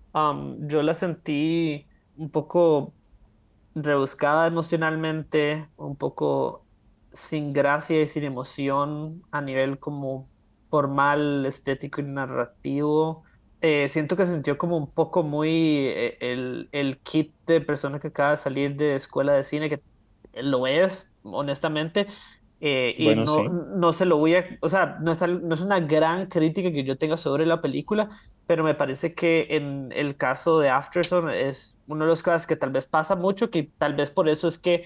yo 0.60 0.82
la 0.82 0.94
sentí 0.94 1.86
un 2.16 2.30
poco 2.30 2.94
rebuscada 3.74 4.46
emocionalmente, 4.46 5.68
un 5.76 5.96
poco 5.96 6.64
sin 7.12 7.52
gracia 7.52 8.00
y 8.02 8.06
sin 8.06 8.24
emoción 8.24 9.22
a 9.30 9.40
nivel 9.40 9.78
como 9.78 10.28
formal, 10.68 11.46
estético 11.46 12.00
y 12.00 12.04
narrativo. 12.04 13.24
Eh, 13.60 13.88
siento 13.88 14.16
que 14.16 14.24
se 14.24 14.32
sintió 14.32 14.56
como 14.56 14.76
un 14.76 14.88
poco 14.88 15.24
muy 15.24 15.50
eh, 15.88 16.16
el, 16.20 16.68
el, 16.70 16.98
kit 16.98 17.34
de 17.46 17.60
persona 17.60 17.98
que 17.98 18.08
acaba 18.08 18.30
de 18.30 18.36
salir 18.36 18.76
de 18.76 18.94
escuela 18.94 19.32
de 19.32 19.42
cine, 19.42 19.68
que 19.68 19.80
lo 20.42 20.66
es, 20.66 21.12
honestamente. 21.24 22.06
Eh, 22.60 22.94
y 22.98 23.14
no, 23.14 23.44
no 23.44 23.92
se 23.92 24.04
lo 24.04 24.16
voy 24.16 24.34
a, 24.34 24.44
o 24.60 24.68
sea, 24.68 24.98
no, 25.00 25.12
no 25.14 25.54
es 25.54 25.60
una 25.60 25.80
gran 25.80 26.26
crítica 26.26 26.72
que 26.72 26.84
yo 26.84 26.98
tenga 26.98 27.16
sobre 27.16 27.46
la 27.46 27.60
película, 27.60 28.08
pero 28.46 28.64
me 28.64 28.74
parece 28.74 29.14
que 29.14 29.46
en 29.50 29.90
el 29.92 30.16
caso 30.16 30.58
de 30.58 30.68
Afterson 30.68 31.30
es 31.30 31.78
uno 31.86 32.04
de 32.04 32.10
los 32.10 32.22
casos 32.22 32.46
que 32.46 32.56
tal 32.56 32.70
vez 32.70 32.86
pasa 32.86 33.14
mucho, 33.16 33.50
que 33.50 33.70
tal 33.78 33.94
vez 33.94 34.10
por 34.10 34.28
eso 34.28 34.48
es 34.48 34.58
que 34.58 34.84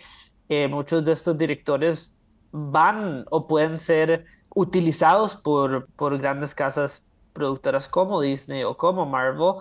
muchos 0.68 1.02
de 1.02 1.12
estos 1.12 1.38
directores 1.38 2.14
van 2.50 3.24
o 3.30 3.46
pueden 3.46 3.78
ser 3.78 4.26
utilizados 4.54 5.34
por, 5.34 5.86
por 5.96 6.18
grandes 6.18 6.54
casas 6.54 7.10
productoras 7.32 7.88
como 7.88 8.20
Disney 8.20 8.64
o 8.64 8.76
como 8.76 9.06
Marvel, 9.06 9.54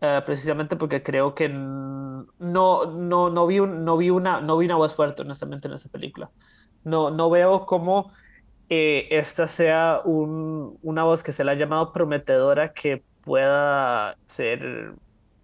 eh, 0.00 0.20
precisamente 0.26 0.76
porque 0.76 1.02
creo 1.02 1.34
que 1.34 1.48
no, 1.48 2.26
no, 2.38 3.30
no, 3.30 3.46
vi 3.46 3.60
no, 3.60 3.96
vi 3.96 4.10
una, 4.10 4.40
no 4.40 4.58
vi 4.58 4.66
una 4.66 4.76
voz 4.76 4.94
fuerte, 4.94 5.22
honestamente, 5.22 5.68
en 5.68 5.74
esa 5.74 5.88
película. 5.88 6.30
No, 6.84 7.10
no 7.10 7.30
veo 7.30 7.64
cómo 7.66 8.12
eh, 8.68 9.08
esta 9.10 9.48
sea 9.48 10.00
un, 10.04 10.78
una 10.82 11.04
voz 11.04 11.22
que 11.22 11.32
se 11.32 11.44
le 11.44 11.52
ha 11.52 11.54
llamado 11.54 11.92
prometedora 11.92 12.72
que 12.72 13.04
pueda 13.22 14.16
ser 14.26 14.94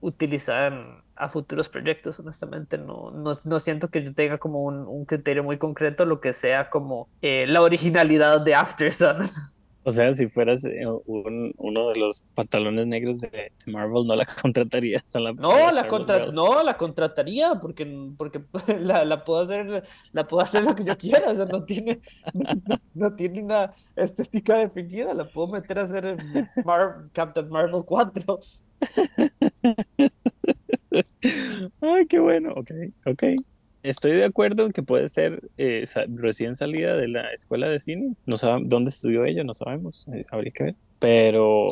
utilizada 0.00 1.02
a 1.16 1.28
futuros 1.28 1.68
proyectos, 1.68 2.18
honestamente. 2.20 2.78
No, 2.78 3.10
no, 3.10 3.36
no, 3.44 3.60
siento 3.60 3.88
que 3.90 4.02
yo 4.04 4.14
tenga 4.14 4.38
como 4.38 4.62
un, 4.64 4.86
un 4.86 5.04
criterio 5.04 5.44
muy 5.44 5.58
concreto, 5.58 6.04
lo 6.06 6.20
que 6.20 6.32
sea 6.32 6.70
como 6.70 7.08
eh, 7.22 7.46
la 7.46 7.62
originalidad 7.62 8.40
de 8.40 8.54
Aftersun. 8.54 9.18
O 9.90 9.92
sea, 9.92 10.14
si 10.14 10.28
fueras 10.28 10.64
eh, 10.64 10.86
uno 10.86 11.88
de 11.88 11.98
los 11.98 12.22
pantalones 12.36 12.86
negros 12.86 13.20
de, 13.20 13.50
Marvel, 13.66 14.06
no 14.06 14.14
la 14.14 14.24
contratarías 14.40 15.16
a 15.16 15.18
la 15.18 15.32
No, 15.32 15.72
la 15.72 15.88
contra, 15.88 16.26
no, 16.26 16.62
la 16.62 16.76
contrataría 16.76 17.56
porque, 17.56 17.84
porque 18.16 18.40
la, 18.80 19.04
la, 19.04 19.24
puedo 19.24 19.40
hacer, 19.40 19.82
la 20.12 20.28
puedo 20.28 20.44
hacer 20.44 20.62
lo 20.62 20.76
que 20.76 20.84
yo 20.84 20.96
quiera. 20.96 21.32
O 21.32 21.34
sea, 21.34 21.46
no 21.46 21.64
tiene, 21.64 22.00
no, 22.94 23.12
tiene 23.16 23.42
una 23.42 23.72
estética 23.96 24.58
definida. 24.58 25.12
La 25.12 25.24
puedo 25.24 25.48
meter 25.48 25.80
a 25.80 25.82
hacer 25.82 26.16
Captain 27.12 27.48
Marvel 27.48 27.82
4. 27.84 28.38
Ay, 31.80 32.06
qué 32.06 32.20
bueno. 32.20 32.52
Ok, 32.52 32.70
ok. 33.06 33.24
Estoy 33.82 34.12
de 34.12 34.24
acuerdo 34.24 34.66
en 34.66 34.72
que 34.72 34.82
puede 34.82 35.08
ser 35.08 35.40
eh, 35.56 35.84
recién 36.14 36.54
salida 36.54 36.96
de 36.96 37.08
la 37.08 37.32
escuela 37.32 37.68
de 37.68 37.80
cine. 37.80 38.14
No 38.26 38.36
sabemos 38.36 38.68
dónde 38.68 38.90
estudió 38.90 39.24
ella, 39.24 39.42
no 39.42 39.54
sabemos. 39.54 40.06
Eh, 40.12 40.24
habría 40.30 40.50
que 40.50 40.64
ver. 40.64 40.74
Pero. 40.98 41.66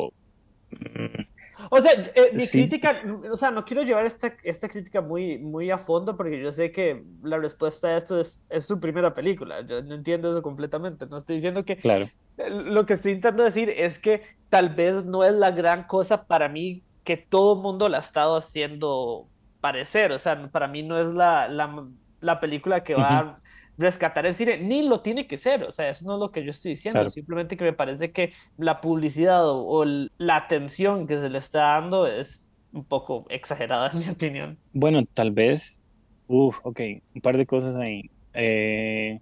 Mm, 0.71 1.21
o 1.69 1.81
sea, 1.81 1.91
eh, 1.93 2.31
mi 2.33 2.47
crítica, 2.47 3.01
o 3.31 3.35
sea, 3.35 3.51
no 3.51 3.63
quiero 3.63 3.83
llevar 3.83 4.05
esta, 4.05 4.33
esta 4.43 4.67
crítica 4.69 5.01
muy, 5.01 5.37
muy 5.37 5.69
a 5.69 5.77
fondo 5.77 6.17
porque 6.17 6.41
yo 6.41 6.51
sé 6.51 6.71
que 6.71 7.03
la 7.21 7.37
respuesta 7.37 7.89
a 7.89 7.97
esto 7.97 8.19
es, 8.19 8.41
es 8.49 8.65
su 8.65 8.79
primera 8.79 9.13
película. 9.13 9.61
Yo 9.61 9.83
no 9.83 9.93
entiendo 9.93 10.31
eso 10.31 10.41
completamente. 10.41 11.05
No 11.05 11.17
estoy 11.17 11.35
diciendo 11.35 11.63
que. 11.63 11.77
Claro. 11.77 12.07
Lo 12.37 12.85
que 12.85 12.93
estoy 12.93 13.11
intentando 13.11 13.43
decir 13.43 13.69
es 13.69 13.99
que 13.99 14.23
tal 14.49 14.69
vez 14.69 15.05
no 15.05 15.23
es 15.23 15.33
la 15.33 15.51
gran 15.51 15.83
cosa 15.83 16.25
para 16.25 16.49
mí 16.49 16.81
que 17.03 17.17
todo 17.17 17.55
el 17.55 17.61
mundo 17.61 17.89
la 17.89 17.97
ha 17.97 18.01
estado 18.01 18.37
haciendo 18.37 19.28
parecer. 19.61 20.11
O 20.11 20.19
sea, 20.19 20.49
para 20.51 20.67
mí 20.67 20.83
no 20.83 20.99
es 20.99 21.13
la, 21.13 21.47
la, 21.47 21.87
la 22.21 22.39
película 22.39 22.83
que 22.83 22.95
va 22.95 23.09
a 23.09 23.39
rescatar 23.79 24.25
el 24.25 24.33
cine, 24.33 24.57
ni 24.57 24.87
lo 24.87 25.01
tiene 25.01 25.25
que 25.25 25.37
ser. 25.37 25.63
O 25.63 25.71
sea, 25.71 25.89
eso 25.89 26.05
no 26.05 26.15
es 26.15 26.19
lo 26.19 26.31
que 26.31 26.43
yo 26.43 26.51
estoy 26.51 26.71
diciendo. 26.71 27.07
Simplemente 27.09 27.57
que 27.57 27.63
me 27.63 27.73
parece 27.73 28.11
que 28.11 28.33
la 28.57 28.81
publicidad 28.81 29.43
o, 29.45 29.85
la 29.85 30.35
atención 30.35 31.07
que 31.07 31.17
se 31.17 31.29
le 31.29 31.37
está 31.37 31.59
dando 31.59 32.05
es 32.05 32.51
un 32.73 32.83
poco 32.83 33.25
exagerada, 33.29 33.89
en 33.93 33.99
mi 33.99 34.09
opinión. 34.09 34.57
Bueno, 34.73 35.03
tal 35.13 35.31
vez. 35.31 35.81
Uf, 36.27 36.59
ok, 36.63 36.81
un 37.15 37.21
par 37.21 37.37
de 37.37 37.45
cosas 37.45 37.75
ahí. 37.77 38.11
Eh, 38.33 39.19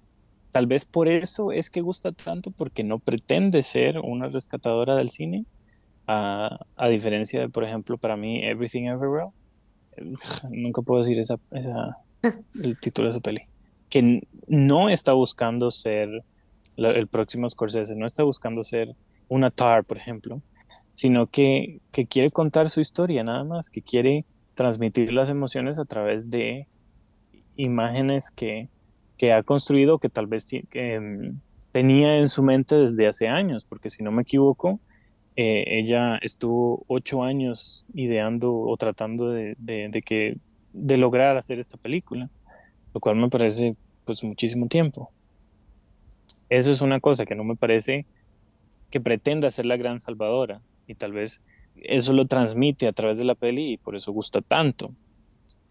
tal 0.52 0.67
vez 0.67 0.86
por 0.86 1.08
eso 1.08 1.52
es 1.52 1.69
que 1.69 1.80
gusta 1.82 2.12
tanto, 2.12 2.52
porque 2.52 2.84
no 2.84 3.00
pretende 3.00 3.63
ser 3.63 4.00
una 4.00 4.28
rescatadora 4.28 4.95
del 4.95 5.10
cine 5.10 5.45
a, 6.08 6.58
a, 6.76 6.88
diferencia 6.89 7.39
de, 7.39 7.47
por 7.47 7.63
ejemplo, 7.63 7.97
para 7.97 8.17
mí, 8.17 8.43
Everything 8.43 8.86
Everywhere, 8.86 9.28
nunca 10.52 10.82
puedo 10.82 11.02
decir 11.02 11.20
esa, 11.20 11.38
el 12.22 12.80
título 12.80 13.08
de 13.08 13.12
esa 13.12 13.20
peli, 13.20 13.42
que 13.90 14.22
no 14.48 14.90
está 14.90 15.14
buscando 15.14 15.72
ser 15.72 16.24
el 16.78 17.08
próximo 17.08 17.50
Scorsese, 17.50 17.96
no 17.96 18.06
está 18.06 18.24
buscando 18.24 18.64
ser 18.64 18.96
una 19.30 19.50
Tar, 19.50 19.84
por 19.84 19.98
ejemplo, 19.98 20.42
sino 20.94 21.28
que, 21.28 21.82
que 21.92 22.06
quiere 22.06 22.32
contar 22.32 22.70
su 22.70 22.82
historia 22.82 23.24
nada 23.24 23.44
más, 23.44 23.70
que 23.70 23.82
quiere 23.82 24.26
transmitir 24.54 25.14
las 25.14 25.30
emociones 25.30 25.80
a 25.80 25.86
través 25.86 26.30
de 26.30 26.68
imágenes 27.56 28.32
que, 28.32 28.70
que 29.18 29.34
ha 29.34 29.44
construido, 29.44 30.00
que 30.00 30.10
tal 30.10 30.28
vez 30.28 30.46
que, 30.46 31.00
mm, 31.00 31.40
tenía 31.72 32.18
en 32.18 32.28
su 32.28 32.44
mente 32.44 32.76
desde 32.76 33.08
hace 33.08 33.28
años, 33.28 33.66
porque 33.66 33.90
si 33.90 34.04
no 34.04 34.12
me 34.12 34.24
equivoco, 34.24 34.80
eh, 35.39 35.80
ella 35.80 36.17
estuvo 36.17 36.84
ocho 36.88 37.21
años 37.21 37.86
ideando 37.93 38.56
o 38.56 38.76
tratando 38.76 39.30
de, 39.30 39.56
de, 39.60 40.02
que, 40.02 40.38
de 40.73 40.97
lograr 40.97 41.38
hacer 41.38 41.60
esta 41.60 41.78
película, 41.78 42.32
lo 42.91 43.00
cual 43.00 43.17
me 43.17 43.30
parece 43.30 43.76
pues 44.04 44.23
muchísimo 44.23 44.67
tiempo. 44.67 45.12
Eso 46.50 46.71
es 46.71 46.82
una 46.82 47.00
cosa 47.00 47.28
que 47.28 47.36
no 47.36 47.43
me 47.43 47.56
parece 47.56 48.08
que 48.89 49.00
pretenda 49.00 49.52
ser 49.52 49.67
la 49.67 49.78
gran 49.78 50.00
salvadora 50.00 50.62
y 50.88 50.95
tal 50.95 51.13
vez 51.13 51.43
eso 51.76 52.13
lo 52.13 52.26
transmite 52.26 52.88
a 52.88 52.93
través 52.93 53.19
de 53.19 53.26
la 53.26 53.36
peli 53.36 53.73
y 53.73 53.78
por 53.78 53.95
eso 53.95 54.12
gusta 54.12 54.41
tanto, 54.41 54.91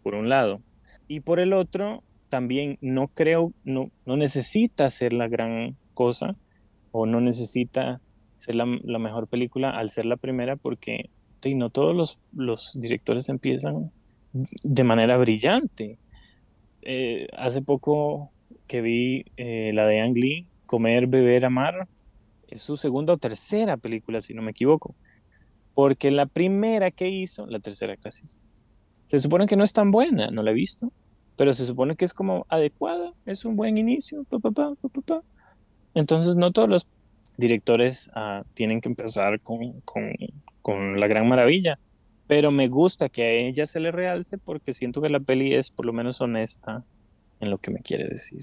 por 0.04 0.14
un 0.14 0.28
lado. 0.28 0.60
Y 1.08 1.20
por 1.20 1.40
el 1.40 1.52
otro, 1.52 2.04
también 2.28 2.78
no 2.80 3.08
creo, 3.08 3.52
no, 3.64 3.90
no 4.04 4.16
necesita 4.16 4.88
ser 4.90 5.12
la 5.12 5.26
gran 5.26 5.76
cosa 5.92 6.36
o 6.92 7.04
no 7.04 7.20
necesita 7.20 8.00
ser 8.36 8.54
la, 8.54 8.66
mejor 8.66 9.28
película 9.28 9.70
al 9.70 9.90
ser 9.90 10.06
la 10.06 10.16
primera 10.16 10.56
porque 10.56 11.10
y 11.46 11.54
no 11.54 11.70
todos 11.70 11.94
los, 11.94 12.18
los 12.34 12.72
directores 12.74 13.28
empiezan 13.28 13.92
de 14.32 14.84
manera 14.84 15.16
brillante. 15.16 15.98
Eh, 16.82 17.28
hace 17.36 17.62
poco 17.62 18.30
que 18.66 18.80
vi 18.80 19.24
eh, 19.36 19.72
la 19.72 19.86
de 19.86 20.00
Ang 20.00 20.14
Lee, 20.14 20.46
Comer, 20.66 21.06
Beber, 21.06 21.44
Amar, 21.44 21.88
es 22.48 22.62
su 22.62 22.76
segunda 22.76 23.12
o 23.12 23.16
tercera 23.16 23.76
película, 23.76 24.20
si 24.20 24.34
no 24.34 24.42
me 24.42 24.50
equivoco. 24.50 24.94
Porque 25.74 26.10
la 26.10 26.26
primera 26.26 26.90
que 26.90 27.08
hizo, 27.08 27.46
la 27.46 27.60
tercera 27.60 27.96
casi, 27.96 28.38
se 29.04 29.18
supone 29.18 29.46
que 29.46 29.56
no 29.56 29.64
es 29.64 29.72
tan 29.72 29.90
buena, 29.90 30.30
no 30.30 30.42
la 30.42 30.50
he 30.50 30.54
visto, 30.54 30.92
pero 31.36 31.54
se 31.54 31.66
supone 31.66 31.96
que 31.96 32.04
es 32.04 32.14
como 32.14 32.46
adecuada, 32.48 33.12
es 33.24 33.44
un 33.44 33.56
buen 33.56 33.78
inicio. 33.78 34.24
Entonces 35.94 36.36
no 36.36 36.52
todos 36.52 36.68
los 36.68 36.88
directores 37.36 38.10
uh, 38.16 38.44
tienen 38.54 38.80
que 38.80 38.88
empezar 38.88 39.40
con, 39.40 39.80
con, 39.82 40.12
con, 40.62 40.98
la 40.98 41.06
gran 41.06 41.28
maravilla, 41.28 41.78
pero 42.26 42.50
me 42.50 42.68
gusta 42.68 43.08
que 43.08 43.22
a 43.22 43.30
ella 43.30 43.66
se 43.66 43.80
le 43.80 43.92
realce 43.92 44.38
porque 44.38 44.72
siento 44.72 45.00
que 45.00 45.08
la 45.08 45.20
peli 45.20 45.54
es 45.54 45.70
por 45.70 45.86
lo 45.86 45.92
menos 45.92 46.20
honesta 46.20 46.84
en 47.40 47.50
lo 47.50 47.58
que 47.58 47.70
me 47.70 47.80
quiere 47.80 48.08
decir. 48.08 48.42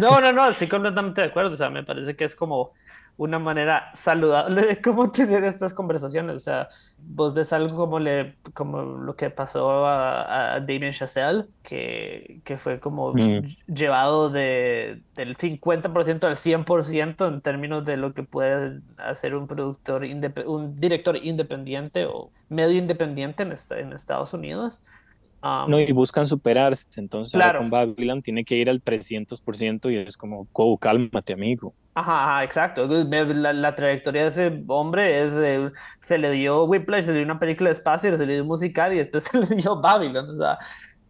No, 0.00 0.20
no, 0.20 0.32
no, 0.32 0.48
estoy 0.48 0.68
completamente 0.68 1.20
de 1.20 1.26
acuerdo. 1.28 1.52
O 1.52 1.56
sea, 1.56 1.68
me 1.68 1.82
parece 1.82 2.16
que 2.16 2.24
es 2.24 2.34
como 2.34 2.72
una 3.16 3.38
manera 3.38 3.90
saludable 3.94 4.66
de 4.66 4.80
cómo 4.80 5.10
tener 5.12 5.44
estas 5.44 5.74
conversaciones. 5.74 6.36
O 6.36 6.38
sea, 6.38 6.68
vos 6.98 7.34
ves 7.34 7.52
algo 7.52 7.76
como, 7.76 7.98
le, 7.98 8.36
como 8.54 8.82
lo 8.82 9.16
que 9.16 9.30
pasó 9.30 9.86
a, 9.86 10.54
a 10.54 10.60
Damien 10.60 10.92
Chazelle, 10.92 11.44
que, 11.62 12.40
que 12.44 12.56
fue 12.56 12.80
como 12.80 13.12
mm. 13.12 13.46
llevado 13.66 14.30
de, 14.30 15.02
del 15.14 15.36
50% 15.36 16.24
al 16.24 16.36
100% 16.36 17.28
en 17.28 17.40
términos 17.40 17.84
de 17.84 17.96
lo 17.96 18.14
que 18.14 18.22
puede 18.22 18.80
hacer 18.98 19.34
un 19.34 19.46
productor, 19.46 20.04
un 20.46 20.80
director 20.80 21.16
independiente 21.16 22.06
o 22.06 22.30
medio 22.48 22.76
independiente 22.78 23.42
en, 23.42 23.54
en 23.78 23.92
Estados 23.92 24.34
Unidos 24.34 24.80
no, 25.42 25.80
y 25.80 25.92
buscan 25.92 26.26
superarse. 26.26 27.00
Entonces, 27.00 27.34
claro. 27.34 27.58
con 27.60 27.70
Babylon 27.70 28.22
tiene 28.22 28.44
que 28.44 28.56
ir 28.56 28.70
al 28.70 28.82
300% 28.82 29.92
y 29.92 29.96
es 30.06 30.16
como, 30.16 30.46
oh, 30.52 30.78
cálmate, 30.78 31.32
amigo. 31.32 31.74
Ajá, 31.94 32.42
exacto. 32.42 32.86
La, 32.86 33.74
trayectoria 33.74 34.22
de 34.22 34.28
ese 34.28 34.64
hombre 34.68 35.24
es, 35.24 35.34
se 35.98 36.18
le 36.18 36.30
dio 36.30 36.64
Whiplash, 36.64 37.04
se 37.04 37.12
le 37.12 37.18
dio 37.18 37.26
una 37.26 37.38
película 37.38 37.68
de 37.68 37.74
espacio, 37.74 38.16
se 38.16 38.26
le 38.26 38.34
dio 38.34 38.42
un 38.42 38.48
musical 38.48 38.94
y 38.94 38.98
después 38.98 39.24
se 39.30 39.38
le 39.38 39.56
dio 39.56 39.80
Babylon. 39.80 40.30
O 40.30 40.36
sea, 40.36 40.58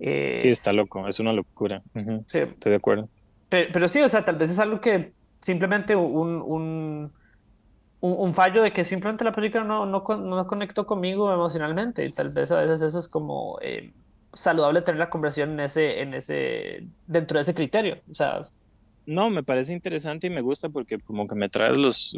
eh... 0.01 0.39
Sí, 0.41 0.49
está 0.49 0.73
loco, 0.73 1.07
es 1.07 1.21
una 1.21 1.33
locura. 1.33 1.83
sí. 2.27 2.39
Estoy 2.39 2.71
de 2.71 2.77
acuerdo. 2.77 3.09
Pero, 3.49 3.71
pero, 3.73 3.89
sí, 3.89 4.01
o 4.01 4.09
sea, 4.09 4.25
tal 4.25 4.37
vez 4.37 4.51
es 4.51 4.59
algo 4.59 4.81
que 4.81 5.13
simplemente 5.41 5.95
un, 5.95 6.43
un, 6.43 7.13
un, 8.01 8.35
fallo 8.35 8.63
de 8.63 8.73
que 8.73 8.85
simplemente 8.85 9.25
la 9.25 9.33
película 9.33 9.63
no, 9.63 9.87
no, 9.87 10.03
no, 10.03 10.47
conectó 10.47 10.87
conmigo 10.87 11.33
emocionalmente 11.33 12.03
y 12.03 12.11
tal 12.11 12.31
vez 12.31 12.51
a 12.51 12.61
veces 12.61 12.83
eso 12.83 12.99
es 12.99 13.09
como... 13.09 13.59
Eh, 13.61 13.93
saludable 14.35 14.81
tener 14.81 14.99
la 14.99 15.11
conversación 15.11 15.53
en 15.53 15.61
ese, 15.61 16.01
en 16.01 16.15
ese, 16.15 16.87
dentro 17.07 17.37
de 17.37 17.43
ese 17.43 17.55
criterio. 17.55 17.99
O 18.11 18.15
sea. 18.15 18.43
No, 19.07 19.31
me 19.31 19.43
parece 19.43 19.73
interesante 19.73 20.29
y 20.29 20.31
me 20.31 20.41
gusta 20.41 20.69
porque 20.69 20.99
como 20.99 21.27
que 21.27 21.35
me 21.35 21.49
traes 21.49 21.77
los, 21.77 22.17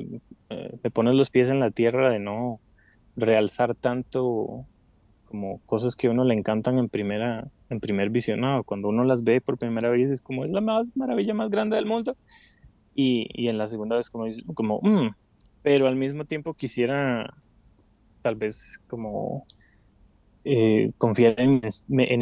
eh, 0.50 0.78
me 0.82 0.90
pones 0.90 1.14
los 1.14 1.30
pies 1.30 1.48
en 1.50 1.60
la 1.60 1.70
tierra 1.70 2.10
de 2.10 2.18
no 2.18 2.60
realzar 3.16 3.74
tanto 3.74 4.66
como 5.24 5.60
cosas 5.66 5.96
que 5.96 6.08
a 6.08 6.10
uno 6.10 6.24
le 6.24 6.34
encantan 6.34 6.78
en 6.78 6.88
primera, 6.88 7.48
en 7.70 7.80
primer 7.80 8.10
visionado. 8.10 8.64
Cuando 8.64 8.88
uno 8.88 9.04
las 9.04 9.24
ve 9.24 9.40
por 9.40 9.58
primera 9.58 9.90
vez 9.90 10.10
es 10.10 10.22
como 10.22 10.44
es 10.44 10.50
la 10.50 10.60
más 10.60 10.88
maravilla 10.94 11.34
más 11.34 11.50
grande 11.50 11.76
del 11.76 11.86
mundo. 11.86 12.16
Y, 12.94 13.26
y 13.32 13.48
en 13.48 13.58
la 13.58 13.66
segunda 13.66 13.96
vez 13.96 14.10
como, 14.10 14.26
como 14.54 14.78
mm", 14.82 15.10
pero 15.62 15.88
al 15.88 15.96
mismo 15.96 16.24
tiempo 16.24 16.54
quisiera 16.54 17.28
tal 18.22 18.36
vez 18.36 18.78
como 18.86 19.46
eh, 20.44 20.92
confiar 20.98 21.40
en, 21.40 21.62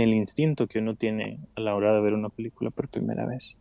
el 0.01 0.15
instinto 0.15 0.69
que 0.69 0.79
uno 0.79 0.95
tiene 0.95 1.41
a 1.57 1.61
la 1.61 1.75
hora 1.75 1.93
de 1.93 2.01
ver 2.01 2.15
una 2.15 2.29
película 2.29 2.71
por 2.71 2.89
primera 2.89 3.27
vez. 3.27 3.61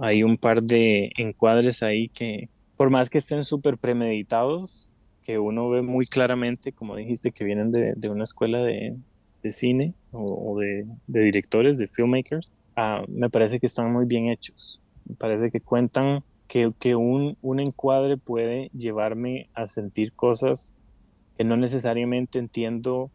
Hay 0.00 0.22
un 0.22 0.38
par 0.38 0.62
de 0.62 1.12
encuadres 1.16 1.82
ahí 1.82 2.08
que, 2.08 2.48
por 2.76 2.90
más 2.90 3.10
que 3.10 3.18
estén 3.18 3.44
súper 3.44 3.76
premeditados, 3.76 4.88
que 5.22 5.38
uno 5.38 5.68
ve 5.68 5.82
muy 5.82 6.06
claramente, 6.06 6.72
como 6.72 6.96
dijiste, 6.96 7.32
que 7.32 7.44
vienen 7.44 7.70
de, 7.70 8.08
una 8.08 8.24
escuela 8.24 8.62
de, 8.62 8.96
cine 9.50 9.94
o, 10.12 10.58
de, 10.58 10.86
directores, 11.06 11.78
de 11.78 11.86
filmmakers, 11.86 12.50
ah, 12.76 13.04
me 13.08 13.28
parece 13.28 13.60
que 13.60 13.66
están 13.66 13.92
muy 13.92 14.06
bien 14.06 14.28
hechos. 14.28 14.80
Me 15.06 15.16
parece 15.16 15.50
que 15.50 15.60
cuentan 15.60 16.24
que, 16.48 16.96
un 16.96 17.60
encuadre 17.60 18.16
puede 18.16 18.70
llevarme 18.72 19.50
a 19.54 19.66
sentir 19.66 20.14
cosas 20.14 20.76
que 21.36 21.44
no 21.44 21.56
necesariamente 21.56 22.38
entiendo 22.38 23.10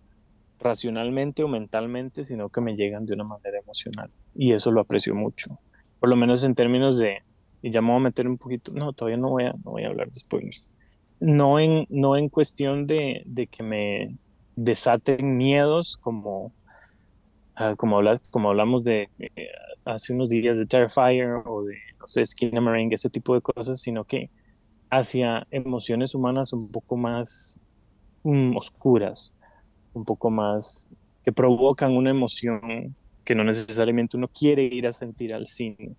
racionalmente 0.60 1.44
o 1.44 1.48
mentalmente, 1.48 2.24
sino 2.24 2.50
que 2.50 2.62
me 2.62 2.76
llegan 2.76 3.06
de 3.06 3.14
una 3.14 3.24
manera 3.24 3.60
emocional. 3.60 4.10
Y 4.36 4.54
eso 4.54 4.72
lo 4.72 4.82
aprecio 4.82 5.16
mucho. 5.16 5.60
Por 6.06 6.12
lo 6.12 6.18
menos 6.18 6.44
en 6.44 6.54
términos 6.54 7.00
de, 7.00 7.24
y 7.64 7.72
ya 7.72 7.82
me 7.82 7.88
voy 7.88 7.98
a 7.98 8.02
meter 8.02 8.28
un 8.28 8.38
poquito, 8.38 8.72
no, 8.72 8.94
todavía 8.94 9.18
no 9.18 9.30
voy 9.30 9.46
a, 9.46 9.54
no 9.54 9.72
voy 9.72 9.86
a 9.86 9.88
hablar 9.88 10.06
de 10.06 10.14
spoilers. 10.14 10.70
No 11.20 11.60
en, 11.60 11.88
no 11.90 12.16
en 12.16 12.30
cuestión 12.30 12.86
de, 12.86 13.24
de 13.26 13.48
que 13.48 13.64
me 13.64 14.16
desaten 14.56 15.36
miedos 15.36 15.98
como, 15.98 16.54
uh, 17.60 17.76
como, 17.76 17.98
hablar, 17.98 18.22
como 18.30 18.50
hablamos 18.50 18.84
de 18.84 19.10
eh, 19.18 19.48
hace 19.84 20.14
unos 20.14 20.30
días 20.30 20.60
de 20.60 20.68
Terrifier 20.68 21.42
o 21.44 21.64
de, 21.64 21.74
no 22.00 22.06
sé, 22.06 22.24
Skinamarink, 22.24 22.94
ese 22.94 23.10
tipo 23.10 23.34
de 23.34 23.42
cosas, 23.42 23.82
sino 23.82 24.04
que 24.04 24.30
hacia 24.92 25.48
emociones 25.50 26.14
humanas 26.14 26.54
un 26.54 26.70
poco 26.70 26.98
más 26.98 27.58
mm, 28.22 28.56
oscuras, 28.56 29.34
un 29.94 30.06
poco 30.06 30.30
más, 30.30 30.88
que 31.24 31.32
provocan 31.32 31.98
una 31.98 32.12
emoción 32.12 32.96
que 33.26 33.36
no 33.36 33.44
necesariamente 33.44 34.18
uno 34.18 34.28
quiere 34.28 34.64
ir 34.64 34.88
a 34.88 34.94
sentir 34.94 35.34
al 35.34 35.48
cine. 35.48 35.96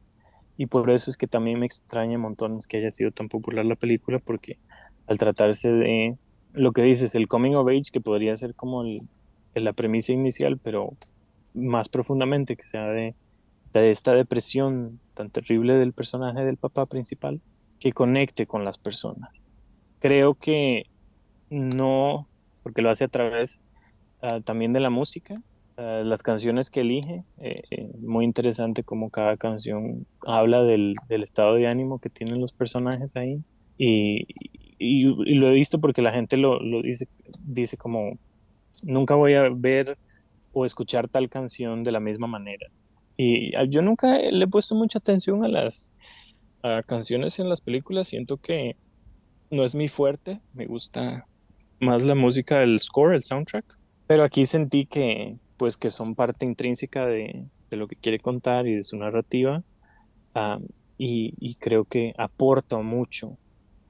Y 0.56 0.66
por 0.66 0.90
eso 0.90 1.10
es 1.10 1.16
que 1.16 1.26
también 1.26 1.58
me 1.58 1.66
extraña 1.66 2.16
montones 2.16 2.66
que 2.66 2.78
haya 2.78 2.90
sido 2.90 3.10
tan 3.10 3.28
popular 3.28 3.66
la 3.66 3.74
película, 3.74 4.18
porque 4.18 4.58
al 5.06 5.18
tratarse 5.18 5.70
de 5.70 6.16
lo 6.52 6.72
que 6.72 6.82
dices, 6.82 7.14
el 7.14 7.28
coming 7.28 7.54
of 7.54 7.68
age, 7.68 7.90
que 7.92 8.00
podría 8.00 8.34
ser 8.36 8.54
como 8.54 8.82
la 9.54 9.72
premisa 9.74 10.12
inicial, 10.12 10.58
pero 10.58 10.94
más 11.52 11.88
profundamente, 11.90 12.56
que 12.56 12.62
sea 12.62 12.86
de, 12.88 13.14
de 13.74 13.90
esta 13.90 14.14
depresión 14.14 15.00
tan 15.12 15.30
terrible 15.30 15.74
del 15.74 15.92
personaje 15.92 16.44
del 16.44 16.56
papá 16.56 16.86
principal, 16.86 17.40
que 17.78 17.92
conecte 17.92 18.46
con 18.46 18.64
las 18.64 18.78
personas. 18.78 19.44
Creo 19.98 20.34
que 20.34 20.86
no, 21.50 22.26
porque 22.62 22.80
lo 22.80 22.88
hace 22.88 23.04
a 23.04 23.08
través 23.08 23.60
Ah, 24.22 24.40
también 24.40 24.72
de 24.72 24.80
la 24.80 24.90
música, 24.90 25.34
ah, 25.76 26.02
las 26.04 26.22
canciones 26.22 26.70
que 26.70 26.80
elige, 26.80 27.24
eh, 27.38 27.62
eh, 27.70 27.88
muy 28.00 28.24
interesante 28.24 28.82
como 28.84 29.10
cada 29.10 29.36
canción 29.36 30.06
habla 30.26 30.62
del, 30.62 30.94
estado 31.08 31.54
de 31.54 31.66
ánimo 31.66 31.98
que 31.98 32.10
tienen 32.10 32.40
los 32.40 32.52
personajes 32.52 33.16
ahí. 33.16 33.42
Y, 33.78 34.26
lo 34.78 35.48
he 35.48 35.52
visto 35.52 35.80
porque 35.80 36.02
la 36.02 36.12
gente 36.12 36.36
lo, 36.36 36.58
dice, 36.82 37.08
dice 37.40 37.76
como, 37.76 38.18
nunca 38.82 39.14
voy 39.14 39.34
a 39.34 39.48
ver 39.50 39.96
o 40.52 40.64
escuchar 40.64 41.08
tal 41.08 41.28
canción 41.28 41.82
de 41.82 41.92
la 41.92 42.00
misma 42.00 42.26
manera. 42.26 42.66
Y 43.16 43.54
ah, 43.56 43.64
yo 43.64 43.82
nunca 43.82 44.18
le 44.18 44.44
he 44.44 44.48
puesto 44.48 44.74
mucha 44.74 44.98
atención 44.98 45.44
a 45.44 45.48
las 45.48 45.92
canciones 46.86 47.38
en 47.38 47.48
las 47.48 47.60
películas, 47.60 48.08
siento 48.08 48.38
que 48.38 48.74
no 49.50 49.62
es 49.62 49.76
mi 49.76 49.86
fuerte, 49.86 50.40
me 50.52 50.66
gusta 50.66 51.28
más 51.80 52.04
la 52.04 52.14
música 52.14 52.58
del 52.60 52.78
score, 52.78 53.14
el 53.14 53.22
soundtrack. 53.22 53.64
Pero 54.06 54.22
aquí 54.22 54.46
sentí 54.46 54.86
que, 54.86 55.36
pues, 55.56 55.76
que 55.76 55.90
son 55.90 56.14
parte 56.14 56.44
intrínseca 56.44 57.06
de, 57.06 57.44
de 57.70 57.76
lo 57.76 57.88
que 57.88 57.96
quiere 57.96 58.18
contar 58.18 58.66
y 58.66 58.74
de 58.74 58.84
su 58.84 58.96
narrativa. 58.96 59.62
y, 60.98 61.34
y, 61.38 61.54
creo 61.56 61.84
que 61.84 62.14
aporta 62.18 62.78
mucho, 62.78 63.36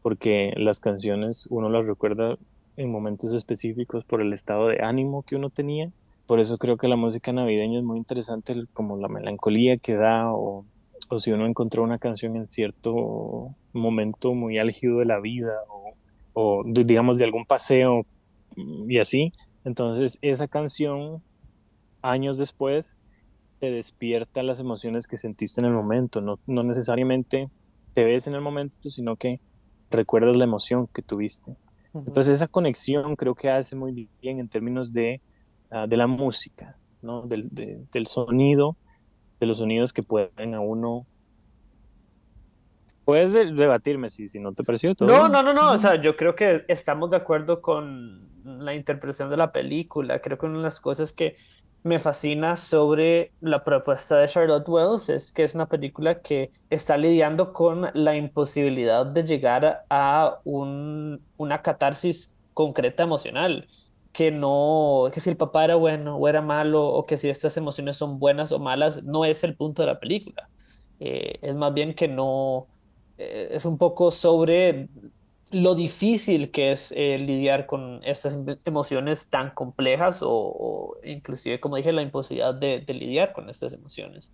porque 0.02 0.52
las 0.56 0.80
canciones 0.80 1.46
uno 1.50 1.68
las 1.68 1.86
recuerda 1.86 2.36
en 2.76 2.90
momentos 2.90 3.32
específicos 3.34 4.04
por 4.04 4.22
el 4.22 4.32
estado 4.32 4.68
de 4.68 4.82
ánimo 4.82 5.22
que 5.22 5.36
uno 5.36 5.50
tenía. 5.50 5.90
Por 6.26 6.40
eso 6.40 6.56
creo 6.56 6.76
que 6.76 6.88
la 6.88 6.96
música 6.96 7.32
navideña 7.32 7.78
es 7.78 7.84
muy 7.84 7.98
interesante, 7.98 8.54
como 8.72 8.96
la 8.96 9.08
melancolía 9.08 9.76
que 9.76 9.94
da, 9.94 10.32
o, 10.32 10.64
o 11.08 11.18
si 11.18 11.32
uno 11.32 11.46
encontró 11.46 11.82
una 11.82 11.98
canción 11.98 12.36
en 12.36 12.46
cierto 12.46 13.54
momento 13.72 14.34
muy 14.34 14.58
álgido 14.58 14.98
de 14.98 15.06
la 15.06 15.20
vida, 15.20 15.54
o, 15.68 15.94
o 16.34 16.64
digamos 16.66 17.18
de 17.18 17.24
algún 17.24 17.46
paseo 17.46 18.02
y 18.88 18.98
así, 18.98 19.32
entonces, 19.66 20.20
esa 20.22 20.46
canción, 20.46 21.24
años 22.10 22.38
después, 22.38 23.00
te 23.60 23.70
despierta 23.70 24.42
las 24.42 24.60
emociones 24.60 25.06
que 25.06 25.16
sentiste 25.16 25.60
en 25.60 25.66
el 25.66 25.72
momento. 25.72 26.20
No, 26.20 26.38
no 26.46 26.62
necesariamente 26.62 27.48
te 27.94 28.04
ves 28.04 28.26
en 28.26 28.34
el 28.34 28.40
momento, 28.40 28.90
sino 28.90 29.16
que 29.16 29.40
recuerdas 29.90 30.36
la 30.36 30.44
emoción 30.44 30.86
que 30.88 31.02
tuviste. 31.02 31.56
Entonces, 31.94 32.36
esa 32.36 32.48
conexión 32.48 33.16
creo 33.16 33.34
que 33.34 33.48
hace 33.48 33.74
muy 33.74 34.08
bien 34.20 34.38
en 34.38 34.48
términos 34.48 34.92
de, 34.92 35.22
ah, 35.70 35.86
de 35.86 35.96
la 35.96 36.06
música, 36.06 36.76
¿no? 37.00 37.22
del, 37.22 37.48
del 37.50 38.06
sonido 38.06 38.76
de 39.40 39.46
los 39.46 39.58
sonidos 39.58 39.92
que 39.92 40.02
pueden 40.02 40.54
a 40.54 40.60
uno 40.60 41.06
Puedes 43.06 43.32
debatirme 43.32 44.10
si, 44.10 44.26
si 44.26 44.40
no 44.40 44.52
te 44.52 44.64
pareció 44.64 44.96
todo. 44.96 45.06
No, 45.06 45.28
no, 45.28 45.40
no, 45.40 45.54
no. 45.54 45.70
O 45.70 45.78
sea, 45.78 46.02
yo 46.02 46.16
creo 46.16 46.34
que 46.34 46.64
estamos 46.66 47.08
de 47.10 47.16
acuerdo 47.16 47.62
con 47.62 48.28
la 48.42 48.74
interpretación 48.74 49.30
de 49.30 49.36
la 49.36 49.52
película. 49.52 50.18
Creo 50.20 50.36
que 50.36 50.46
una 50.46 50.56
de 50.56 50.64
las 50.64 50.80
cosas 50.80 51.12
que 51.12 51.36
me 51.82 51.98
fascina 51.98 52.56
sobre 52.56 53.32
la 53.40 53.62
propuesta 53.64 54.16
de 54.18 54.28
Charlotte 54.28 54.68
Wells 54.68 55.08
es 55.08 55.32
que 55.32 55.44
es 55.44 55.54
una 55.54 55.68
película 55.68 56.20
que 56.20 56.50
está 56.70 56.96
lidiando 56.96 57.52
con 57.52 57.88
la 57.94 58.16
imposibilidad 58.16 59.06
de 59.06 59.24
llegar 59.24 59.84
a 59.88 60.40
un, 60.44 61.24
una 61.36 61.62
catarsis 61.62 62.36
concreta 62.54 63.04
emocional. 63.04 63.68
Que 64.12 64.30
no, 64.30 65.04
que 65.12 65.20
si 65.20 65.28
el 65.30 65.36
papá 65.36 65.64
era 65.64 65.74
bueno 65.76 66.16
o 66.16 66.26
era 66.28 66.40
malo, 66.40 66.86
o 66.86 67.04
que 67.06 67.18
si 67.18 67.28
estas 67.28 67.56
emociones 67.58 67.96
son 67.96 68.18
buenas 68.18 68.50
o 68.52 68.58
malas, 68.58 69.02
no 69.04 69.24
es 69.26 69.44
el 69.44 69.56
punto 69.56 69.82
de 69.82 69.86
la 69.88 70.00
película. 70.00 70.48
Eh, 70.98 71.38
es 71.42 71.54
más 71.54 71.74
bien 71.74 71.94
que 71.94 72.08
no, 72.08 72.68
eh, 73.18 73.48
es 73.52 73.64
un 73.66 73.78
poco 73.78 74.10
sobre 74.10 74.88
lo 75.50 75.74
difícil 75.74 76.50
que 76.50 76.72
es 76.72 76.92
eh, 76.96 77.18
lidiar 77.18 77.66
con 77.66 78.00
estas 78.04 78.34
em, 78.34 78.46
emociones 78.64 79.30
tan 79.30 79.50
complejas 79.50 80.20
o, 80.22 80.96
inclusive, 81.04 81.60
como 81.60 81.76
dije, 81.76 81.92
la 81.92 82.02
imposibilidad 82.02 82.54
de, 82.54 82.84
lidiar 82.88 83.32
con 83.32 83.48
estas 83.48 83.72
emociones. 83.72 84.32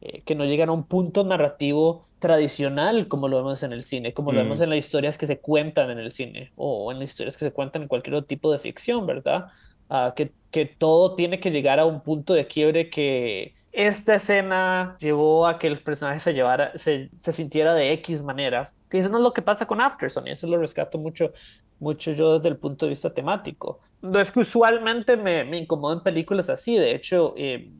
Eh, 0.00 0.22
que 0.22 0.36
no 0.36 0.44
llegan 0.44 0.68
a 0.68 0.72
un 0.72 0.84
punto 0.84 1.24
narrativo 1.24 2.06
tradicional 2.20 3.08
como 3.08 3.26
lo 3.26 3.38
vemos 3.38 3.64
en 3.64 3.72
el 3.72 3.82
cine, 3.82 4.14
como 4.14 4.30
lo 4.30 4.40
vemos 4.40 4.60
mm. 4.60 4.62
en 4.62 4.70
las 4.70 4.78
historias 4.78 5.18
que 5.18 5.26
se 5.26 5.40
cuentan 5.40 5.90
en 5.90 5.98
el 5.98 6.12
cine 6.12 6.52
o 6.54 6.92
en 6.92 7.00
las 7.00 7.10
historias 7.10 7.36
que 7.36 7.44
se 7.44 7.52
cuentan 7.52 7.82
en 7.82 7.88
cualquier 7.88 8.14
otro 8.14 8.26
tipo 8.26 8.52
de 8.52 8.58
ficción, 8.58 9.06
¿verdad? 9.06 9.46
Ah, 9.90 10.12
que, 10.14 10.32
que 10.50 10.66
todo 10.66 11.14
tiene 11.14 11.40
que 11.40 11.50
llegar 11.50 11.80
a 11.80 11.86
un 11.86 12.02
punto 12.02 12.34
de 12.34 12.46
quiebre 12.46 12.90
que 12.90 13.54
esta 13.72 14.16
escena 14.16 14.96
llevó 15.00 15.46
a 15.46 15.58
que 15.58 15.66
el 15.66 15.82
personaje 15.82 16.20
se, 16.20 16.34
llevara, 16.34 16.76
se, 16.76 17.10
se 17.20 17.32
sintiera 17.32 17.74
de 17.74 17.92
X 17.92 18.22
manera. 18.22 18.72
Que 18.88 18.98
eso 18.98 19.08
no 19.08 19.18
es 19.18 19.24
lo 19.24 19.32
que 19.32 19.42
pasa 19.42 19.66
con 19.66 19.80
Afterson, 19.80 20.26
y 20.26 20.30
eso 20.30 20.46
lo 20.46 20.58
rescato 20.58 20.98
mucho, 20.98 21.32
mucho 21.78 22.12
yo 22.12 22.38
desde 22.38 22.48
el 22.48 22.58
punto 22.58 22.86
de 22.86 22.90
vista 22.90 23.12
temático. 23.12 23.80
No 24.02 24.20
es 24.20 24.32
que 24.32 24.40
usualmente 24.40 25.16
me, 25.16 25.44
me 25.44 25.58
incomodo 25.58 25.94
en 25.94 26.02
películas 26.02 26.50
así, 26.50 26.76
de 26.76 26.94
hecho, 26.94 27.34
eh, 27.36 27.72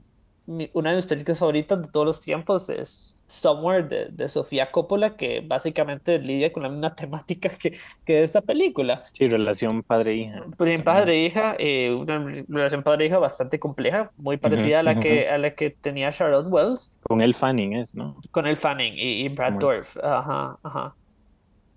una 0.72 0.90
de 0.90 0.96
mis 0.96 1.06
películas 1.06 1.38
favoritas 1.38 1.82
de 1.82 1.88
todos 1.88 2.06
los 2.06 2.20
tiempos 2.20 2.70
es 2.70 3.22
Somewhere 3.26 3.82
de, 3.82 4.06
de, 4.06 4.28
Sofía 4.30 4.70
Coppola, 4.70 5.14
que 5.14 5.42
básicamente 5.46 6.18
lidia 6.18 6.50
con 6.50 6.62
la 6.62 6.70
misma 6.70 6.94
temática 6.96 7.50
que, 7.50 7.76
que 8.06 8.22
esta 8.22 8.40
película. 8.40 9.04
Sí, 9.12 9.28
relación 9.28 9.82
padre-hija. 9.82 10.46
Padre-hija, 10.82 11.54
eh, 11.58 11.92
una 11.92 12.32
relación 12.48 12.82
padre-hija 12.82 13.18
bastante 13.18 13.58
compleja, 13.58 14.11
muy 14.16 14.38
parecida 14.38 14.80
a, 14.80 14.82
la 14.82 14.98
que, 14.98 15.28
a 15.28 15.37
la 15.37 15.54
que 15.54 15.70
tenía 15.70 16.11
Charlotte 16.11 16.46
Wells. 16.48 16.92
Con 17.02 17.20
el 17.20 17.34
Fanning 17.34 17.74
es, 17.74 17.94
¿no? 17.94 18.16
Con 18.30 18.46
el 18.46 18.56
Fanning 18.56 18.94
y, 18.96 19.24
y 19.24 19.28
Brad 19.28 19.54
Dorf. 19.54 19.98
Ajá, 20.02 20.58
ajá. 20.62 20.94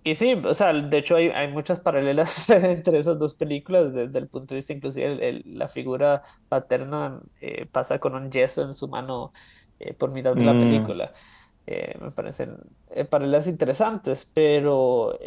Y 0.04 0.16
sí, 0.16 0.34
o 0.34 0.54
sea, 0.54 0.74
de 0.74 0.98
hecho 0.98 1.16
hay, 1.16 1.30
hay 1.30 1.48
muchas 1.48 1.80
paralelas 1.80 2.50
entre 2.50 2.98
esas 2.98 3.20
dos 3.20 3.36
películas 3.36 3.94
desde 3.94 4.18
el 4.18 4.28
punto 4.28 4.54
de 4.54 4.58
vista 4.58 4.74
inclusive 4.74 5.44
la 5.46 5.68
figura 5.68 6.24
paterna 6.50 7.22
eh, 7.40 7.68
pasa 7.72 8.00
con 8.00 8.16
un 8.16 8.32
yeso 8.32 8.64
en 8.64 8.74
su 8.74 8.88
mano 8.88 9.32
eh, 9.80 9.94
por 9.94 10.12
mitad 10.12 10.34
de 10.34 10.44
la 10.44 10.54
mm. 10.54 10.60
película. 10.60 11.12
Eh, 11.68 11.96
me 12.02 12.10
parecen 12.10 12.58
paralelas 13.10 13.48
interesantes, 13.48 14.30
pero 14.34 15.20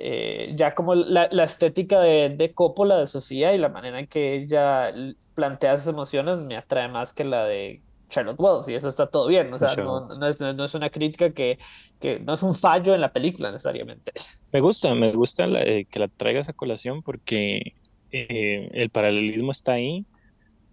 ya 0.54 0.74
como 0.74 0.96
la, 0.96 1.28
la 1.30 1.44
estética 1.44 2.00
de, 2.00 2.30
de, 2.30 2.52
Coppola, 2.52 2.98
de 2.98 3.06
Sofía 3.06 3.54
y 3.54 3.58
la 3.58 3.68
manera 3.68 4.00
en 4.00 4.08
que 4.08 4.34
ella 4.34 4.92
plantea 5.34 5.74
esas 5.74 5.88
emociones 5.88 6.38
me 6.38 6.56
atrae 6.56 6.88
más 6.88 7.12
que 7.12 7.24
la 7.24 7.44
de 7.44 7.80
Charlotte 8.14 8.38
Wells 8.38 8.68
y 8.68 8.74
eso 8.74 8.88
está 8.88 9.06
todo 9.06 9.26
bien, 9.26 9.52
o 9.52 9.58
sea, 9.58 9.74
no, 9.74 10.08
no, 10.08 10.26
es, 10.28 10.40
no, 10.40 10.64
es, 10.64 10.74
una 10.74 10.88
crítica 10.88 11.30
que, 11.30 11.58
que, 11.98 12.20
no 12.20 12.34
es 12.34 12.42
un 12.44 12.54
fallo 12.54 12.94
en 12.94 13.00
la 13.00 13.12
película 13.12 13.50
necesariamente. 13.50 14.12
Me 14.52 14.60
gusta, 14.60 14.94
me 14.94 15.10
gusta 15.10 15.46
eh, 15.46 15.84
que 15.86 15.98
la 15.98 16.08
traigas 16.08 16.48
a 16.48 16.52
colación 16.52 17.02
porque 17.02 17.74
eh, 18.12 18.70
el 18.72 18.90
paralelismo 18.90 19.50
está 19.50 19.72
ahí 19.72 20.06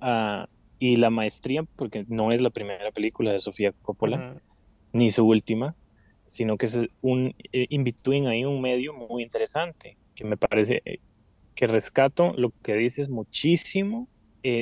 uh, 0.01 0.45
y 0.77 0.97
la 0.97 1.09
maestría, 1.09 1.63
porque 1.75 2.05
no 2.07 2.31
es 2.31 2.41
la 2.41 2.51
primera 2.51 2.91
película 2.91 3.31
de 3.31 3.39
Sofía 3.39 3.73
Coppola, 3.81 4.39
ni 4.93 5.09
su 5.09 5.25
última, 5.25 5.75
sino 6.27 6.57
que 6.57 6.67
es 6.67 6.79
un 7.01 7.33
eh, 7.51 7.65
in-between 7.69 8.27
ahí, 8.27 8.45
un 8.45 8.61
medio 8.61 8.93
muy 8.93 9.23
interesante, 9.23 9.97
que 10.13 10.25
me 10.25 10.37
parece 10.37 10.83
que 11.55 11.65
rescato 11.65 12.33
lo 12.37 12.51
que 12.61 12.75
dices 12.75 13.09
muchísimo 13.09 14.07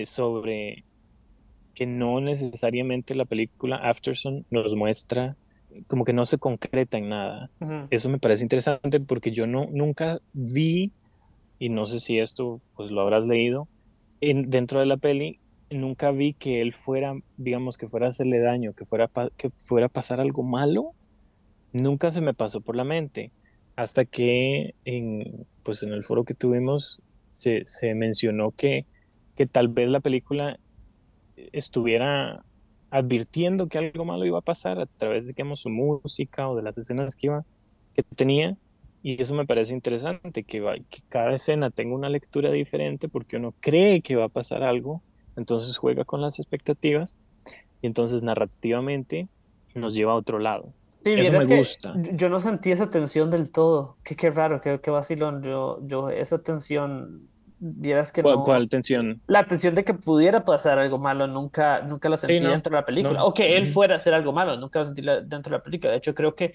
sobre 0.04 0.84
que 1.80 1.86
no 1.86 2.20
necesariamente 2.20 3.16
la 3.16 3.24
película 3.24 3.78
Afterson 3.78 4.46
nos 4.50 4.76
muestra 4.76 5.38
como 5.88 6.04
que 6.04 6.12
no 6.12 6.26
se 6.26 6.38
concreta 6.38 6.98
en 6.98 7.08
nada. 7.08 7.52
Eso 7.90 8.10
me 8.10 8.20
parece 8.20 8.44
interesante 8.44 9.00
porque 9.00 9.32
yo 9.32 9.48
no, 9.48 9.66
nunca 9.72 10.20
vi, 10.34 10.92
y 11.58 11.70
no 11.70 11.86
sé 11.86 12.02
si 12.02 12.20
esto 12.20 12.60
pues 12.76 12.92
lo 12.92 13.00
habrás 13.00 13.28
leído, 13.28 13.70
en, 14.20 14.50
dentro 14.50 14.82
de 14.82 14.88
la 14.88 14.98
peli, 14.98 15.40
nunca 15.70 16.12
vi 16.12 16.34
que 16.34 16.62
él 16.62 16.74
fuera, 16.74 17.16
digamos, 17.38 17.78
que 17.78 17.88
fuera 17.88 18.08
a 18.08 18.10
hacerle 18.10 18.40
daño, 18.40 18.74
que 18.74 18.84
fuera, 18.84 19.10
que 19.38 19.50
fuera 19.52 19.86
a 19.86 19.90
pasar 19.90 20.20
algo 20.20 20.44
malo. 20.44 20.92
Nunca 21.72 22.12
se 22.12 22.20
me 22.20 22.34
pasó 22.34 22.60
por 22.60 22.76
la 22.76 22.84
mente. 22.84 23.32
Hasta 23.78 24.04
que 24.04 24.76
en, 24.84 25.46
pues 25.64 25.84
en 25.84 25.94
el 25.94 26.04
foro 26.04 26.26
que 26.26 26.34
tuvimos 26.34 27.02
se, 27.30 27.62
se 27.64 27.96
mencionó 27.96 28.52
que, 28.52 28.86
que 29.38 29.48
tal 29.48 29.70
vez 29.70 29.90
la 29.90 30.02
película 30.02 30.60
estuviera 31.52 32.44
advirtiendo 32.92 33.68
que 33.68 33.78
algo 33.78 34.06
malo 34.06 34.26
iba 34.26 34.40
a 34.40 34.42
pasar 34.42 34.80
a 34.80 34.86
través 34.86 35.26
de 35.26 35.34
digamos, 35.34 35.62
su 35.62 35.70
música 35.70 36.50
o 36.50 36.56
de 36.56 36.64
las 36.64 36.78
escenas 36.78 37.16
que, 37.16 37.28
iba, 37.28 37.46
que 37.94 38.04
tenía. 38.04 38.58
Y 39.02 39.22
eso 39.22 39.34
me 39.34 39.46
parece 39.46 39.74
interesante, 39.74 40.44
que, 40.44 40.60
que 40.90 41.00
cada 41.08 41.34
escena 41.34 41.70
tenga 41.70 41.96
una 41.96 42.10
lectura 42.10 42.52
diferente 42.52 43.08
porque 43.08 43.38
uno 43.38 43.54
cree 43.62 44.02
que 44.02 44.18
va 44.18 44.26
a 44.26 44.30
pasar 44.30 44.64
algo, 44.64 45.02
entonces 45.38 45.78
juega 45.78 46.04
con 46.04 46.22
las 46.22 46.38
expectativas 46.40 47.22
y 47.82 47.88
entonces 47.88 48.24
narrativamente 48.24 49.30
nos 49.74 49.94
lleva 49.94 50.12
a 50.12 50.16
otro 50.16 50.40
lado. 50.40 50.74
eso 51.06 51.32
me 51.32 51.58
gusta. 51.58 51.94
Yo 52.14 52.28
no 52.28 52.42
sentí 52.42 52.72
esa 52.72 52.90
tensión 52.90 53.32
del 53.32 53.52
todo. 53.52 53.96
Qué, 54.04 54.18
qué 54.18 54.32
raro, 54.32 54.60
qué, 54.60 54.82
qué 54.82 54.92
vacilón. 54.92 55.42
Yo, 55.44 55.80
yo 55.84 56.10
esa 56.10 56.44
tensión 56.44 57.30
que 58.14 58.24
¿Cuál, 58.24 58.70
tensión? 58.70 59.22
La 59.28 59.46
tensión 59.46 59.76
de 59.76 59.84
que 59.84 59.94
pudiera 59.94 60.46
pasar 60.46 60.80
algo 60.80 60.98
malo 60.98 61.28
nunca, 61.28 61.82
nunca 61.82 62.08
la 62.08 62.18
sentí 62.18 62.46
dentro 62.46 62.72
de 62.72 62.76
la 62.78 62.86
película. 62.86 63.24
O 63.26 63.34
que 63.34 63.58
él 63.58 63.68
fuera 63.68 63.96
a 63.96 63.98
hacer 63.98 64.14
algo 64.14 64.32
malo, 64.32 64.56
nunca 64.58 64.80
la 64.80 64.86
sentí 64.86 65.02
dentro 65.02 65.52
de 65.52 65.58
la 65.58 65.64
película. 65.64 65.92
De 65.92 65.98
hecho, 65.98 66.16
creo 66.16 66.36
que 66.36 66.54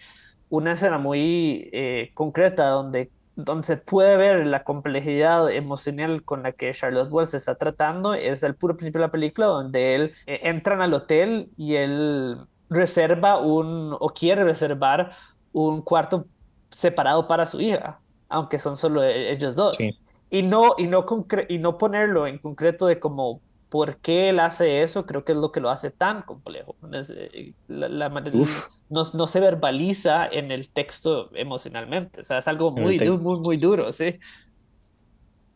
una 0.48 0.72
escena 0.72 0.98
muy 0.98 1.68
eh, 1.72 2.10
concreta 2.14 2.68
donde, 2.68 3.10
donde 3.36 3.66
se 3.66 3.76
puede 3.76 4.16
ver 4.16 4.46
la 4.46 4.64
complejidad 4.64 5.50
emocional 5.50 6.22
con 6.22 6.42
la 6.42 6.52
que 6.52 6.72
Charlotte 6.72 7.12
Wells 7.12 7.34
está 7.34 7.56
tratando 7.56 8.14
es 8.14 8.42
el 8.42 8.54
puro 8.54 8.76
principio 8.76 9.00
de 9.00 9.06
la 9.06 9.12
película, 9.12 9.46
donde 9.46 9.94
él 9.94 10.12
eh, 10.26 10.40
entran 10.44 10.80
al 10.80 10.94
hotel 10.94 11.50
y 11.56 11.74
él 11.74 12.38
reserva 12.70 13.38
un, 13.38 13.94
o 13.98 14.08
quiere 14.10 14.42
reservar 14.42 15.12
un 15.52 15.82
cuarto 15.82 16.26
separado 16.70 17.28
para 17.28 17.44
su 17.44 17.60
hija, 17.60 18.00
aunque 18.28 18.58
son 18.58 18.76
solo 18.76 19.02
e-, 19.02 19.32
ellos 19.32 19.54
dos. 19.54 19.76
Sí 19.76 19.98
y 20.34 20.42
no, 20.42 20.74
y 20.76 20.88
no, 20.88 21.06
y 21.48 21.58
no 21.58 21.78
ponerlo 21.78 22.26
en 22.26 22.38
concreto 22.38 22.86
de 22.86 22.98
como 22.98 23.40
por 23.68 23.98
qué 23.98 24.30
él 24.30 24.40
hace 24.40 24.82
eso, 24.82 25.06
creo 25.06 25.24
que 25.24 25.30
es 25.30 25.38
lo 25.38 25.52
que 25.52 25.60
lo 25.60 25.70
hace 25.70 25.92
tan 25.92 26.22
complejo. 26.22 26.74
Eh, 26.92 27.54
la, 27.68 28.08
no, 28.08 29.12
no, 29.12 29.26
se 29.28 29.38
verbaliza 29.38 30.26
en 30.26 30.50
el 30.50 30.70
texto 30.70 31.30
emocionalmente, 31.36 32.22
o 32.22 32.24
sea, 32.24 32.38
es 32.38 32.48
algo 32.48 32.72
muy, 32.72 32.98
muy, 32.98 33.38
muy 33.38 33.56
duro, 33.56 33.92
sí. 33.92 34.18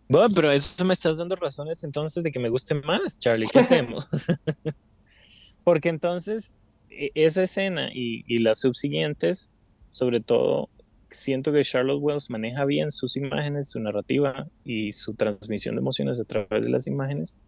Bueno, 0.08 0.32
pero 0.32 0.52
eso 0.52 0.84
me 0.84 0.94
estás 0.94 1.18
dando 1.18 1.34
razones 1.34 1.82
entonces 1.82 2.22
de 2.22 2.30
que 2.30 2.38
me 2.38 2.48
guste 2.48 2.74
más, 2.74 3.18
Charlie. 3.18 3.48
¿Qué 3.48 3.58
hacemos? 3.58 4.06
Porque 5.64 5.88
entonces 5.88 6.56
e, 6.88 7.10
esa 7.16 7.42
escena 7.42 7.90
y, 7.92 8.22
y 8.28 8.38
las 8.38 8.60
subsiguientes, 8.60 9.50
sobre 9.90 10.20
todo 10.20 10.68
siento 11.10 11.52
que 11.52 11.62
Charlotte 11.62 12.00
Wells 12.00 12.30
maneja 12.30 12.64
bien 12.64 12.90
sus 12.90 13.16
imágenes, 13.16 13.70
su 13.70 13.80
narrativa 13.80 14.46
y 14.64 14.92
su 14.92 15.14
transmisión 15.14 15.74
de 15.76 15.80
emociones 15.80 16.20
a 16.20 16.24
través 16.24 16.64
de 16.64 16.70
las 16.70 16.86
imágenes. 16.86 17.38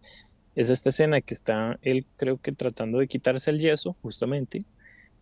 Es 0.55 0.71
esta 0.71 0.89
escena 0.89 1.21
que 1.21 1.35
está 1.35 1.79
él 1.83 2.07
creo 2.17 2.39
que 2.39 2.53
tratando 2.53 2.99
de 2.99 3.09
quitarse 3.09 3.51
el 3.51 3.59
yeso 3.59 3.97
justamente 4.03 4.65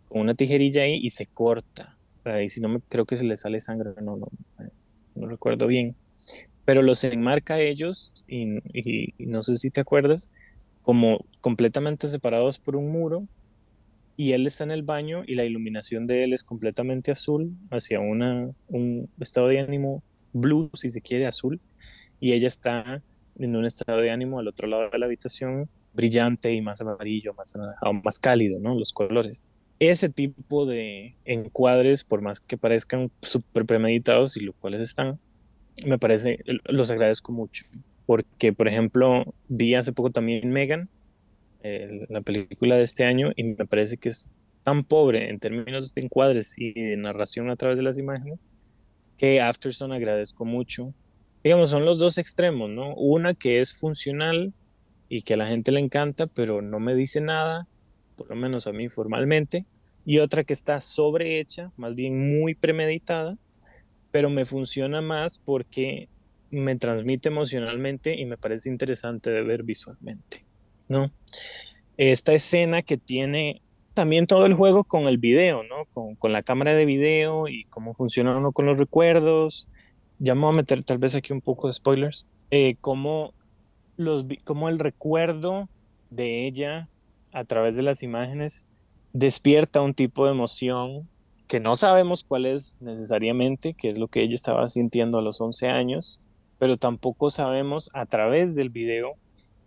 con 0.08 0.22
una 0.22 0.34
tijerilla 0.34 0.82
ahí 0.82 0.98
y 1.02 1.10
se 1.10 1.26
corta. 1.26 1.96
Y 2.42 2.48
si 2.48 2.60
no 2.60 2.68
me 2.68 2.80
creo 2.88 3.06
que 3.06 3.16
se 3.16 3.24
le 3.24 3.36
sale 3.36 3.60
sangre, 3.60 3.90
no, 4.02 4.16
no, 4.16 4.28
no 5.14 5.26
recuerdo 5.28 5.66
bien. 5.66 5.96
Pero 6.64 6.82
los 6.82 7.02
enmarca 7.04 7.54
a 7.54 7.60
ellos 7.60 8.24
y, 8.28 8.58
y 8.72 9.26
no 9.26 9.42
sé 9.42 9.54
si 9.54 9.70
te 9.70 9.80
acuerdas, 9.80 10.30
como 10.82 11.24
completamente 11.40 12.08
separados 12.08 12.58
por 12.58 12.76
un 12.76 12.90
muro 12.90 13.26
y 14.18 14.32
él 14.32 14.48
está 14.48 14.64
en 14.64 14.72
el 14.72 14.82
baño 14.82 15.22
y 15.24 15.36
la 15.36 15.44
iluminación 15.44 16.08
de 16.08 16.24
él 16.24 16.32
es 16.32 16.42
completamente 16.42 17.12
azul, 17.12 17.56
hacia 17.70 18.00
un 18.00 19.08
estado 19.20 19.46
de 19.46 19.60
ánimo 19.60 20.02
blue, 20.32 20.70
si 20.74 20.90
se 20.90 21.00
quiere, 21.00 21.24
azul, 21.24 21.60
y 22.18 22.32
ella 22.32 22.48
está 22.48 23.00
en 23.38 23.54
un 23.54 23.64
estado 23.64 24.00
de 24.00 24.10
ánimo 24.10 24.40
al 24.40 24.48
otro 24.48 24.66
lado 24.66 24.90
de 24.90 24.98
la 24.98 25.06
habitación 25.06 25.68
brillante 25.94 26.52
y 26.52 26.60
más 26.60 26.80
amarillo, 26.80 27.32
más 27.34 27.54
más 28.02 28.18
cálido, 28.18 28.58
¿no? 28.58 28.76
Los 28.76 28.92
colores. 28.92 29.46
Ese 29.78 30.08
tipo 30.08 30.66
de 30.66 31.14
encuadres, 31.24 32.02
por 32.02 32.20
más 32.20 32.40
que 32.40 32.58
parezcan 32.58 33.12
súper 33.22 33.66
premeditados 33.66 34.36
y 34.36 34.40
lo 34.40 34.52
cuales 34.52 34.80
están, 34.80 35.20
me 35.86 35.96
parece, 35.96 36.40
los 36.64 36.90
agradezco 36.90 37.30
mucho. 37.30 37.66
Porque, 38.04 38.52
por 38.52 38.66
ejemplo, 38.66 39.32
vi 39.46 39.76
hace 39.76 39.92
poco 39.92 40.10
también 40.10 40.50
Megan, 40.50 40.88
la 41.62 42.20
película 42.20 42.76
de 42.76 42.82
este 42.82 43.04
año, 43.04 43.32
y 43.36 43.44
me 43.44 43.66
parece 43.66 43.96
que 43.96 44.08
es 44.08 44.34
tan 44.62 44.84
pobre 44.84 45.30
en 45.30 45.38
términos 45.38 45.94
de 45.94 46.02
encuadres 46.02 46.54
y 46.58 46.72
de 46.72 46.96
narración 46.96 47.50
a 47.50 47.56
través 47.56 47.76
de 47.76 47.82
las 47.82 47.98
imágenes, 47.98 48.48
que 49.16 49.40
Afterson 49.40 49.92
agradezco 49.92 50.44
mucho. 50.44 50.94
Digamos, 51.42 51.70
son 51.70 51.84
los 51.84 51.98
dos 51.98 52.18
extremos, 52.18 52.68
¿no? 52.70 52.94
Una 52.94 53.34
que 53.34 53.60
es 53.60 53.74
funcional 53.74 54.52
y 55.08 55.22
que 55.22 55.34
a 55.34 55.36
la 55.38 55.48
gente 55.48 55.72
le 55.72 55.80
encanta, 55.80 56.26
pero 56.26 56.62
no 56.62 56.80
me 56.80 56.94
dice 56.94 57.20
nada, 57.20 57.66
por 58.16 58.28
lo 58.28 58.36
menos 58.36 58.66
a 58.66 58.72
mí 58.72 58.88
formalmente, 58.88 59.64
y 60.04 60.18
otra 60.18 60.44
que 60.44 60.52
está 60.52 60.80
sobrehecha, 60.80 61.72
más 61.76 61.94
bien 61.94 62.40
muy 62.40 62.54
premeditada, 62.54 63.36
pero 64.10 64.30
me 64.30 64.44
funciona 64.44 65.00
más 65.00 65.38
porque 65.38 66.08
me 66.50 66.76
transmite 66.76 67.28
emocionalmente 67.28 68.18
y 68.18 68.24
me 68.24 68.38
parece 68.38 68.70
interesante 68.70 69.30
de 69.30 69.42
ver 69.42 69.62
visualmente, 69.62 70.44
¿no? 70.88 71.10
Esta 71.96 72.32
escena 72.32 72.82
que 72.82 72.96
tiene 72.96 73.62
también 73.94 74.26
todo 74.26 74.46
el 74.46 74.54
juego 74.54 74.84
con 74.84 75.06
el 75.06 75.18
video, 75.18 75.62
¿no? 75.64 75.86
Con, 75.92 76.14
con 76.14 76.32
la 76.32 76.42
cámara 76.42 76.74
de 76.74 76.86
video 76.86 77.48
y 77.48 77.62
cómo 77.64 77.92
funciona 77.94 78.36
uno 78.36 78.52
con 78.52 78.66
los 78.66 78.78
recuerdos. 78.78 79.68
Ya 80.18 80.34
me 80.34 80.42
voy 80.42 80.54
a 80.54 80.56
meter 80.58 80.84
tal 80.84 80.98
vez 80.98 81.14
aquí 81.14 81.32
un 81.32 81.40
poco 81.40 81.66
de 81.66 81.72
spoilers. 81.72 82.26
Eh, 82.50 82.76
cómo 82.80 83.34
como 84.44 84.68
el 84.68 84.78
recuerdo 84.78 85.68
de 86.10 86.46
ella 86.46 86.88
a 87.32 87.44
través 87.44 87.76
de 87.76 87.82
las 87.82 88.02
imágenes 88.02 88.66
despierta 89.12 89.82
un 89.82 89.94
tipo 89.94 90.24
de 90.24 90.32
emoción 90.32 91.08
que 91.48 91.60
no 91.60 91.74
sabemos 91.74 92.24
cuál 92.24 92.46
es 92.46 92.80
necesariamente, 92.80 93.74
que 93.74 93.88
es 93.88 93.98
lo 93.98 94.08
que 94.08 94.22
ella 94.22 94.34
estaba 94.34 94.66
sintiendo 94.66 95.18
a 95.18 95.22
los 95.22 95.40
11 95.40 95.68
años, 95.68 96.20
pero 96.58 96.76
tampoco 96.76 97.30
sabemos 97.30 97.90
a 97.94 98.06
través 98.06 98.54
del 98.54 98.70
video 98.70 99.14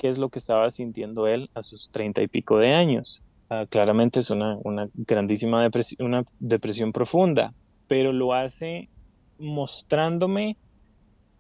qué 0.02 0.08
es 0.08 0.18
lo 0.18 0.30
que 0.30 0.39
estaba 0.39 0.72
sintiendo 0.72 1.28
él 1.28 1.52
a 1.54 1.62
sus 1.62 1.91
30 1.91 2.24
y 2.24 2.28
pico 2.28 2.58
de 2.58 2.74
años. 2.74 3.22
Ah, 3.52 3.68
claramente 3.70 4.20
es 4.20 4.32
una, 4.32 4.58
una 4.64 4.89
grandísima 4.95 5.62
depresión, 5.62 6.08
una 6.08 6.24
depresión 6.39 6.91
profunda, 6.91 7.54
pero 7.88 8.12
lo 8.12 8.34
hace 8.34 8.89
mostrándome 9.38 10.58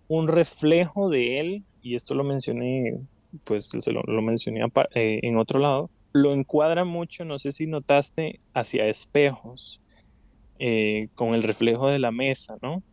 un 0.07 0.27
reflejo 0.27 1.09
de 1.09 1.39
él 1.39 1.63
y 1.81 1.95
esto 1.95 2.13
lo 2.13 2.23
mencioné, 2.23 2.99
pues 3.45 3.69
se 3.79 3.91
lo, 3.91 4.03
mencioné 4.21 4.61
eh, 4.93 5.19
en 5.23 5.37
otro 5.37 5.59
lado, 5.59 5.89
lo 6.13 6.31
encuadra 6.31 6.85
mucho, 6.85 7.25
no 7.25 7.39
sé 7.39 7.51
si 7.51 7.65
notaste, 7.65 8.37
hacia 8.53 8.85
espejos, 8.85 9.81
eh, 10.59 11.07
con 11.15 11.33
el 11.33 11.41
reflejo 11.41 11.87
de 11.87 11.97
la 11.97 12.11
mesa, 12.11 12.57
¿no? 12.61 12.83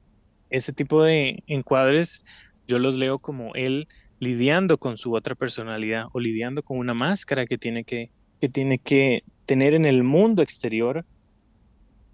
Ese 0.48 0.72
tipo 0.72 1.02
de 1.02 1.42
encuadres 1.46 2.22
yo 2.66 2.78
los 2.78 2.96
leo 2.96 3.18
como 3.18 3.54
él 3.54 3.86
lidiando 4.20 4.78
con 4.78 4.96
su 4.96 5.14
otra 5.14 5.34
personalidad 5.34 6.06
o 6.12 6.20
lidiando 6.20 6.62
con 6.62 6.78
una 6.78 6.94
máscara 6.94 7.46
que 7.46 7.58
tiene 7.58 7.84
que, 7.84 8.10
que, 8.40 8.48
tiene 8.48 8.78
que 8.78 9.22
tener 9.44 9.74
en 9.74 9.84
el 9.84 10.02
mundo 10.02 10.42
exterior 10.42 11.04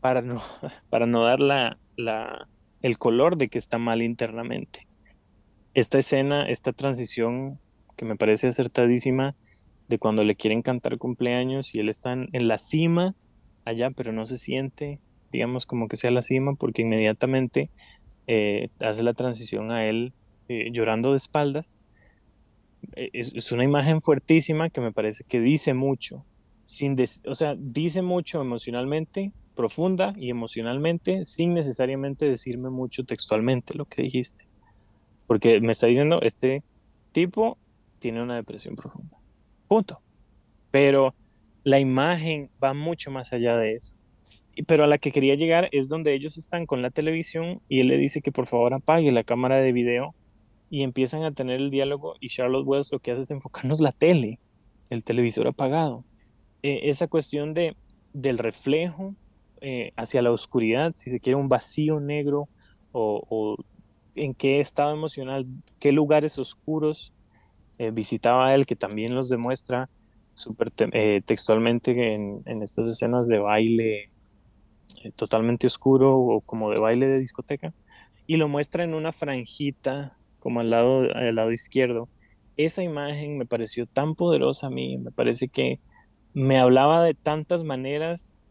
para 0.00 0.22
no, 0.22 0.42
para 0.90 1.06
no 1.06 1.24
dar 1.24 1.40
la, 1.40 1.78
la, 1.96 2.48
el 2.82 2.98
color 2.98 3.36
de 3.36 3.48
que 3.48 3.58
está 3.58 3.78
mal 3.78 4.02
internamente 4.02 4.88
esta 5.74 5.98
escena, 5.98 6.48
esta 6.48 6.72
transición 6.72 7.58
que 7.96 8.04
me 8.04 8.16
parece 8.16 8.48
acertadísima 8.48 9.34
de 9.88 9.98
cuando 9.98 10.22
le 10.24 10.36
quieren 10.36 10.62
cantar 10.62 10.96
cumpleaños 10.98 11.74
y 11.74 11.80
él 11.80 11.88
está 11.88 12.12
en 12.12 12.48
la 12.48 12.58
cima 12.58 13.14
allá, 13.64 13.90
pero 13.90 14.12
no 14.12 14.26
se 14.26 14.36
siente, 14.36 15.00
digamos, 15.32 15.66
como 15.66 15.88
que 15.88 15.96
sea 15.96 16.10
la 16.10 16.22
cima, 16.22 16.54
porque 16.54 16.82
inmediatamente 16.82 17.70
eh, 18.26 18.68
hace 18.80 19.02
la 19.02 19.14
transición 19.14 19.72
a 19.72 19.86
él 19.86 20.12
eh, 20.48 20.70
llorando 20.72 21.10
de 21.10 21.18
espaldas. 21.18 21.80
E, 22.96 23.10
es, 23.12 23.52
una 23.52 23.64
imagen 23.64 24.00
fuertísima 24.00 24.70
que 24.70 24.80
me 24.80 24.92
parece 24.92 25.24
que 25.24 25.40
dice 25.40 25.74
mucho, 25.74 26.24
sin 26.64 26.96
o 27.26 27.34
sea, 27.34 27.54
dice 27.58 28.02
mucho 28.02 28.40
emocionalmente, 28.40 29.32
profunda 29.54 30.12
y 30.16 30.30
emocionalmente, 30.30 31.24
sin 31.24 31.54
necesariamente 31.54 32.28
decirme 32.28 32.70
mucho 32.70 33.04
textualmente 33.04 33.74
lo 33.74 33.84
que 33.84 34.02
dijiste. 34.02 34.44
Porque 35.26 35.60
me 35.60 35.72
está 35.72 35.86
diciendo, 35.86 36.20
este 36.22 36.62
tipo 37.12 37.58
tiene 37.98 38.22
una 38.22 38.36
depresión 38.36 38.76
profunda. 38.76 39.18
Punto. 39.68 40.00
Pero 40.70 41.14
la 41.62 41.80
imagen 41.80 42.50
va 42.62 42.74
mucho 42.74 43.10
más 43.10 43.32
allá 43.32 43.56
de 43.56 43.74
eso. 43.74 43.96
Pero 44.66 44.84
a 44.84 44.86
la 44.86 44.98
que 44.98 45.10
quería 45.10 45.34
llegar 45.34 45.68
es 45.72 45.88
donde 45.88 46.14
ellos 46.14 46.36
están 46.36 46.66
con 46.66 46.82
la 46.82 46.90
televisión 46.90 47.60
y 47.68 47.80
él 47.80 47.88
le 47.88 47.96
dice 47.96 48.20
que 48.20 48.32
por 48.32 48.46
favor 48.46 48.74
apague 48.74 49.10
la 49.10 49.24
cámara 49.24 49.60
de 49.62 49.72
video 49.72 50.14
y 50.70 50.82
empiezan 50.82 51.24
a 51.24 51.32
tener 51.32 51.60
el 51.60 51.70
diálogo 51.70 52.14
y 52.20 52.28
Charlotte 52.28 52.66
Wells 52.66 52.92
lo 52.92 52.98
que 52.98 53.12
hace 53.12 53.22
es 53.22 53.30
enfocarnos 53.30 53.80
la 53.80 53.92
tele, 53.92 54.40
el 54.90 55.04
televisor 55.04 55.46
apagado. 55.46 56.04
E, 56.62 56.88
esa 56.90 57.06
cuestión 57.06 57.54
de, 57.54 57.76
del 58.12 58.38
reflejo 58.38 59.14
eh, 59.60 59.92
hacia 59.96 60.22
la 60.22 60.32
oscuridad, 60.32 60.92
si 60.94 61.10
se 61.10 61.20
quiere 61.20 61.36
un 61.36 61.48
vacío 61.48 62.00
negro 62.00 62.48
o, 62.92 63.56
en 64.14 64.34
qué 64.34 64.60
estado 64.60 64.92
emocional, 64.92 65.46
qué 65.80 65.90
lugares 65.90 66.38
oscuros 66.38 67.12
eh, 67.78 67.90
visitaba 67.90 68.54
él, 68.54 68.66
que 68.66 68.76
también 68.76 69.14
los 69.14 69.28
demuestra 69.28 69.88
eh, 70.92 71.22
textualmente 71.24 72.14
en, 72.14 72.42
estas 72.62 72.88
escenas 72.88 73.28
de 73.28 73.38
baile 73.38 74.10
eh, 75.02 75.12
totalmente 75.14 75.66
oscuro 75.66 76.14
o 76.14 76.40
como 76.40 76.70
de 76.70 76.80
baile 76.80 77.06
de 77.06 77.20
discoteca, 77.20 77.72
y 78.26 78.36
lo 78.36 78.48
muestra 78.48 78.84
en 78.84 78.94
una 78.94 79.12
franjita 79.12 80.16
como 80.44 80.60
al 80.60 80.70
lado, 80.70 81.00
al 81.12 81.34
lado 81.34 81.50
izquierdo. 81.50 82.08
Esa 82.56 82.84
imagen 82.84 83.36
me 83.36 83.46
pareció 83.46 83.86
tan 83.86 84.14
poderosa 84.14 84.68
a 84.68 84.70
mí, 84.70 84.96
me 84.98 85.10
parece 85.10 85.48
que 85.48 85.80
me 86.34 86.60
hablaba 86.60 87.02
de 87.02 87.14
tantas 87.14 87.64
maneras 87.64 88.44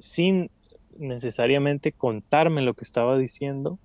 sin 0.00 0.50
necesariamente 0.98 1.92
contarme 1.92 2.62
lo 2.62 2.74
que 2.74 2.82
estaba 2.82 3.16
diciendo 3.16 3.78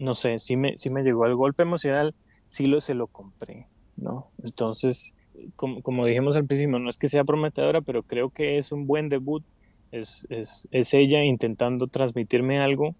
no 0.00 0.14
sé, 0.14 0.38
sí 0.38 0.56
me, 0.56 0.76
sí 0.76 0.90
me 0.90 1.02
llegó 1.02 1.26
el 1.26 1.36
golpe 1.36 1.62
emocional, 1.62 2.14
sí 2.48 2.66
lo 2.66 2.80
se 2.80 2.94
lo 2.94 3.06
compré, 3.06 3.68
¿no? 3.96 4.30
Entonces, 4.42 5.14
como, 5.56 5.82
como 5.82 6.06
dijimos 6.06 6.36
al 6.36 6.46
principio, 6.46 6.78
no 6.78 6.88
es 6.88 6.96
que 6.96 7.08
sea 7.08 7.22
prometedora, 7.22 7.82
pero 7.82 8.02
creo 8.02 8.30
que 8.30 8.56
es 8.56 8.72
un 8.72 8.86
buen 8.86 9.10
debut. 9.10 9.44
Es, 9.92 10.26
es, 10.30 10.68
es 10.70 10.94
ella 10.94 11.22
intentando 11.22 11.86
transmitirme 11.86 12.60
algo 12.60 12.94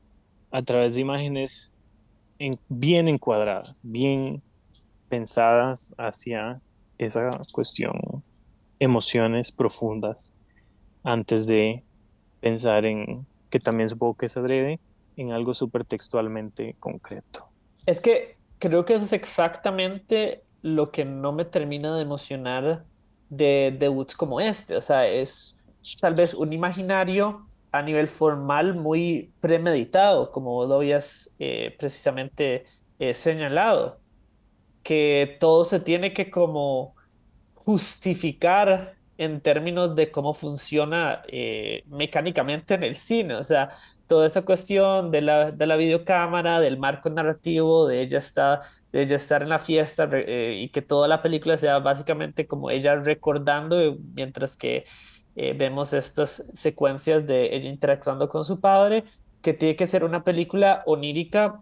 a 0.50 0.60
través 0.60 0.94
de 0.94 1.00
imágenes 1.00 1.74
en, 2.40 2.58
bien 2.68 3.06
encuadradas, 3.06 3.80
bien 3.84 4.42
pensadas 5.08 5.94
hacia 5.98 6.60
esa 6.98 7.30
cuestión, 7.52 8.24
emociones 8.80 9.52
profundas, 9.52 10.34
antes 11.04 11.46
de 11.46 11.84
pensar 12.40 12.86
en 12.86 13.26
que 13.50 13.60
también 13.60 13.88
supongo 13.88 14.14
que 14.14 14.26
es 14.26 14.36
adrede, 14.36 14.80
en 15.16 15.32
algo 15.32 15.52
súper 15.52 15.84
textualmente 15.84 16.76
concreto. 16.80 17.46
Es 17.84 18.00
que 18.00 18.36
creo 18.58 18.84
que 18.84 18.94
eso 18.94 19.04
es 19.04 19.12
exactamente 19.12 20.42
lo 20.62 20.90
que 20.90 21.04
no 21.04 21.32
me 21.32 21.44
termina 21.44 21.94
de 21.94 22.02
emocionar 22.02 22.84
de 23.28 23.76
debuts 23.78 24.14
como 24.14 24.40
este. 24.40 24.76
O 24.76 24.80
sea, 24.80 25.06
es 25.06 25.58
tal 26.00 26.14
vez 26.14 26.34
un 26.34 26.52
imaginario 26.52 27.49
a 27.72 27.82
nivel 27.82 28.08
formal 28.08 28.74
muy 28.74 29.32
premeditado, 29.40 30.30
como 30.32 30.64
lo 30.66 30.76
habías 30.76 31.34
eh, 31.38 31.74
precisamente 31.78 32.64
eh, 32.98 33.14
señalado, 33.14 34.00
que 34.82 35.36
todo 35.40 35.64
se 35.64 35.80
tiene 35.80 36.12
que 36.12 36.30
como 36.30 36.94
justificar 37.54 38.96
en 39.18 39.40
términos 39.42 39.94
de 39.94 40.10
cómo 40.10 40.32
funciona 40.32 41.22
eh, 41.28 41.84
mecánicamente 41.86 42.74
en 42.74 42.82
el 42.84 42.96
cine. 42.96 43.34
O 43.34 43.44
sea, 43.44 43.68
toda 44.06 44.26
esa 44.26 44.42
cuestión 44.44 45.10
de 45.10 45.20
la, 45.20 45.52
de 45.52 45.66
la 45.66 45.76
videocámara, 45.76 46.58
del 46.60 46.78
marco 46.78 47.10
narrativo, 47.10 47.86
de 47.86 48.00
ella, 48.02 48.18
está, 48.18 48.62
de 48.92 49.02
ella 49.02 49.16
estar 49.16 49.42
en 49.42 49.50
la 49.50 49.58
fiesta 49.58 50.08
y 50.26 50.70
que 50.70 50.82
toda 50.82 51.06
la 51.06 51.22
película 51.22 51.58
sea 51.58 51.78
básicamente 51.80 52.46
como 52.46 52.70
ella 52.70 52.96
recordando, 52.96 53.98
mientras 54.14 54.56
que 54.56 54.84
vemos 55.56 55.92
estas 55.92 56.44
secuencias 56.54 57.26
de 57.26 57.54
ella 57.54 57.68
interactuando 57.68 58.28
con 58.28 58.44
su 58.44 58.60
padre, 58.60 59.04
que 59.42 59.54
tiene 59.54 59.76
que 59.76 59.86
ser 59.86 60.04
una 60.04 60.22
película 60.24 60.82
onírica 60.86 61.60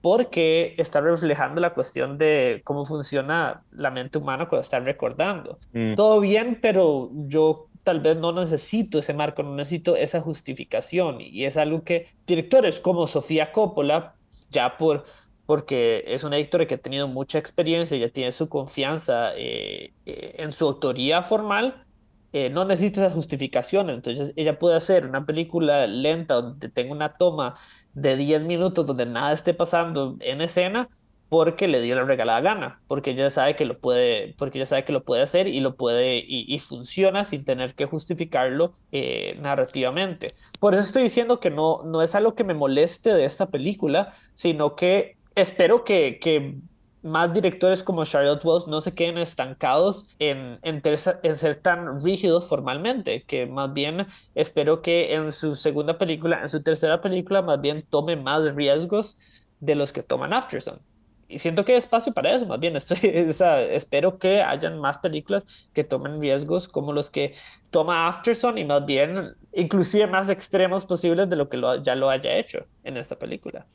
porque 0.00 0.74
está 0.78 1.00
reflejando 1.00 1.60
la 1.60 1.74
cuestión 1.74 2.18
de 2.18 2.60
cómo 2.64 2.84
funciona 2.84 3.64
la 3.72 3.90
mente 3.90 4.18
humana 4.18 4.46
cuando 4.48 4.62
está 4.62 4.78
recordando. 4.80 5.58
Mm. 5.72 5.94
Todo 5.94 6.20
bien, 6.20 6.58
pero 6.62 7.10
yo 7.26 7.66
tal 7.82 8.00
vez 8.00 8.16
no 8.16 8.32
necesito 8.32 8.98
ese 8.98 9.14
marco, 9.14 9.42
no 9.42 9.54
necesito 9.54 9.96
esa 9.96 10.20
justificación. 10.20 11.20
Y 11.20 11.44
es 11.44 11.56
algo 11.56 11.82
que 11.82 12.08
directores 12.26 12.80
como 12.80 13.06
Sofía 13.06 13.50
Coppola, 13.52 14.14
ya 14.50 14.76
por 14.76 15.04
porque 15.46 16.04
es 16.06 16.24
un 16.24 16.34
editor 16.34 16.66
que 16.66 16.74
ha 16.74 16.78
tenido 16.78 17.08
mucha 17.08 17.38
experiencia, 17.38 17.96
ya 17.96 18.10
tiene 18.10 18.32
su 18.32 18.50
confianza 18.50 19.34
eh, 19.34 19.94
eh, 20.04 20.34
en 20.36 20.52
su 20.52 20.66
autoría 20.66 21.22
formal, 21.22 21.86
eh, 22.32 22.50
no 22.50 22.64
necesita 22.64 23.06
esa 23.06 23.14
justificación. 23.14 23.90
Entonces 23.90 24.32
ella 24.36 24.58
puede 24.58 24.76
hacer 24.76 25.06
una 25.06 25.24
película 25.26 25.86
lenta 25.86 26.34
donde 26.34 26.68
tenga 26.68 26.92
una 26.92 27.14
toma 27.16 27.54
de 27.94 28.16
10 28.16 28.42
minutos 28.42 28.86
donde 28.86 29.06
nada 29.06 29.32
esté 29.32 29.54
pasando 29.54 30.16
en 30.20 30.40
escena 30.40 30.88
porque 31.28 31.68
le 31.68 31.80
dio 31.82 31.94
la 31.94 32.04
regalada 32.04 32.40
gana, 32.40 32.80
porque 32.88 33.10
ella 33.10 33.28
sabe 33.30 33.54
que 33.54 33.66
lo 33.66 33.78
puede, 33.78 34.34
porque 34.38 34.58
ella 34.58 34.66
sabe 34.66 34.84
que 34.84 34.92
lo 34.92 35.04
puede 35.04 35.22
hacer 35.22 35.46
y 35.46 35.60
lo 35.60 35.76
puede 35.76 36.24
y, 36.26 36.58
funciona 36.58 37.24
sin 37.24 37.44
tener 37.44 37.74
que 37.74 37.86
justificarlo 37.86 38.72
eh, 38.92 39.36
narrativamente. 39.40 40.28
Por 40.58 40.72
eso 40.74 40.82
estoy 40.82 41.02
diciendo 41.02 41.38
que 41.38 41.50
no, 41.50 41.82
no 41.84 42.02
es 42.02 42.14
algo 42.14 42.34
que 42.34 42.44
me 42.44 42.54
moleste 42.54 43.12
de 43.12 43.26
esta 43.26 43.50
película, 43.50 44.12
sino 44.32 44.74
que 44.74 45.16
espero 45.34 45.84
que, 45.84 46.18
que 46.18 46.56
más 47.02 47.32
directores 47.32 47.82
como 47.82 48.04
Charlotte 48.04 48.44
Wells 48.44 48.66
no 48.66 48.80
se 48.80 48.94
queden 48.94 49.18
estancados 49.18 50.16
en, 50.18 50.58
en, 50.62 50.82
en, 50.84 51.36
ser 51.36 51.54
tan 51.56 52.02
rígidos 52.02 52.48
formalmente, 52.48 53.22
que 53.24 53.46
más 53.46 53.72
bien 53.72 54.06
espero 54.34 54.82
que 54.82 55.14
en 55.14 55.32
su 55.32 55.54
segunda 55.54 55.98
película, 55.98 56.40
en 56.42 56.48
su 56.48 56.62
tercera 56.62 57.00
película, 57.00 57.42
más 57.42 57.60
bien 57.60 57.84
tome 57.88 58.16
más 58.16 58.54
riesgos 58.54 59.16
de 59.60 59.74
los 59.74 59.92
que 59.92 60.02
toman 60.02 60.32
Afterson. 60.32 60.80
Y 61.28 61.40
siento 61.40 61.64
que 61.64 61.72
hay 61.72 61.78
espacio 61.78 62.14
para 62.14 62.32
eso, 62.32 62.46
más 62.46 62.58
bien 62.58 62.74
estoy, 62.74 62.98
espero 63.02 64.18
que 64.18 64.42
hayan 64.42 64.78
más 64.78 64.98
películas 64.98 65.68
que 65.74 65.84
tomen 65.84 66.20
riesgos 66.20 66.68
como 66.68 66.92
los 66.92 67.10
que 67.10 67.34
toma 67.70 68.08
Afterson 68.08 68.56
y 68.56 68.64
más 68.64 68.84
bien 68.86 69.36
inclusive 69.52 70.06
más 70.06 70.30
extremos 70.30 70.86
posibles 70.86 71.28
de 71.28 71.36
lo 71.36 71.48
que 71.50 71.60
ya 71.82 71.94
lo 71.94 72.08
haya 72.08 72.38
hecho 72.38 72.66
en 72.82 72.96
esta 72.96 73.18
película. 73.18 73.66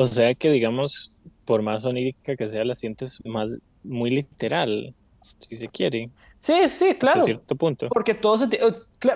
O 0.00 0.06
sea 0.06 0.34
que 0.34 0.50
digamos, 0.50 1.12
por 1.44 1.60
más 1.60 1.84
onírica 1.84 2.34
que 2.34 2.48
sea, 2.48 2.64
la 2.64 2.74
sientes 2.74 3.20
más 3.26 3.58
muy 3.84 4.10
literal, 4.10 4.94
si 5.38 5.56
se 5.56 5.68
quiere. 5.68 6.08
Sí, 6.38 6.68
sí, 6.68 6.94
claro. 6.94 7.18
Hasta 7.18 7.26
cierto 7.26 7.54
punto. 7.54 7.88
Porque 7.90 8.14
todo 8.14 8.38
se, 8.38 8.48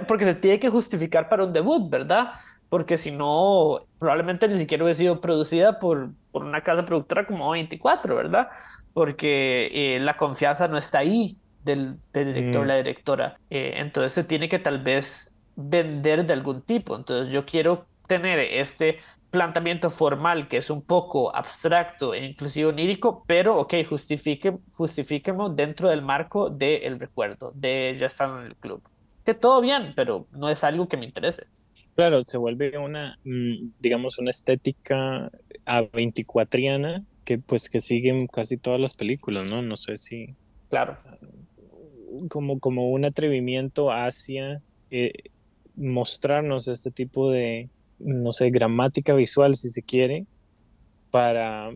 porque 0.06 0.26
se 0.26 0.34
tiene 0.34 0.60
que 0.60 0.68
justificar 0.68 1.30
para 1.30 1.46
un 1.46 1.54
debut, 1.54 1.88
¿verdad? 1.88 2.32
Porque 2.68 2.98
si 2.98 3.10
no, 3.10 3.86
probablemente 3.98 4.46
ni 4.46 4.58
siquiera 4.58 4.84
hubiera 4.84 4.98
sido 4.98 5.22
producida 5.22 5.78
por, 5.78 6.10
por 6.32 6.44
una 6.44 6.62
casa 6.62 6.84
productora 6.84 7.26
como 7.26 7.50
24, 7.50 8.14
¿verdad? 8.14 8.48
Porque 8.92 9.68
eh, 9.72 10.00
la 10.00 10.18
confianza 10.18 10.68
no 10.68 10.76
está 10.76 10.98
ahí 10.98 11.38
del, 11.64 11.96
director 12.12 12.60
o 12.60 12.64
mm. 12.64 12.68
la 12.68 12.76
directora. 12.76 13.38
Eh, 13.48 13.72
entonces 13.76 14.12
se 14.12 14.24
tiene 14.24 14.50
que 14.50 14.58
tal 14.58 14.82
vez 14.82 15.34
vender 15.56 16.26
de 16.26 16.34
algún 16.34 16.60
tipo. 16.60 16.94
Entonces 16.94 17.32
yo 17.32 17.46
quiero 17.46 17.86
tener 18.06 18.38
este 18.38 18.98
planteamiento 19.34 19.90
formal 19.90 20.46
que 20.46 20.58
es 20.58 20.70
un 20.70 20.80
poco 20.80 21.34
abstracto 21.34 22.14
e 22.14 22.24
inclusive 22.24 22.68
onírico, 22.68 23.24
pero 23.26 23.58
ok, 23.58 23.74
justifique, 23.84 24.56
justifiquemos 24.72 25.56
dentro 25.56 25.88
del 25.88 26.02
marco 26.02 26.50
del 26.50 27.00
recuerdo, 27.00 27.50
de 27.52 27.96
ya 27.98 28.06
están 28.06 28.38
en 28.38 28.46
el 28.46 28.54
club. 28.54 28.80
Que 29.26 29.34
todo 29.34 29.60
bien, 29.60 29.92
pero 29.96 30.28
no 30.30 30.48
es 30.48 30.62
algo 30.62 30.86
que 30.86 30.96
me 30.96 31.06
interese. 31.06 31.46
Claro, 31.96 32.22
se 32.24 32.38
vuelve 32.38 32.78
una, 32.78 33.18
mm, 33.24 33.56
digamos, 33.80 34.18
una 34.18 34.30
estética 34.30 35.32
a 35.66 35.80
24 35.82 36.60
que 37.24 37.38
pues 37.38 37.68
que 37.68 37.80
siguen 37.80 38.28
casi 38.28 38.56
todas 38.56 38.78
las 38.78 38.94
películas, 38.94 39.50
¿no? 39.50 39.62
No 39.62 39.74
sé 39.74 39.96
si... 39.96 40.36
Claro. 40.70 40.96
Como, 42.28 42.60
como 42.60 42.92
un 42.92 43.04
atrevimiento 43.04 43.90
hacia 43.90 44.62
eh, 44.92 45.12
mostrarnos 45.74 46.68
este 46.68 46.92
tipo 46.92 47.32
de, 47.32 47.68
no 48.04 48.32
sé, 48.32 48.50
gramática 48.50 49.14
visual, 49.14 49.54
si 49.54 49.68
se 49.70 49.82
quiere, 49.82 50.26
para 51.10 51.70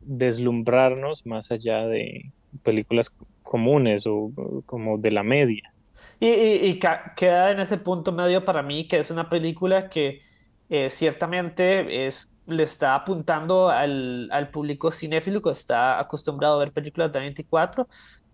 deslumbrarnos 0.00 1.26
más 1.26 1.50
allá 1.52 1.86
de 1.86 2.30
películas 2.62 3.14
comunes 3.42 4.06
o 4.06 4.30
como 4.66 4.98
de 4.98 5.10
la 5.10 5.22
media. 5.22 5.72
Y, 6.20 6.78
queda 7.16 7.50
en 7.50 7.60
ese 7.60 7.78
punto 7.78 8.12
medio 8.12 8.44
para 8.44 8.62
mí 8.62 8.86
que 8.86 8.98
es 8.98 9.10
una 9.10 9.28
película 9.28 9.88
que 9.88 10.20
eh, 10.68 10.88
ciertamente 10.90 12.06
es, 12.06 12.30
le 12.46 12.62
está 12.62 12.94
apuntando 12.94 13.68
al, 13.68 14.28
al, 14.32 14.50
público 14.50 14.90
cinéfilo 14.90 15.42
que 15.42 15.50
está 15.50 16.00
acostumbrado 16.00 16.56
a 16.56 16.58
ver 16.60 16.72
películas 16.72 17.12
de 17.12 17.20
24, 17.20 17.88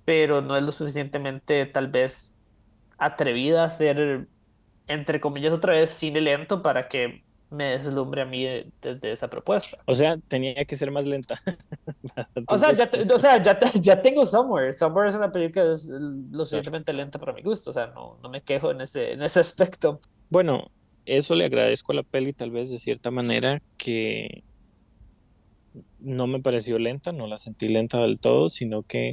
pero 0.05 0.41
no 0.41 0.57
es 0.57 0.63
lo 0.63 0.73
suficientemente 0.73 1.67
tal 1.67 1.89
vez 1.89 2.35
atrevida 2.99 3.65
a 3.65 3.71
ser, 3.71 4.29
entre 4.87 5.21
comillas, 5.21 5.53
otra 5.53 5.73
vez 5.75 5.91
cine 5.91 6.21
lento 6.21 6.63
para 6.63 6.89
que 6.89 7.25
me 7.51 7.71
deslumbre 7.71 8.23
a 8.23 8.25
mí 8.27 8.45
desde 8.83 9.13
esa 9.13 9.29
propuesta. 9.29 9.79
O 9.87 9.95
sea, 9.95 10.19
tenía 10.29 10.65
que 10.65 10.77
ser 10.77 10.91
más 10.91 11.07
lenta. 11.07 11.41
o 12.47 12.59
sea, 12.59 12.73
ya, 12.73 12.91
o 13.15 13.19
sea 13.19 13.43
ya, 13.43 13.59
ya, 13.81 14.03
tengo 14.03 14.27
Somewhere. 14.27 14.73
Somewhere 14.73 15.09
es 15.09 15.15
una 15.15 15.33
película 15.33 15.65
que 15.65 15.73
es 15.73 15.87
lo 15.87 16.45
suficientemente 16.45 16.93
lenta 16.93 17.19
para 17.19 17.33
mi 17.33 17.43
gusto. 17.43 17.71
O 17.71 17.73
sea, 17.73 17.87
no, 17.89 18.19
no 18.23 18.29
me 18.29 18.43
quejo 18.43 18.71
en 18.71 18.83
ese, 18.83 19.13
en 19.13 19.23
ese 19.23 19.41
aspecto. 19.41 20.01
Bueno, 20.29 20.71
eso 21.07 21.35
le 21.35 21.47
agradezco 21.47 21.93
a 21.93 21.97
la 21.97 22.03
peli 22.03 22.33
tal 22.33 22.51
vez 22.51 22.71
de 22.71 22.79
cierta 22.79 23.11
manera 23.11 23.63
que 23.79 24.45
no 26.01 26.27
me 26.27 26.41
pareció 26.41 26.79
lenta, 26.79 27.13
no 27.13 27.27
la 27.27 27.39
sentí 27.39 27.69
lenta 27.69 28.03
del 28.03 28.21
todo, 28.21 28.51
sino 28.51 28.83
que 28.83 29.13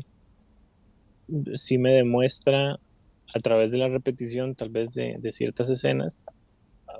sí 1.55 1.77
me 1.77 1.93
demuestra 1.93 2.79
a 3.33 3.39
través 3.39 3.71
de 3.71 3.77
la 3.77 3.87
repetición 3.87 4.55
tal 4.55 4.69
vez 4.69 4.93
de, 4.93 5.17
de 5.19 5.31
ciertas 5.31 5.69
escenas 5.69 6.25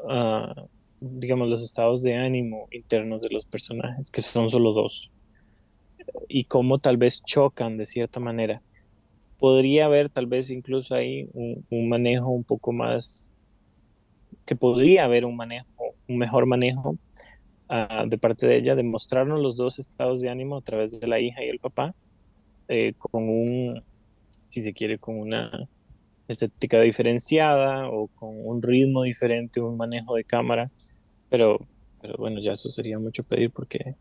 uh, 0.04 0.68
digamos, 1.12 1.50
los 1.50 1.64
estados 1.64 2.04
de 2.04 2.16
ánimo 2.16 2.68
internos 2.72 3.24
de 3.24 3.30
los 3.30 3.46
personajes, 3.46 4.12
que 4.12 4.22
son 4.22 4.50
solo 4.50 4.74
dos, 4.74 5.12
y 6.28 6.46
cómo 6.46 6.80
tal 6.80 6.98
vez 6.98 7.24
chocan 7.24 7.78
de 7.78 7.86
cierta 7.86 8.20
manera. 8.20 8.62
Podría 9.40 9.86
haber 9.86 10.10
tal 10.10 10.28
vez 10.28 10.50
incluso 10.50 10.96
ahí 10.96 11.30
un, 11.34 11.90
manejo 11.90 12.30
un 12.30 12.44
poco 12.44 12.72
más, 12.72 13.34
que 14.46 14.56
podría 14.56 15.06
haber 15.06 15.26
un 15.26 15.36
manejo, 15.36 15.68
un 16.08 16.18
mejor 16.18 16.46
manejo 16.46 16.98
ah, 17.70 18.06
de 18.08 18.18
parte 18.18 18.48
de 18.48 18.58
ella, 18.58 18.76
de 18.76 18.84
mostrarnos 18.84 19.42
los 19.42 19.58
dos 19.58 19.80
estados 19.80 20.22
de 20.22 20.30
ánimo 20.30 20.58
a 20.58 20.62
través 20.62 21.00
de 21.00 21.08
la 21.08 21.20
hija 21.20 21.44
y 21.44 21.50
el 21.50 21.60
papá, 21.60 21.94
eh, 22.68 22.94
con 22.98 23.30
un, 23.30 23.84
si 24.48 24.62
se 24.62 24.74
quiere, 24.74 24.98
con 24.98 25.20
una 25.20 25.68
estética 26.28 26.82
diferenciada 26.82 27.90
o 27.90 28.08
con 28.08 28.30
un 28.34 28.62
ritmo 28.62 29.04
diferente, 29.04 29.62
un 29.62 29.78
manejo 29.78 30.16
de 30.16 30.24
cámara, 30.24 30.72
pero, 31.30 31.60
pero 32.02 32.16
bueno, 32.18 32.40
ya 32.40 32.52
eso 32.52 32.70
sería 32.70 33.00
mucho 33.00 33.24
pedir 33.24 33.52
porque... 33.52 33.96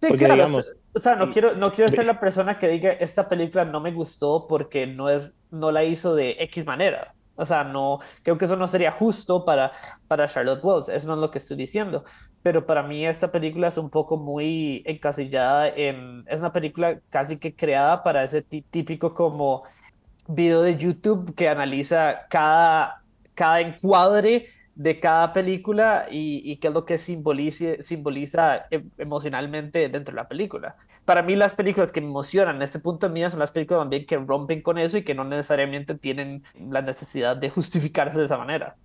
porque 0.00 0.24
digamos, 0.24 0.74
o 0.92 0.98
sea, 0.98 1.16
no 1.16 1.30
quiero, 1.30 1.54
no 1.54 1.72
quiero 1.72 1.90
ser 1.90 2.06
la 2.06 2.20
persona 2.20 2.58
que 2.58 2.68
diga 2.68 2.92
esta 2.92 3.28
película 3.28 3.64
no 3.64 3.80
me 3.80 3.92
gustó 3.92 4.46
porque 4.46 4.86
no, 4.86 5.08
es, 5.08 5.32
no 5.50 5.70
la 5.70 5.84
hizo 5.84 6.14
de 6.14 6.36
X 6.40 6.64
manera. 6.66 7.14
O 7.36 7.44
sea, 7.44 7.64
no, 7.64 7.98
creo 8.22 8.38
que 8.38 8.44
eso 8.44 8.56
no 8.56 8.66
sería 8.66 8.92
justo 8.92 9.44
para, 9.44 9.72
para 10.06 10.28
Charlotte 10.28 10.62
Wells, 10.62 10.88
eso 10.88 11.08
no 11.08 11.14
es 11.14 11.20
lo 11.20 11.30
que 11.30 11.38
estoy 11.38 11.56
diciendo. 11.56 12.04
Pero 12.42 12.64
para 12.64 12.82
mí 12.82 13.04
esta 13.06 13.32
película 13.32 13.68
es 13.68 13.76
un 13.76 13.90
poco 13.90 14.16
muy 14.16 14.82
encasillada 14.86 15.68
en, 15.68 16.24
es 16.28 16.38
una 16.40 16.52
película 16.52 17.00
casi 17.10 17.38
que 17.38 17.54
creada 17.54 18.02
para 18.02 18.22
ese 18.22 18.42
típico 18.42 19.14
como 19.14 19.64
video 20.28 20.62
de 20.62 20.76
YouTube 20.76 21.34
que 21.34 21.48
analiza 21.48 22.26
cada, 22.28 23.02
cada 23.34 23.60
encuadre 23.60 24.46
de 24.74 24.98
cada 24.98 25.32
película 25.32 26.06
y, 26.10 26.56
qué 26.56 26.68
es 26.68 26.74
lo 26.74 26.84
que 26.84 26.98
simboliza, 26.98 27.80
simboliza 27.80 28.66
e, 28.70 28.84
emocionalmente 28.98 29.88
dentro 29.88 30.12
de 30.12 30.16
la 30.16 30.28
película. 30.28 30.76
Para 31.04 31.22
mí 31.22 31.36
las 31.36 31.54
películas 31.54 31.92
que 31.92 32.00
me 32.00 32.08
emocionan 32.08 32.56
en 32.56 32.62
este 32.62 32.80
punto 32.80 33.08
de 33.08 33.12
mí 33.12 33.28
son 33.30 33.38
las 33.38 33.52
películas 33.52 33.82
también 33.82 34.06
que 34.06 34.16
rompen 34.16 34.62
con 34.62 34.78
eso 34.78 34.98
y 34.98 35.04
que 35.04 35.14
no 35.14 35.24
necesariamente 35.24 35.94
tienen 35.94 36.42
la 36.58 36.82
necesidad 36.82 37.36
de 37.36 37.50
justificarse 37.50 38.18
de 38.18 38.24
esa 38.24 38.38
manera. 38.38 38.76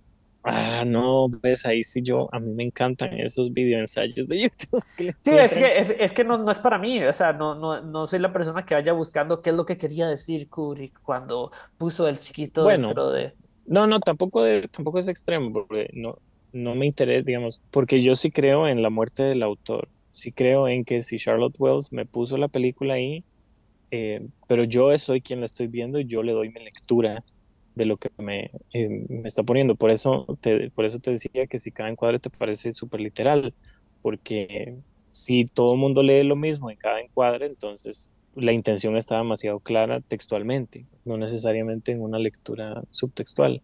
Ah, 0.42 0.84
no, 0.86 1.28
ves, 1.42 1.66
ahí 1.66 1.82
sí 1.82 2.00
yo, 2.02 2.28
a 2.32 2.40
mí 2.40 2.50
me 2.54 2.64
encantan 2.64 3.12
esos 3.20 3.52
videoensayos 3.52 4.26
de 4.28 4.40
YouTube. 4.42 4.82
Sí, 5.18 5.32
es 5.32 5.54
que, 5.54 5.96
es, 5.98 6.12
que 6.12 6.24
no, 6.24 6.38
no, 6.38 6.50
es 6.50 6.58
para 6.58 6.78
mí, 6.78 7.02
o 7.04 7.12
sea, 7.12 7.34
no, 7.34 7.54
no, 7.54 7.82
no 7.82 8.06
soy 8.06 8.20
la 8.20 8.32
persona 8.32 8.64
que 8.64 8.74
vaya 8.74 8.94
buscando 8.94 9.42
qué 9.42 9.50
es 9.50 9.56
lo 9.56 9.66
que 9.66 9.76
quería 9.76 10.08
decir 10.08 10.48
Kubrick 10.48 10.98
cuando 11.02 11.52
puso 11.76 12.08
el 12.08 12.20
chiquito 12.20 12.64
dentro 12.64 13.10
de... 13.10 13.34
No, 13.66 13.86
no, 13.86 14.00
tampoco, 14.00 14.44
tampoco 14.70 14.98
es 14.98 15.08
extremo, 15.08 15.52
porque 15.52 15.90
no, 15.92 16.18
no 16.52 16.74
me 16.74 16.86
interesa, 16.86 17.24
digamos, 17.24 17.62
porque 17.70 18.02
yo 18.02 18.16
sí 18.16 18.30
creo 18.30 18.68
en 18.68 18.82
la 18.82 18.90
muerte 18.90 19.22
del 19.22 19.42
autor, 19.42 19.88
sí 20.10 20.32
creo 20.32 20.68
en 20.68 20.84
que 20.84 21.02
si 21.02 21.18
Charlotte 21.18 21.56
Wells 21.58 21.92
me 21.92 22.06
puso 22.06 22.36
la 22.36 22.48
película 22.48 22.94
ahí, 22.94 23.24
eh, 23.90 24.26
pero 24.48 24.64
yo 24.64 24.96
soy 24.98 25.20
quien 25.20 25.40
la 25.40 25.46
estoy 25.46 25.66
viendo 25.66 25.98
y 26.00 26.06
yo 26.06 26.22
le 26.22 26.32
doy 26.32 26.50
mi 26.50 26.62
lectura 26.62 27.24
de 27.74 27.86
lo 27.86 27.96
que 27.96 28.10
me, 28.18 28.50
eh, 28.72 29.06
me, 29.08 29.28
está 29.28 29.42
poniendo. 29.42 29.74
Por 29.74 29.90
eso, 29.90 30.26
te, 30.40 30.70
por 30.70 30.84
eso 30.84 30.98
te 30.98 31.10
decía 31.12 31.46
que 31.48 31.58
si 31.58 31.70
cada 31.70 31.90
encuadre 31.90 32.18
te 32.18 32.30
parece 32.30 32.72
súper 32.72 33.00
literal, 33.00 33.54
porque 34.02 34.76
si 35.10 35.44
todo 35.46 35.74
el 35.74 35.80
mundo 35.80 36.02
lee 36.02 36.24
lo 36.24 36.36
mismo 36.36 36.70
en 36.70 36.76
cada 36.76 37.00
encuadre, 37.00 37.46
entonces 37.46 38.12
la 38.34 38.52
intención 38.52 38.96
está 38.96 39.16
demasiado 39.18 39.60
clara 39.60 40.00
textualmente, 40.02 40.86
no 41.04 41.16
necesariamente 41.18 41.92
en 41.92 42.02
una 42.02 42.18
lectura 42.18 42.82
subtextual. 42.90 43.62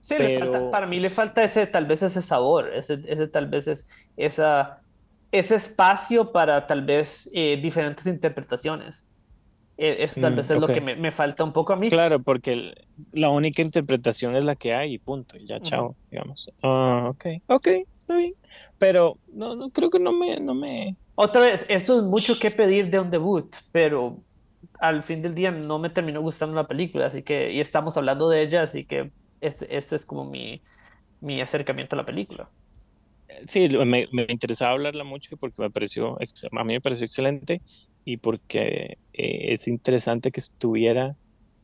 Sí, 0.00 0.18
le 0.18 0.30
falta, 0.30 0.70
para 0.70 0.86
mí 0.86 1.00
le 1.00 1.10
falta 1.10 1.42
ese, 1.42 1.66
tal 1.66 1.86
vez 1.86 2.02
ese 2.02 2.22
sabor, 2.22 2.72
ese, 2.72 3.00
ese 3.08 3.26
tal 3.28 3.48
vez 3.48 3.66
es 3.68 3.88
esa 4.16 4.82
ese 5.32 5.56
espacio 5.56 6.30
para 6.32 6.66
tal 6.66 6.84
vez 6.84 7.28
eh, 7.34 7.58
diferentes 7.60 8.06
interpretaciones. 8.06 9.08
Eh, 9.78 9.98
Eso 10.04 10.18
tal 10.20 10.34
Mm, 10.34 10.36
vez 10.36 10.50
es 10.50 10.58
lo 10.58 10.70
que 10.72 10.80
me, 10.82 10.96
me 10.96 11.12
falta 11.12 11.44
un 11.44 11.52
poco 11.52 11.72
a 11.74 11.76
mí. 11.76 11.88
Claro, 11.88 12.20
porque 12.20 12.72
la 13.12 13.30
única 13.30 13.62
interpretación 13.62 14.34
es 14.36 14.44
la 14.44 14.56
que 14.56 14.74
hay 14.74 14.94
y 14.94 14.98
punto, 14.98 15.36
y 15.36 15.46
ya, 15.46 15.60
chao, 15.60 15.96
digamos. 16.10 16.46
Ah, 16.62 17.08
ok, 17.10 17.26
ok, 17.46 17.66
está 17.96 18.16
bien. 18.16 18.32
Pero 18.78 19.20
no, 19.28 19.54
no 19.54 19.70
creo 19.70 19.90
que 19.90 20.00
no 20.00 20.12
me, 20.12 20.40
no 20.40 20.54
me, 20.54 20.96
Otra 21.16 21.42
vez, 21.42 21.66
esto 21.70 21.98
es 21.98 22.04
mucho 22.04 22.38
que 22.40 22.50
pedir 22.52 22.90
de 22.90 23.00
un 23.00 23.10
debut, 23.10 23.54
pero 23.72 24.24
al 24.80 25.02
fin 25.02 25.22
del 25.22 25.34
día 25.34 25.50
no 25.52 25.78
me 25.78 25.90
terminó 25.90 26.20
gustando 26.22 26.56
la 26.56 26.68
película, 26.68 27.06
así 27.06 27.22
que, 27.24 27.52
y 27.52 27.60
estamos 27.60 27.96
hablando 27.98 28.28
de 28.30 28.42
ella, 28.42 28.62
así 28.64 28.86
que 28.86 29.12
este, 29.40 29.76
este 29.76 29.96
es 29.96 30.06
como 30.06 30.24
mi, 30.26 30.62
mi 31.20 31.40
acercamiento 31.42 31.96
a 31.96 31.98
la 31.98 32.06
película. 32.06 32.52
Sí, 33.48 33.68
me, 33.68 34.06
me 34.12 34.26
interesaba 34.28 34.72
hablarla 34.72 35.02
mucho 35.04 35.36
porque 35.36 35.60
me 35.62 35.70
pareció, 35.70 36.16
a 36.52 36.64
mí 36.64 36.74
me 36.74 36.80
pareció 36.80 37.04
excelente 37.04 37.62
y 38.04 38.18
porque 38.18 38.98
eh, 39.12 39.52
es 39.52 39.66
interesante 39.68 40.30
que 40.30 40.40
estuviera, 40.40 41.16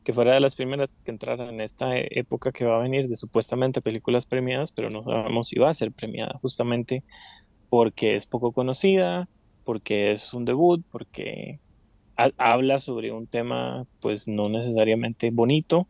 que 0.03 0.11
fuera 0.13 0.33
de 0.33 0.41
las 0.41 0.55
primeras 0.55 0.95
que 1.03 1.11
entrara 1.11 1.49
en 1.49 1.61
esta 1.61 1.97
e- 1.97 2.07
época 2.11 2.51
que 2.51 2.65
va 2.65 2.77
a 2.77 2.81
venir 2.83 3.07
de 3.07 3.15
supuestamente 3.15 3.81
películas 3.81 4.25
premiadas, 4.25 4.71
pero 4.73 4.89
no 4.89 5.03
sabemos 5.03 5.47
si 5.47 5.59
va 5.59 5.69
a 5.69 5.73
ser 5.73 5.93
premiada 5.93 6.37
justamente 6.41 7.03
porque 7.69 8.15
es 8.15 8.27
poco 8.27 8.53
conocida, 8.53 9.27
porque 9.63 10.11
es 10.11 10.33
un 10.33 10.45
debut, 10.45 10.83
porque 10.91 11.59
ha- 12.17 12.31
habla 12.37 12.79
sobre 12.79 13.11
un 13.11 13.27
tema 13.27 13.85
pues 13.99 14.27
no 14.27 14.49
necesariamente 14.49 15.31
bonito, 15.31 15.89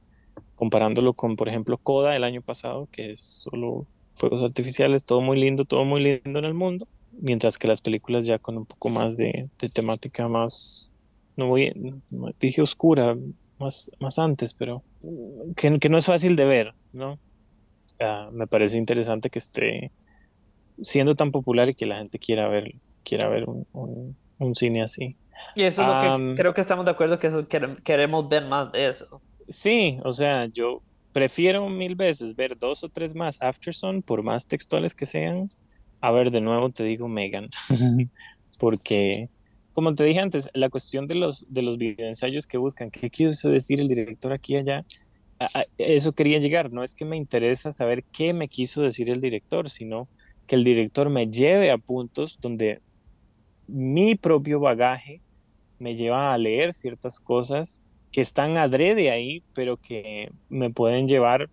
comparándolo 0.56 1.14
con, 1.14 1.36
por 1.36 1.48
ejemplo, 1.50 1.78
Coda 1.78 2.16
el 2.16 2.24
año 2.24 2.42
pasado, 2.42 2.88
que 2.92 3.12
es 3.12 3.22
solo 3.50 3.88
fuegos 4.16 4.44
artificiales, 4.44 5.06
todo 5.06 5.22
muy 5.22 5.40
lindo, 5.40 5.66
todo 5.66 5.86
muy 5.86 6.02
lindo 6.04 6.40
en 6.40 6.46
el 6.46 6.54
mundo, 6.54 6.88
mientras 7.12 7.58
que 7.58 7.68
las 7.68 7.82
películas 7.82 8.26
ya 8.26 8.40
con 8.40 8.58
un 8.58 8.66
poco 8.66 8.90
más 8.90 9.18
de, 9.18 9.50
temática 9.74 10.28
más, 10.28 10.92
no 11.36 11.48
voy, 11.48 11.72
no 12.10 12.32
dije 12.40 12.62
oscura, 12.62 13.16
más, 13.60 13.92
más 14.00 14.20
antes, 14.20 14.54
pero 14.54 14.84
que, 15.56 15.80
que 15.80 15.90
no 15.90 15.98
es 15.98 16.06
fácil 16.06 16.36
de 16.36 16.46
ver, 16.46 16.76
¿no? 16.92 17.20
Ah, 18.00 18.30
me 18.34 18.48
parece 18.48 18.78
interesante 18.78 19.30
que 19.30 19.40
esté 19.40 19.94
siendo 20.82 21.16
tan 21.16 21.32
popular 21.32 21.70
y 21.70 21.74
que 21.74 21.86
la 21.86 21.98
gente 21.98 22.20
quiera 22.20 22.48
ver, 22.50 22.74
quiera 23.04 23.28
ver 23.30 23.46
un, 23.48 23.66
un- 23.74 24.18
un 24.40 24.56
cine 24.56 24.84
así. 24.84 25.18
Y 25.56 25.64
eso 25.64 25.82
es 25.82 25.88
lo 25.88 26.00
que 26.00 26.12
creo 26.36 26.54
que 26.54 26.62
estamos 26.62 26.86
de 26.86 26.92
acuerdo 26.92 27.20
que 27.20 27.28
eso, 27.28 27.48
quere- 27.48 27.82
queremos 27.84 28.28
ver 28.28 28.46
más 28.46 28.72
de 28.72 28.88
eso. 28.90 29.24
Sí, 29.48 29.98
o 30.04 30.14
sea, 30.14 30.48
yo 30.48 30.84
prefiero 31.12 31.70
mil 31.70 31.96
veces 31.96 32.36
ver 32.36 32.58
dos 32.58 32.84
o 32.84 32.90
tres 32.90 33.14
más 33.14 33.38
Afterson, 33.42 34.02
por 34.02 34.24
más 34.24 34.48
textuales 34.48 34.96
que 34.96 35.06
sean, 35.06 35.50
a 36.02 36.12
ver 36.12 36.32
de 36.32 36.42
nuevo, 36.42 36.70
te 36.72 36.84
digo, 36.84 37.08
Megan, 37.08 37.50
porque, 38.60 39.28
como 39.74 39.94
te 39.96 40.04
dije 40.06 40.20
antes, 40.20 40.50
la 40.54 40.70
cuestión 40.70 41.08
de 41.08 41.16
los, 41.16 41.46
de 41.50 41.62
los 41.62 41.78
videoensayos 41.78 42.48
que 42.48 42.58
buscan, 42.58 42.90
¿qué 42.92 43.10
quiso 43.10 43.50
decir 43.50 43.80
el 43.80 43.88
director 43.88 44.32
aquí 44.34 44.54
y 44.56 44.58
allá? 44.58 44.84
A, 45.40 45.48
a 45.62 45.66
eso 45.78 46.14
quería 46.14 46.40
llegar, 46.40 46.72
no 46.72 46.84
es 46.84 46.96
que 46.96 47.06
me 47.06 47.18
interesa 47.18 47.72
saber 47.72 48.04
qué 48.12 48.34
me 48.34 48.48
quiso 48.50 48.82
decir 48.82 49.10
el 49.10 49.22
director, 49.22 49.70
sino 49.70 50.10
que 50.48 50.56
el 50.56 50.64
director 50.64 51.10
me 51.10 51.28
lleve 51.28 51.72
a 51.72 51.78
puntos 51.78 52.38
donde 52.42 52.82
mi 53.68 54.16
propio 54.16 54.60
bagaje 54.60 55.22
me 55.80 55.96
lleva 55.96 56.34
a 56.34 56.38
leer 56.38 56.74
ciertas 56.74 57.20
cosas 57.20 57.82
que 58.12 58.22
están 58.22 58.58
adrede 58.58 59.10
ahí, 59.10 59.44
pero 59.54 59.78
que 59.78 60.32
me 60.50 60.70
pueden 60.70 61.08
llevar 61.08 61.50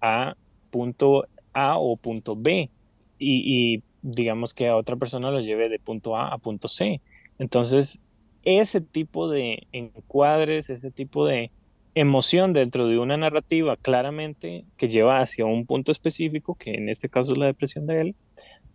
a 0.00 0.34
punto 0.70 1.26
A 1.52 1.78
o 1.78 1.96
punto 1.96 2.36
B. 2.36 2.70
Y, 3.18 3.82
digamos 4.02 4.52
que 4.52 4.68
a 4.68 4.76
otra 4.76 4.96
persona 4.96 5.30
lo 5.30 5.40
lleve 5.40 5.68
de 5.68 5.78
punto 5.78 6.16
A 6.16 6.32
a 6.32 6.38
punto 6.38 6.68
C. 6.68 7.00
Entonces, 7.38 8.00
ese 8.44 8.80
tipo 8.80 9.28
de 9.28 9.66
encuadres, 9.72 10.70
ese 10.70 10.90
tipo 10.90 11.26
de 11.26 11.50
emoción 11.94 12.52
dentro 12.52 12.86
de 12.86 12.98
una 12.98 13.16
narrativa 13.16 13.76
claramente 13.76 14.64
que 14.76 14.88
lleva 14.88 15.20
hacia 15.20 15.44
un 15.44 15.66
punto 15.66 15.92
específico, 15.92 16.54
que 16.54 16.70
en 16.70 16.88
este 16.88 17.08
caso 17.08 17.32
es 17.32 17.38
la 17.38 17.46
depresión 17.46 17.86
de 17.86 18.00
él, 18.00 18.14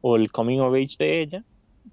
o 0.01 0.15
el 0.15 0.31
coming 0.31 0.59
of 0.59 0.73
age 0.75 0.95
de 0.99 1.21
ella, 1.21 1.43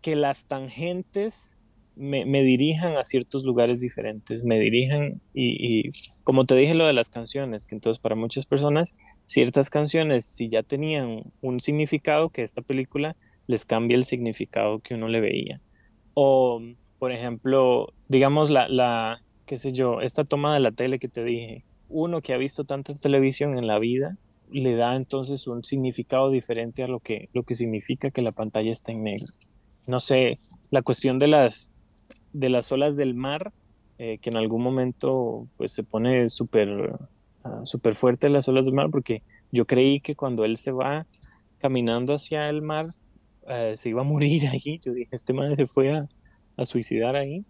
que 0.03 0.17
las 0.17 0.47
tangentes 0.47 1.59
me, 1.97 2.25
me 2.25 2.43
dirijan 2.43 2.97
a 2.97 3.05
ciertos 3.05 3.45
lugares 3.45 3.81
diferentes, 3.81 4.45
me 4.45 4.59
dirijan 4.59 5.21
y, 5.33 5.89
como 6.25 6.45
te 6.45 6.55
dije 6.57 6.75
lo 6.75 6.87
de 6.87 6.93
las 6.93 7.11
canciones, 7.11 7.67
que 7.67 7.75
entonces 7.75 8.01
para 8.01 8.17
muchas 8.17 8.47
personas 8.47 8.95
ciertas 9.27 9.71
canciones 9.71 10.25
si 10.25 10.49
ya 10.49 10.63
tenían 10.63 11.23
un 11.41 11.61
significado 11.61 12.31
que 12.31 12.43
esta 12.43 12.63
película 12.63 13.17
les 13.47 13.65
cambia 13.65 13.97
el 13.97 14.05
significado 14.05 14.81
que 14.81 14.95
uno 14.95 15.09
le 15.09 15.21
veía. 15.21 15.59
O, 16.15 16.61
por 16.99 17.13
ejemplo, 17.13 17.93
digamos 18.09 18.51
la, 18.51 18.69
la 18.69 19.23
qué 19.47 19.59
sé 19.59 19.73
yo, 19.73 20.01
esta 20.01 20.25
toma 20.25 20.55
de 20.55 20.61
la 20.61 20.73
tele 20.73 20.99
que 20.99 21.09
te 21.09 21.25
dije, 21.25 21.65
uno 21.89 22.23
que 22.23 22.33
ha 22.33 22.39
visto 22.39 22.65
tanta 22.65 22.95
televisión 22.95 23.57
en 23.59 23.67
la 23.67 23.79
vida 23.79 24.17
le 24.51 24.77
da 24.77 24.95
entonces 24.95 25.47
un 25.47 25.65
significado 25.65 26.31
diferente 26.31 26.83
a 26.83 26.89
lo 26.89 27.01
que, 27.01 27.29
lo 27.33 27.43
que 27.43 27.55
significa 27.55 28.11
que 28.11 28.23
la 28.23 28.33
pantalla 28.33 28.73
está 28.73 28.93
en 28.93 29.03
negro. 29.03 29.27
No 29.87 30.01
sé, 30.01 30.39
la 30.71 30.83
cuestión 30.83 31.19
de 31.19 31.29
las, 31.29 31.75
de 32.33 32.49
las 32.49 32.73
olas 32.73 32.97
del 32.97 33.15
mar, 33.15 33.53
eh, 33.99 34.19
que 34.19 34.31
en 34.31 34.37
algún 34.37 34.63
momento 34.63 35.47
pues 35.57 35.73
se 35.73 35.83
pone 35.85 36.29
súper 36.31 36.97
uh, 37.45 37.65
súper 37.65 37.95
fuerte 37.95 38.29
las 38.29 38.49
olas 38.49 38.67
del 38.67 38.75
mar, 38.75 38.91
porque 38.91 39.23
yo 39.53 39.67
creí 39.67 40.01
que 40.01 40.17
cuando 40.17 40.45
él 40.45 40.57
se 40.57 40.73
va 40.73 41.07
caminando 41.59 42.15
hacia 42.15 42.49
el 42.49 42.63
mar, 42.63 42.95
uh, 43.43 43.75
se 43.75 43.91
iba 43.91 44.01
a 44.01 44.05
morir 44.05 44.47
ahí. 44.53 44.81
Yo 44.85 44.93
dije, 44.93 45.15
este 45.15 45.33
man 45.33 45.57
se 45.57 45.67
fue 45.67 45.93
a, 45.93 46.09
a 46.57 46.65
suicidar 46.65 47.17
ahí, 47.17 47.45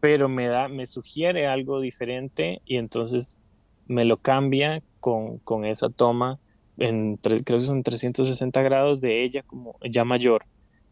pero 0.00 0.28
me 0.28 0.46
da, 0.46 0.68
me 0.68 0.86
sugiere 0.86 1.46
algo 1.46 1.80
diferente 1.80 2.60
y 2.64 2.76
entonces 2.76 3.40
me 3.86 4.04
lo 4.04 4.18
cambia 4.18 4.82
con, 5.00 5.38
con 5.38 5.64
esa 5.64 5.88
toma, 5.88 6.38
en, 6.76 7.16
creo 7.16 7.42
que 7.42 7.62
son 7.62 7.82
360 7.82 8.62
grados 8.62 9.00
de 9.00 9.24
ella 9.24 9.42
como 9.42 9.76
ya 9.88 10.04
mayor. 10.04 10.44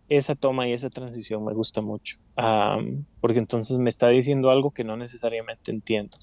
Esa 0.09 0.37
toma 0.37 0.69
y 0.69 0.73
esa 0.73 0.89
transición 0.89 1.45
me 1.45 1.53
gusta 1.53 1.81
mucho, 1.81 2.19
porque 3.21 3.41
entonces 3.41 3.79
me 3.79 3.89
está 3.89 4.09
diciendo 4.09 4.51
algo 4.51 4.71
que 4.71 4.85
no 4.85 4.97
necesariamente 4.97 5.73
entiendo. 5.73 6.17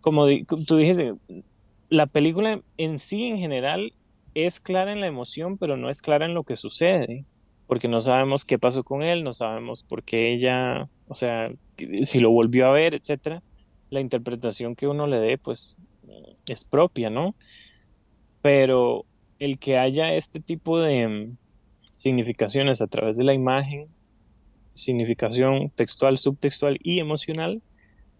Como, 0.00 0.26
tú 0.66 0.76
dijiste, 0.76 1.14
la 1.90 2.06
película 2.06 2.62
en 2.78 2.98
sí 2.98 3.24
en 3.24 3.38
general 3.38 3.92
es 4.34 4.60
clara 4.60 4.92
en 4.92 5.00
la 5.00 5.08
emoción, 5.08 5.58
pero 5.58 5.76
no 5.76 5.90
es 5.90 6.00
clara 6.00 6.24
en 6.24 6.32
lo 6.32 6.44
que 6.44 6.56
sucede, 6.56 7.26
porque 7.66 7.86
no 7.86 8.00
sabemos 8.00 8.46
qué 8.46 8.58
pasó 8.58 8.82
con 8.82 9.02
él, 9.02 9.24
no 9.24 9.34
sabemos 9.34 9.82
por 9.82 10.02
qué 10.02 10.32
ella, 10.32 10.88
o 11.06 11.14
sea, 11.14 11.44
si 12.02 12.18
lo 12.18 12.30
volvió 12.30 12.66
a 12.66 12.72
ver, 12.72 12.94
etcétera. 12.94 13.42
La 13.90 14.00
interpretación 14.00 14.74
que 14.74 14.88
uno 14.88 15.06
le 15.06 15.18
dé, 15.18 15.36
pues, 15.36 15.76
es 16.48 16.64
propia, 16.64 17.10
¿no? 17.10 17.34
Pero 18.40 19.04
el 19.38 19.58
que 19.58 19.76
haya 19.76 20.14
este 20.14 20.40
tipo 20.40 20.80
de 20.80 21.30
significaciones 22.02 22.82
a 22.82 22.86
través 22.86 23.16
de 23.16 23.24
la 23.24 23.34
imagen, 23.34 23.88
significación 24.74 25.70
textual, 25.70 26.18
subtextual 26.18 26.78
y 26.82 26.98
emocional, 26.98 27.62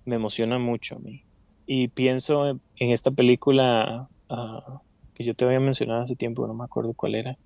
me 0.04 0.16
emociona 0.16 0.58
mucho 0.58 0.96
a 0.96 0.98
mí. 0.98 1.24
Y 1.66 1.88
pienso 1.88 2.60
en 2.76 2.90
esta 2.90 3.10
película 3.10 4.08
uh, 4.28 4.78
que 5.14 5.24
yo 5.24 5.34
te 5.34 5.44
había 5.44 5.60
mencionado 5.60 6.02
hace 6.02 6.16
tiempo, 6.16 6.46
no 6.46 6.54
me 6.54 6.64
acuerdo 6.64 6.92
cuál 6.94 7.14
era. 7.14 7.36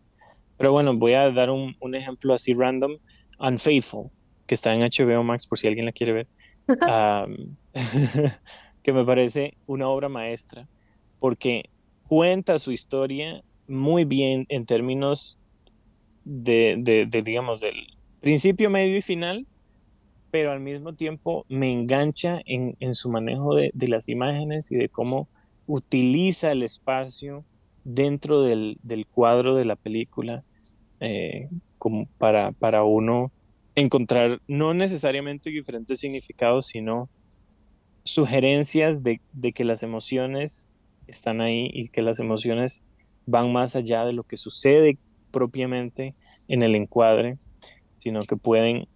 Pero 0.57 0.73
bueno, 0.73 0.97
voy 0.97 1.13
a 1.13 1.31
dar 1.31 1.51
un, 1.51 1.77
un 1.81 1.95
ejemplo 1.95 2.35
así 2.35 2.55
random. 2.55 2.97
Unfaithful, 3.39 4.11
que 4.47 4.55
está 4.55 4.75
en 4.75 4.81
HBO 4.81 5.23
Max 5.23 5.47
por 5.47 5.59
si 5.59 5.67
alguien 5.67 5.87
la 5.87 5.93
quiere 5.93 6.13
ver. 6.13 6.27
Um, 6.69 7.55
que 8.83 8.93
me 8.93 9.05
parece 9.05 9.57
una 9.67 9.89
obra 9.89 10.09
maestra, 10.09 10.67
porque 11.21 11.71
cuenta 12.09 12.59
su 12.59 12.73
historia 12.73 13.45
muy 13.69 14.05
bien 14.05 14.47
en 14.49 14.67
términos 14.67 15.39
de, 16.27 17.09
digamos, 17.25 17.61
del 17.61 17.87
principio, 18.21 18.69
medio 18.69 18.99
y 18.99 19.03
final, 19.03 19.47
pero 20.33 20.51
al 20.51 20.61
mismo 20.61 20.95
tiempo 20.95 21.47
me 21.49 21.71
engancha 21.71 22.41
en, 22.45 22.77
en 22.81 22.95
su 22.95 23.11
manejo 23.11 23.55
de, 23.55 23.71
de, 23.73 23.89
las 23.89 24.09
imágenes 24.09 24.73
y 24.73 24.77
de 24.77 24.89
cómo 24.89 25.29
utiliza 25.67 26.51
el 26.51 26.65
espacio 26.65 27.45
dentro 27.85 28.43
del, 28.43 28.79
del 28.83 29.07
cuadro 29.07 29.55
de 29.55 29.65
la 29.65 29.77
película 29.77 30.43
eh, 30.99 31.49
como 31.79 32.07
para, 32.19 32.51
para 32.53 32.83
uno 32.83 33.31
encontrar 33.77 34.41
no 34.49 34.75
necesariamente 34.75 35.51
diferentes 35.51 36.01
significados, 36.01 36.67
sino 36.67 37.09
sugerencias 38.03 39.05
de, 39.05 39.21
de, 39.33 39.53
que 39.53 39.65
las 39.65 39.85
emociones 39.85 40.73
están 41.07 41.41
ahí 41.41 41.71
y 41.73 41.89
que 41.89 42.03
las 42.03 42.19
emociones 42.19 42.83
van 43.27 43.53
más 43.53 43.77
allá 43.77 44.05
de 44.05 44.13
lo 44.13 44.25
que 44.25 44.37
sucede 44.37 44.99
propiamente 45.31 46.15
en 46.49 46.63
el 46.63 46.75
encuadre, 46.75 47.37
sino 47.97 48.21
que 48.21 48.37
pueden 48.37 48.89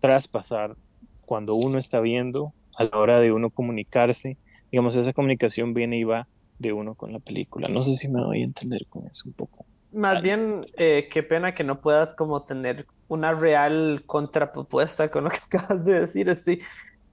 traspasar 0.00 0.76
cuando 1.22 1.54
uno 1.54 1.78
está 1.78 2.00
viendo 2.00 2.52
a 2.76 2.84
la 2.84 2.98
hora 2.98 3.20
de 3.20 3.32
uno 3.32 3.50
comunicarse. 3.50 4.36
Digamos, 4.70 4.96
esa 4.96 5.12
comunicación 5.12 5.74
viene 5.74 5.98
y 5.98 6.04
va 6.04 6.26
de 6.58 6.72
uno 6.72 6.94
con 6.94 7.12
la 7.12 7.18
película. 7.18 7.68
No 7.68 7.82
sé 7.82 7.92
si 7.92 8.08
me 8.08 8.20
doy 8.20 8.42
a 8.42 8.44
entender 8.44 8.82
con 8.88 9.06
eso 9.06 9.24
un 9.26 9.34
poco. 9.34 9.66
Más 9.92 10.20
bien, 10.22 10.66
eh, 10.76 11.08
qué 11.10 11.22
pena 11.22 11.54
que 11.54 11.62
no 11.62 11.80
puedas 11.80 12.14
como 12.14 12.42
tener 12.42 12.86
una 13.06 13.32
real 13.32 14.02
contrapropuesta 14.06 15.08
con 15.10 15.24
lo 15.24 15.30
que 15.30 15.38
acabas 15.46 15.84
de 15.84 16.00
decir, 16.00 16.34
sí, 16.34 16.58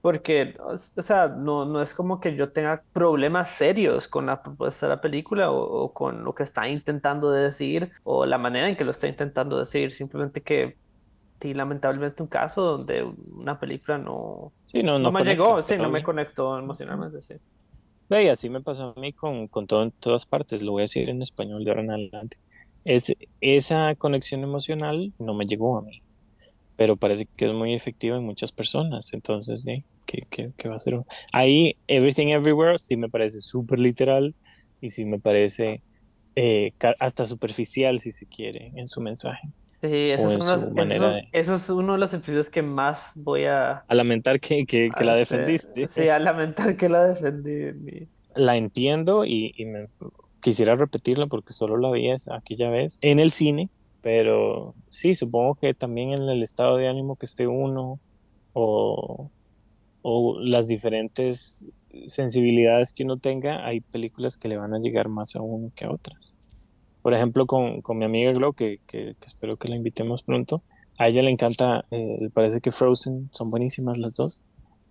porque, 0.02 0.56
o 0.60 0.76
sea, 0.78 1.28
no, 1.28 1.66
no 1.66 1.82
es 1.82 1.94
como 1.94 2.20
que 2.20 2.36
yo 2.36 2.52
tenga 2.52 2.84
problemas 2.92 3.50
serios 3.52 4.08
con 4.08 4.26
la 4.26 4.42
propuesta 4.42 4.86
de 4.86 4.96
la 4.96 5.02
película 5.02 5.50
o, 5.52 5.58
o 5.62 5.94
con 5.94 6.24
lo 6.24 6.34
que 6.34 6.44
está 6.44 6.68
intentando 6.68 7.30
decir 7.32 7.92
o 8.04 8.26
la 8.26 8.38
manera 8.38 8.68
en 8.68 8.76
que 8.76 8.84
lo 8.84 8.92
está 8.92 9.08
intentando 9.08 9.58
decir, 9.58 9.92
simplemente 9.92 10.42
que 10.42 10.78
sí, 11.40 11.54
lamentablemente 11.54 12.22
un 12.22 12.28
caso 12.28 12.62
donde 12.62 13.04
una 13.04 13.60
película 13.60 13.98
no, 13.98 14.54
Sí, 14.64 14.82
no, 14.82 14.98
no 14.98 15.10
no 15.10 15.12
me 15.12 15.22
conecta, 15.22 15.32
llegó, 15.32 15.62
sí, 15.62 15.76
no 15.78 15.90
me 15.90 16.02
conectó 16.02 16.58
emocionalmente, 16.58 17.20
sí. 17.20 17.34
Y 18.10 18.28
así 18.28 18.50
me 18.50 18.60
pasó 18.60 18.94
a 18.96 19.00
mí 19.00 19.12
con, 19.14 19.48
con 19.48 19.66
todo 19.66 19.82
en 19.84 19.92
todas 19.92 20.26
partes, 20.26 20.62
lo 20.62 20.72
voy 20.72 20.82
a 20.82 20.84
decir 20.84 21.08
en 21.08 21.22
español 21.22 21.64
de 21.64 21.70
ahora 21.70 21.82
en 21.82 21.90
adelante. 21.90 22.36
Es, 22.84 23.12
esa 23.40 23.94
conexión 23.96 24.42
emocional 24.42 25.14
no 25.18 25.34
me 25.34 25.46
llegó 25.46 25.78
a 25.78 25.82
mí, 25.82 26.02
pero 26.76 26.96
parece 26.96 27.26
que 27.36 27.46
es 27.46 27.54
muy 27.54 27.74
efectiva 27.74 28.16
en 28.18 28.24
muchas 28.24 28.52
personas, 28.52 29.12
entonces, 29.14 29.66
¿eh? 29.66 29.84
¿Qué, 30.06 30.22
qué- 30.30 30.52
qué 30.56 30.68
va 30.68 30.76
a 30.76 30.78
ser? 30.78 30.94
Ahí, 31.32 31.78
Everything 31.86 32.28
Everywhere 32.28 32.78
sí 32.78 32.96
me 32.96 33.08
parece 33.08 33.40
súper 33.40 33.78
literal 33.78 34.34
y 34.80 34.90
sí 34.90 35.04
me 35.04 35.20
parece 35.20 35.82
eh, 36.36 36.72
hasta 37.00 37.26
superficial, 37.26 38.00
si 38.00 38.12
se 38.12 38.26
quiere, 38.26 38.72
en 38.76 38.88
su 38.88 39.00
mensaje 39.02 39.48
Sí, 39.80 40.10
eso 40.10 40.28
es 40.38 40.52
uno, 40.52 40.72
eso, 40.76 41.08
de... 41.10 41.22
eso 41.32 41.54
es 41.54 41.68
uno 41.70 41.94
de 41.94 41.98
los 41.98 42.14
episodios 42.14 42.50
que 42.50 42.62
más 42.62 43.10
voy 43.16 43.46
a, 43.46 43.88
A 43.88 43.94
lamentar 43.94 44.40
que, 44.40 44.64
que, 44.66 44.90
que 44.96 45.04
la 45.04 45.14
defendiste. 45.16 45.86
sí, 45.86 46.08
a 46.08 46.18
lamentar 46.18 46.76
que 46.76 46.88
la 46.88 47.04
defendí. 47.06 47.50
mi- 47.74 48.10
la 48.34 48.56
entiendo 48.56 49.24
y, 49.24 49.52
y 49.56 49.66
me 49.66 49.80
quisiera 50.40 50.76
repetirla 50.76 51.26
porque 51.26 51.52
solo 51.52 51.76
la 51.76 51.90
vi 51.90 52.10
esa- 52.10 52.36
aquella 52.36 52.70
vez 52.70 52.98
en 53.02 53.18
el 53.20 53.30
cine, 53.30 53.70
pero 54.00 54.74
sí, 54.88 55.14
supongo 55.14 55.56
que 55.56 55.74
también 55.74 56.12
en 56.12 56.22
el 56.28 56.42
estado 56.42 56.76
de 56.76 56.88
ánimo 56.88 57.16
que 57.16 57.26
esté 57.26 57.46
uno 57.46 58.00
o, 58.52 59.32
o 60.02 60.38
las 60.40 60.68
diferentes 60.68 61.68
sensibilidades 62.06 62.92
que 62.92 63.04
uno 63.04 63.18
tenga, 63.18 63.64
hay 63.66 63.80
películas 63.80 64.36
que 64.36 64.48
le 64.48 64.56
van 64.56 64.74
a 64.74 64.78
llegar 64.78 65.08
más 65.08 65.36
a 65.36 65.42
uno 65.42 65.70
que 65.74 65.84
a 65.84 65.90
otras. 65.90 66.34
Por 67.02 67.14
ejemplo, 67.14 67.46
con, 67.46 67.82
con 67.82 67.98
mi 67.98 68.04
amiga 68.04 68.32
Glo, 68.32 68.52
que, 68.52 68.80
que- 68.86 69.14
que 69.18 69.26
espero 69.26 69.56
que 69.56 69.68
la 69.68 69.76
invitemos 69.76 70.22
pronto, 70.22 70.62
a 70.98 71.08
ella 71.08 71.22
le 71.22 71.30
encanta, 71.30 71.84
eh, 71.90 72.18
le 72.20 72.30
parece 72.30 72.60
que 72.60 72.70
Frozen 72.70 73.30
son 73.32 73.48
buenísimas 73.48 73.98
las 73.98 74.14
dos, 74.16 74.40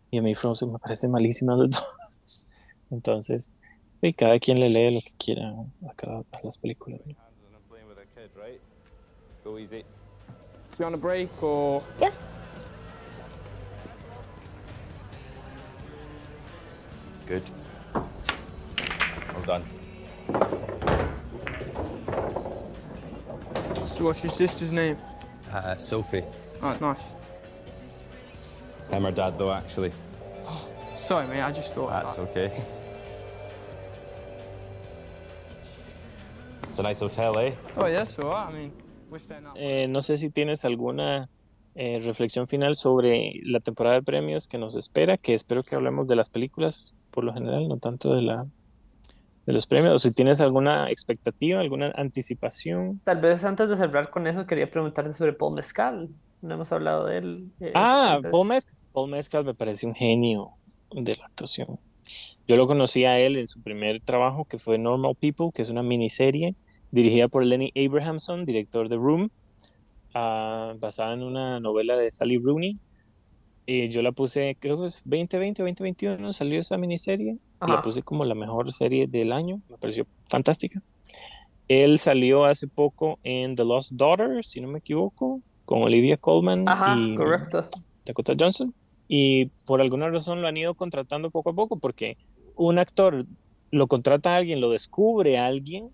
y 0.10 0.18
a 0.18 0.22
mí 0.22 0.34
Frozen 0.36 0.72
me 0.74 0.80
parece 0.80 1.08
malísimas 1.08 1.58
las 1.60 1.70
dos. 1.72 2.48
Entonces, 2.90 3.54
sí, 4.02 4.12
cada 4.14 4.40
quien 4.40 4.60
le 4.60 4.70
lee 4.70 4.94
lo 4.94 5.00
que 5.00 5.12
quiera 5.18 5.52
a, 5.90 5.94
cada, 5.96 6.20
a 6.20 6.40
las 6.44 6.58
películas. 6.58 7.02
¿no? 7.06 7.16
And 12.02 12.31
Good. 17.26 17.44
Well 17.94 19.44
done. 19.46 19.66
So 23.86 24.06
what's 24.06 24.24
your 24.24 24.32
sister's 24.32 24.72
name? 24.72 24.98
Uh, 25.52 25.76
Sophie. 25.76 26.24
Oh, 26.62 26.76
nice. 26.80 27.10
I'm 28.92 29.04
her 29.04 29.12
dad, 29.12 29.38
though, 29.38 29.52
actually. 29.52 29.92
Sorry, 30.98 31.28
mate. 31.28 31.42
I 31.42 31.52
just 31.52 31.74
thought. 31.74 31.90
That's 31.90 32.20
okay. 32.20 32.62
It's 36.70 36.80
a 36.80 36.84
nice 36.84 37.00
hotel, 37.00 37.38
eh? 37.40 37.52
Oh, 37.76 37.86
yeah, 37.88 37.98
that's 37.98 38.18
all 38.20 38.30
right. 38.30 38.48
I 38.48 38.52
mean, 38.52 38.72
we're 39.10 39.20
staying 39.20 39.46
out. 39.46 39.58
Eh, 39.58 39.88
no 39.88 40.00
sé 40.00 40.18
si 40.18 40.30
tienes 40.30 40.64
alguna 40.64 41.28
eh, 41.76 42.02
reflexión 42.04 42.48
final 42.48 42.74
sobre 42.76 43.34
la 43.44 43.60
temporada 43.60 43.96
de 43.96 44.04
premios 44.04 44.48
que 44.48 44.58
nos 44.58 44.76
espera, 44.76 45.18
que 45.18 45.34
espero 45.34 45.64
que 45.64 45.76
hablemos 45.76 46.08
de 46.08 46.16
las 46.16 46.30
películas 46.30 46.94
por 47.12 47.24
lo 47.24 47.34
general, 47.34 47.68
no 47.68 47.78
tanto 47.78 48.14
de 48.16 48.22
la 48.22 48.46
de 49.46 49.54
los 49.54 49.66
premios, 49.66 49.96
o 49.96 50.00
si 50.00 50.12
tienes 50.12 50.40
alguna 50.40 50.92
expectativa, 50.92 51.60
alguna 51.60 51.92
anticipación. 51.96 53.02
Tal 53.04 53.20
vez 53.22 53.44
antes 53.44 53.68
de 53.70 53.76
cerrar 53.76 54.12
con 54.12 54.28
eso, 54.28 54.46
quería 54.46 54.70
preguntarte 54.70 55.14
sobre 55.14 55.34
Paul 55.34 55.56
Mescal. 55.56 56.10
No 56.44 56.54
hemos 56.54 56.72
hablado 56.72 57.06
de 57.08 57.18
él. 57.18 57.52
eh, 57.60 57.72
Ah, 57.74 58.20
vez- 58.22 58.32
Paul 58.32 58.48
Mescal. 58.48 58.76
Paul 58.94 59.10
Mescal 59.10 59.44
me 59.46 59.54
parece 59.56 59.88
un 59.88 59.96
genio 59.96 60.52
de 60.92 61.16
la 61.16 61.26
actuación. 61.26 61.80
Yo 62.48 62.56
lo 62.56 62.68
conocí 62.68 63.06
a 63.06 63.18
él 63.20 63.36
en 63.38 63.48
su 63.48 63.62
primer 63.62 64.02
trabajo, 64.02 64.46
que 64.46 64.60
fue 64.60 64.78
Normal 64.78 65.16
People, 65.20 65.50
que 65.54 65.62
es 65.64 65.70
una 65.70 65.82
miniserie 65.82 66.54
dirigida 66.92 67.28
por 67.28 67.44
Lenny 67.46 67.72
Abrahamson, 67.76 68.46
director 68.46 68.90
de 68.90 68.96
Room, 68.98 69.32
ah, 70.14 70.74
basada 70.80 71.14
en 71.14 71.24
una 71.24 71.60
novela 71.60 71.96
de 71.96 72.12
Sally 72.12 72.38
Rooney. 72.38 72.76
Y 73.66 73.90
yo 73.90 74.02
la 74.02 74.12
puse, 74.12 74.58
creo 74.60 74.80
que 74.80 74.88
es 74.88 75.02
2020 75.06 75.62
2021, 75.64 76.34
salió 76.34 76.60
esa 76.60 76.78
miniserie. 76.78 77.38
La 77.66 77.82
puse 77.82 78.02
como 78.02 78.26
la 78.26 78.34
mejor 78.34 78.72
serie 78.72 79.06
del 79.08 79.32
año, 79.32 79.62
me 79.70 79.78
pareció 79.78 80.08
fantástica. 80.30 80.82
Él 81.68 82.00
salió 82.00 82.46
hace 82.46 82.68
poco 82.68 83.20
en 83.24 83.56
The 83.56 83.64
Lost 83.64 83.92
Daughter, 83.94 84.44
si 84.44 84.60
no 84.60 84.68
me 84.68 84.80
equivoco, 84.80 85.42
con 85.64 85.84
Olivia 85.84 86.18
Colman 86.18 86.68
Ajá, 86.68 86.98
y 86.98 87.16
correcto. 87.16 87.70
Dakota 88.06 88.34
Johnson. 88.38 88.74
Y 89.08 89.46
por 89.66 89.80
alguna 89.80 90.10
razón 90.10 90.42
lo 90.42 90.48
han 90.48 90.58
ido 90.58 90.74
contratando 90.74 91.30
poco 91.30 91.52
a 91.52 91.54
poco 91.54 91.78
porque 91.80 92.18
un 92.56 92.80
actor 92.80 93.26
lo 93.70 93.88
contrata 93.88 94.34
a 94.34 94.38
alguien, 94.38 94.60
lo 94.60 94.72
descubre 94.72 95.38
a 95.38 95.46
alguien 95.46 95.92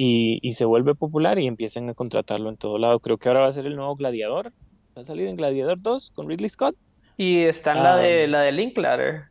y, 0.00 0.38
y 0.42 0.52
se 0.52 0.64
vuelve 0.64 0.94
popular 0.94 1.40
y 1.40 1.48
empiezan 1.48 1.88
a 1.88 1.94
contratarlo 1.94 2.48
en 2.50 2.56
todo 2.56 2.78
lado. 2.78 3.00
Creo 3.00 3.18
que 3.18 3.28
ahora 3.28 3.40
va 3.40 3.48
a 3.48 3.52
ser 3.52 3.66
el 3.66 3.74
nuevo 3.74 3.96
Gladiador. 3.96 4.52
Va 4.96 5.02
a 5.02 5.04
salir 5.04 5.26
en 5.26 5.34
Gladiador 5.34 5.82
2 5.82 6.12
con 6.12 6.28
Ridley 6.28 6.48
Scott. 6.48 6.76
Y 7.16 7.40
está 7.40 7.72
en 7.72 7.82
la 7.82 7.96
de, 7.96 8.28
la 8.28 8.42
de 8.42 8.52
Linklater, 8.52 9.24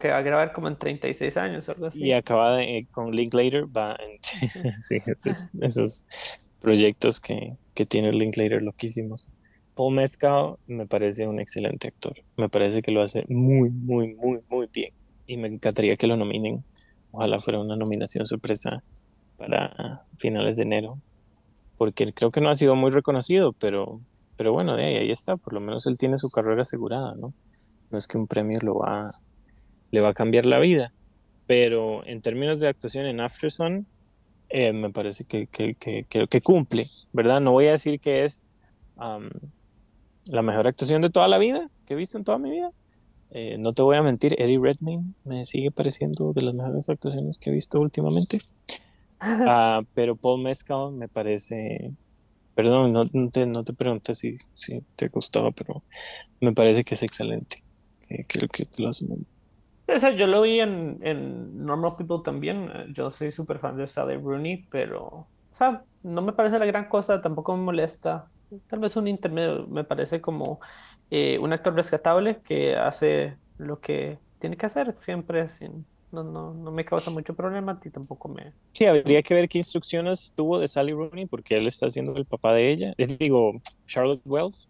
que 0.00 0.08
va 0.08 0.16
a 0.16 0.22
grabar 0.22 0.54
como 0.54 0.68
en 0.68 0.76
36 0.76 1.36
años 1.36 1.68
algo 1.68 1.84
así. 1.84 2.02
Y 2.02 2.12
acaba 2.12 2.56
de, 2.56 2.78
eh, 2.78 2.86
con 2.90 3.14
Linklater, 3.14 3.64
va 3.64 3.94
en, 4.00 4.18
sí, 4.80 4.96
esos, 5.04 5.50
esos 5.60 6.02
proyectos 6.62 7.20
que, 7.20 7.52
que 7.74 7.84
tiene 7.84 8.10
Linklater 8.10 8.62
loquísimos. 8.62 9.28
Paul 9.74 9.96
Mescal 9.96 10.54
me 10.66 10.86
parece 10.86 11.26
un 11.26 11.40
excelente 11.40 11.88
actor. 11.88 12.14
Me 12.38 12.48
parece 12.48 12.80
que 12.80 12.90
lo 12.90 13.02
hace 13.02 13.26
muy, 13.28 13.68
muy, 13.68 14.14
muy, 14.14 14.40
muy 14.48 14.66
bien. 14.72 14.94
Y 15.26 15.36
me 15.36 15.48
encantaría 15.48 15.96
que 15.96 16.06
lo 16.06 16.16
nominen. 16.16 16.64
Ojalá 17.10 17.38
fuera 17.38 17.60
una 17.60 17.76
nominación 17.76 18.26
sorpresa 18.26 18.82
para 19.36 20.04
finales 20.16 20.56
de 20.56 20.62
enero. 20.64 20.98
Porque 21.78 22.12
creo 22.12 22.30
que 22.30 22.40
no 22.40 22.50
ha 22.50 22.54
sido 22.54 22.76
muy 22.76 22.90
reconocido, 22.90 23.52
pero, 23.54 24.00
pero 24.36 24.52
bueno, 24.52 24.76
de 24.76 24.84
ahí, 24.84 24.96
ahí 24.96 25.10
está. 25.10 25.36
Por 25.36 25.52
lo 25.54 25.60
menos 25.60 25.86
él 25.86 25.98
tiene 25.98 26.18
su 26.18 26.30
carrera 26.30 26.62
asegurada, 26.62 27.14
¿no? 27.16 27.34
No 27.90 27.98
es 27.98 28.08
que 28.08 28.18
un 28.18 28.26
premio 28.26 28.58
lo 28.62 28.76
va, 28.76 29.02
le 29.90 30.00
va 30.00 30.10
a 30.10 30.14
cambiar 30.14 30.46
la 30.46 30.58
vida 30.58 30.92
pero 31.46 32.04
en 32.06 32.22
términos 32.22 32.60
de 32.60 32.68
actuación 32.68 33.06
en 33.06 33.20
Aftersun, 33.20 33.86
eh, 34.48 34.72
me 34.72 34.90
parece 34.90 35.24
que, 35.24 35.46
que, 35.48 35.74
que, 35.76 36.04
que- 36.08 36.40
cumple, 36.40 36.84
¿verdad? 37.12 37.40
No 37.40 37.52
voy 37.52 37.68
a 37.68 37.72
decir 37.72 38.00
que 38.00 38.24
es 38.24 38.46
am, 38.96 39.30
la 40.24 40.42
mejor 40.42 40.68
actuación 40.68 41.02
de 41.02 41.10
toda 41.10 41.28
la 41.28 41.38
vida 41.38 41.68
que 41.84 41.94
he 41.94 41.96
visto 41.96 42.18
en 42.18 42.24
toda 42.24 42.38
mi 42.38 42.50
vida. 42.50 42.70
Eh, 43.30 43.58
no 43.58 43.72
te 43.74 43.82
voy 43.82 43.96
a 43.96 44.02
mentir, 44.02 44.34
Eddie 44.40 44.58
Redmayne 44.60 45.14
me 45.24 45.44
sigue 45.44 45.70
pareciendo 45.70 46.32
de 46.32 46.42
las 46.42 46.54
mejores 46.54 46.88
actuaciones 46.88 47.38
que 47.38 47.50
he 47.50 47.52
visto 47.52 47.80
últimamente. 47.80 48.38
Ah, 49.20 49.82
pero 49.94 50.16
Paul 50.16 50.42
Mescal 50.42 50.92
me 50.92 51.08
parece, 51.08 51.92
perdón, 52.54 52.92
no, 52.92 53.30
te, 53.30 53.46
no 53.46 53.64
te 53.64 53.72
pregunté 53.72 54.14
si, 54.14 54.36
si 54.52 54.82
te 54.94 55.08
gustaba, 55.08 55.50
pero 55.52 55.82
me 56.40 56.52
parece 56.52 56.84
que 56.84 56.94
es 56.94 57.02
excelente. 57.02 57.62
Que, 58.08 58.24
que, 58.48 58.68
lo 58.76 58.88
hace 58.88 59.04
muy 59.06 59.16
bien. 59.16 59.36
O 59.88 59.98
sea, 59.98 60.10
yo 60.10 60.26
lo 60.26 60.42
vi 60.42 60.60
en, 60.60 61.64
Normal 61.64 61.96
People 61.96 62.18
también. 62.24 62.70
eh, 62.72 62.86
Yo 62.90 63.10
soy 63.10 63.30
súper 63.30 63.58
fan 63.58 63.76
de 63.76 63.86
Sally 63.86 64.16
Rooney, 64.16 64.66
pero, 64.70 65.28
no 66.02 66.22
me 66.22 66.32
parece 66.32 66.58
la 66.58 66.66
gran 66.66 66.88
cosa, 66.88 67.20
tampoco 67.20 67.56
me 67.56 67.64
molesta. 67.64 68.30
Tal 68.68 68.78
vez 68.78 68.96
un 68.96 69.08
intermedio, 69.08 69.66
me 69.68 69.84
parece 69.84 70.20
como 70.20 70.60
eh, 71.10 71.38
un 71.38 71.52
actor 71.52 71.74
rescatable 71.74 72.40
que 72.42 72.76
hace 72.76 73.36
lo 73.58 73.80
que 73.80 74.18
tiene 74.38 74.56
que 74.56 74.66
hacer 74.66 74.96
siempre, 74.96 75.48
sin, 75.48 75.86
no, 76.22 76.32
no, 76.32 76.54
no 76.54 76.70
me 76.72 76.84
causa 76.84 77.10
mucho 77.10 77.34
problema 77.34 77.78
y 77.84 77.90
tampoco 77.90 78.28
me... 78.28 78.52
Sí, 78.72 78.86
habría 78.86 79.22
que 79.22 79.34
ver 79.34 79.48
qué 79.48 79.58
instrucciones 79.58 80.32
tuvo 80.34 80.58
de 80.58 80.68
Sally 80.68 80.92
Rooney, 80.92 81.26
porque 81.26 81.56
él 81.56 81.66
está 81.66 81.90
siendo 81.90 82.16
el 82.16 82.24
papá 82.24 82.54
de 82.54 82.72
ella. 82.72 82.94
Eh, 82.98 83.06
Digo, 83.06 83.60
Charlotte 83.86 84.22
Wells. 84.24 84.68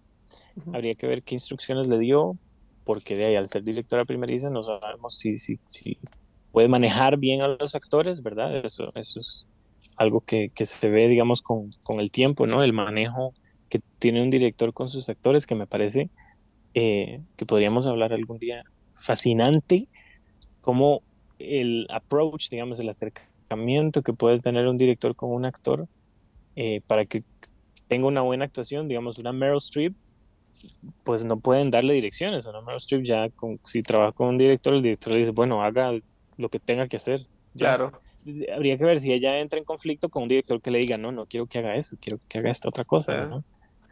Habría 0.72 0.94
que 0.94 1.06
ver 1.06 1.22
qué 1.22 1.34
instrucciones 1.34 1.86
le 1.86 1.98
dio, 1.98 2.36
porque 2.84 3.14
de 3.14 3.26
ahí, 3.26 3.36
al 3.36 3.46
ser 3.46 3.62
directora 3.62 4.04
primeriza, 4.04 4.48
no 4.48 4.62
sabemos 4.62 5.16
si, 5.18 5.36
si, 5.36 5.60
si 5.66 5.98
puede 6.50 6.68
manejar 6.68 7.18
bien 7.18 7.42
a 7.42 7.48
los 7.48 7.74
actores, 7.74 8.22
¿verdad? 8.22 8.64
Eso, 8.64 8.88
eso 8.94 9.20
es 9.20 9.46
algo 9.96 10.22
que, 10.22 10.50
que 10.54 10.64
se 10.64 10.88
ve, 10.88 11.08
digamos, 11.08 11.42
con, 11.42 11.70
con 11.82 12.00
el 12.00 12.10
tiempo, 12.10 12.46
¿no? 12.46 12.62
El 12.62 12.72
manejo 12.72 13.32
que 13.68 13.80
tiene 13.98 14.22
un 14.22 14.30
director 14.30 14.72
con 14.72 14.88
sus 14.88 15.08
actores, 15.08 15.46
que 15.46 15.54
me 15.54 15.66
parece 15.66 16.10
eh, 16.74 17.20
que 17.36 17.46
podríamos 17.46 17.86
hablar 17.86 18.12
algún 18.12 18.38
día 18.38 18.62
fascinante, 18.94 19.88
como 20.60 21.02
el 21.38 21.86
approach, 21.90 22.48
digamos, 22.50 22.80
el 22.80 22.88
acercamiento 22.88 24.02
que 24.02 24.12
puede 24.12 24.40
tener 24.40 24.66
un 24.66 24.76
director 24.76 25.14
con 25.14 25.32
un 25.32 25.44
actor 25.44 25.86
eh, 26.56 26.80
para 26.86 27.04
que 27.04 27.22
tenga 27.88 28.06
una 28.06 28.22
buena 28.22 28.44
actuación, 28.44 28.88
digamos, 28.88 29.18
una 29.18 29.32
Meryl 29.32 29.58
Streep, 29.58 29.94
pues 31.04 31.24
no 31.24 31.38
pueden 31.38 31.70
darle 31.70 31.94
direcciones. 31.94 32.46
Una 32.46 32.60
Meryl 32.60 32.78
Streep 32.78 33.04
ya, 33.04 33.28
con, 33.30 33.60
si 33.64 33.82
trabaja 33.82 34.12
con 34.12 34.28
un 34.28 34.38
director, 34.38 34.74
el 34.74 34.82
director 34.82 35.12
le 35.12 35.20
dice, 35.20 35.30
bueno, 35.32 35.60
haga 35.60 35.92
lo 36.38 36.48
que 36.48 36.58
tenga 36.58 36.88
que 36.88 36.96
hacer. 36.96 37.20
Ya. 37.54 37.76
Claro. 37.76 38.00
Habría 38.52 38.76
que 38.76 38.84
ver 38.84 38.98
si 38.98 39.12
ella 39.12 39.38
entra 39.38 39.58
en 39.58 39.64
conflicto 39.64 40.08
con 40.08 40.24
un 40.24 40.28
director 40.28 40.60
que 40.60 40.70
le 40.72 40.80
diga, 40.80 40.96
no, 40.98 41.12
no 41.12 41.26
quiero 41.26 41.46
que 41.46 41.58
haga 41.60 41.76
eso, 41.76 41.96
quiero 42.00 42.18
que 42.28 42.38
haga 42.38 42.50
esta 42.50 42.68
otra 42.68 42.82
cosa, 42.84 43.12
Sí. 43.12 43.28
¿no? 43.30 43.40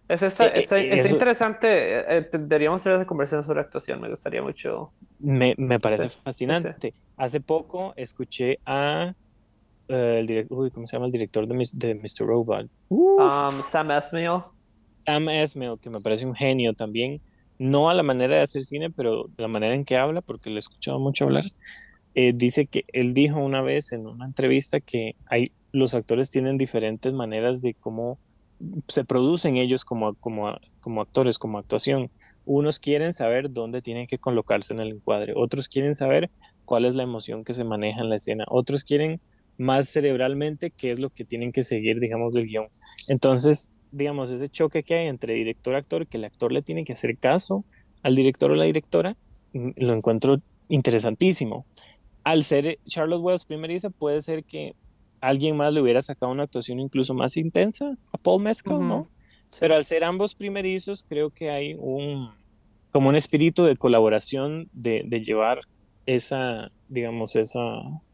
Es, 0.08 0.22
esta, 0.22 0.46
eh, 0.48 0.64
eso- 0.66 0.78
interesante. 0.78 1.66
eh, 2.00 2.04
eh, 2.18 2.28
deberíamos 2.32 2.82
tener 2.82 2.96
esa 2.98 3.06
conversación 3.06 3.42
sobre 3.42 3.60
actuación. 3.60 4.00
Me 4.00 4.08
gustaría 4.10 4.42
mucho. 4.42 4.92
Me, 5.18 5.54
me 5.56 5.80
parece 5.80 6.04
Sí, 6.04 6.10
sí, 6.10 6.16
sí. 6.16 6.20
fascinante. 6.24 6.94
Hace 7.16 7.40
poco 7.40 7.94
escuché 7.96 8.58
a 8.66 9.12
eh, 9.88 10.18
el 10.20 10.26
direc- 10.26 10.46
uy, 10.50 10.70
¿cómo 10.70 10.86
se 10.86 10.96
llama 10.96 11.06
el 11.06 11.12
director 11.12 11.46
de, 11.46 11.54
Mis- 11.54 11.78
de 11.78 11.94
Mr. 11.94 12.26
Robot? 12.26 12.66
Um, 12.88 13.62
Sam 13.62 13.90
Esmail. 13.90 14.42
Sam 15.06 15.28
Esmail, 15.28 15.78
que 15.82 15.90
me 15.90 16.00
parece 16.00 16.26
un 16.26 16.34
genio 16.34 16.72
también, 16.74 17.18
no 17.58 17.88
a 17.90 17.94
la 17.94 18.02
manera 18.02 18.36
de 18.36 18.42
hacer 18.42 18.64
cine, 18.64 18.90
pero 18.90 19.26
la 19.36 19.48
manera 19.48 19.74
en 19.74 19.84
que 19.84 19.96
habla, 19.96 20.22
porque 20.22 20.48
le 20.50 20.56
he 20.56 20.58
escuchado 20.58 20.98
mucho 20.98 21.24
hablar, 21.24 21.44
eh, 22.14 22.32
dice 22.34 22.66
que 22.66 22.84
él 22.92 23.12
dijo 23.14 23.38
una 23.38 23.60
vez 23.62 23.92
en 23.92 24.06
una 24.06 24.24
entrevista 24.24 24.80
que 24.80 25.12
hay, 25.26 25.52
los 25.72 25.94
actores 25.94 26.30
tienen 26.30 26.56
diferentes 26.56 27.12
maneras 27.12 27.60
de 27.60 27.74
cómo 27.74 28.18
se 28.88 29.04
producen 29.04 29.56
ellos 29.56 29.84
como, 29.84 30.14
como, 30.14 30.56
como 30.80 31.00
actores, 31.00 31.38
como 31.38 31.58
actuación. 31.58 32.10
Unos 32.44 32.80
quieren 32.80 33.12
saber 33.12 33.52
dónde 33.52 33.82
tienen 33.82 34.06
que 34.06 34.18
colocarse 34.18 34.74
en 34.74 34.80
el 34.80 34.92
encuadre, 34.92 35.32
otros 35.36 35.68
quieren 35.68 35.94
saber 35.94 36.30
cuál 36.64 36.84
es 36.84 36.94
la 36.94 37.02
emoción 37.02 37.44
que 37.44 37.54
se 37.54 37.64
maneja 37.64 38.00
en 38.00 38.08
la 38.08 38.16
escena, 38.16 38.44
otros 38.48 38.84
quieren 38.84 39.20
más 39.56 39.88
cerebralmente 39.88 40.70
qué 40.70 40.88
es 40.88 40.98
lo 40.98 41.10
que 41.10 41.24
tienen 41.24 41.52
que 41.52 41.62
seguir, 41.62 42.00
digamos, 42.00 42.32
del 42.32 42.46
guion. 42.46 42.66
Entonces, 43.08 43.70
digamos, 43.92 44.30
ese 44.30 44.48
choque 44.48 44.82
que 44.82 44.94
hay 44.94 45.06
entre 45.06 45.34
director-actor, 45.34 46.06
que 46.06 46.16
el 46.16 46.24
actor 46.24 46.52
le 46.52 46.62
tiene 46.62 46.84
que 46.84 46.94
hacer 46.94 47.16
caso 47.16 47.64
al 48.02 48.16
director 48.16 48.50
o 48.50 48.54
la 48.56 48.64
directora, 48.64 49.16
mm, 49.52 49.70
lo 49.76 49.92
encuentro 49.92 50.40
interesantísimo. 50.68 51.66
Al 52.24 52.42
ser 52.42 52.78
Charlotte 52.86 53.22
Wells 53.22 53.44
primeriza, 53.44 53.90
puede 53.90 54.20
ser 54.20 54.44
que 54.44 54.74
alguien 55.20 55.56
más 55.56 55.72
le 55.72 55.80
hubiera 55.80 56.02
sacado 56.02 56.32
una 56.32 56.44
actuación 56.44 56.80
incluso 56.80 57.14
más 57.14 57.36
intensa 57.36 57.96
a 58.12 58.18
Paul 58.18 58.42
Mescal, 58.42 58.86
¿no? 58.86 59.08
Sí. 59.50 59.58
Pero 59.60 59.74
al 59.76 59.84
ser 59.84 60.04
ambos 60.04 60.34
primerizos, 60.34 61.04
creo 61.08 61.30
que 61.30 61.50
hay 61.50 61.76
un 61.78 62.30
como 62.94 63.08
un 63.08 63.16
espíritu 63.16 63.64
de 63.64 63.76
colaboración 63.76 64.68
de, 64.72 65.02
de 65.04 65.24
llevar 65.24 65.62
esa, 66.06 66.70
digamos, 66.88 67.34
esa, 67.34 67.60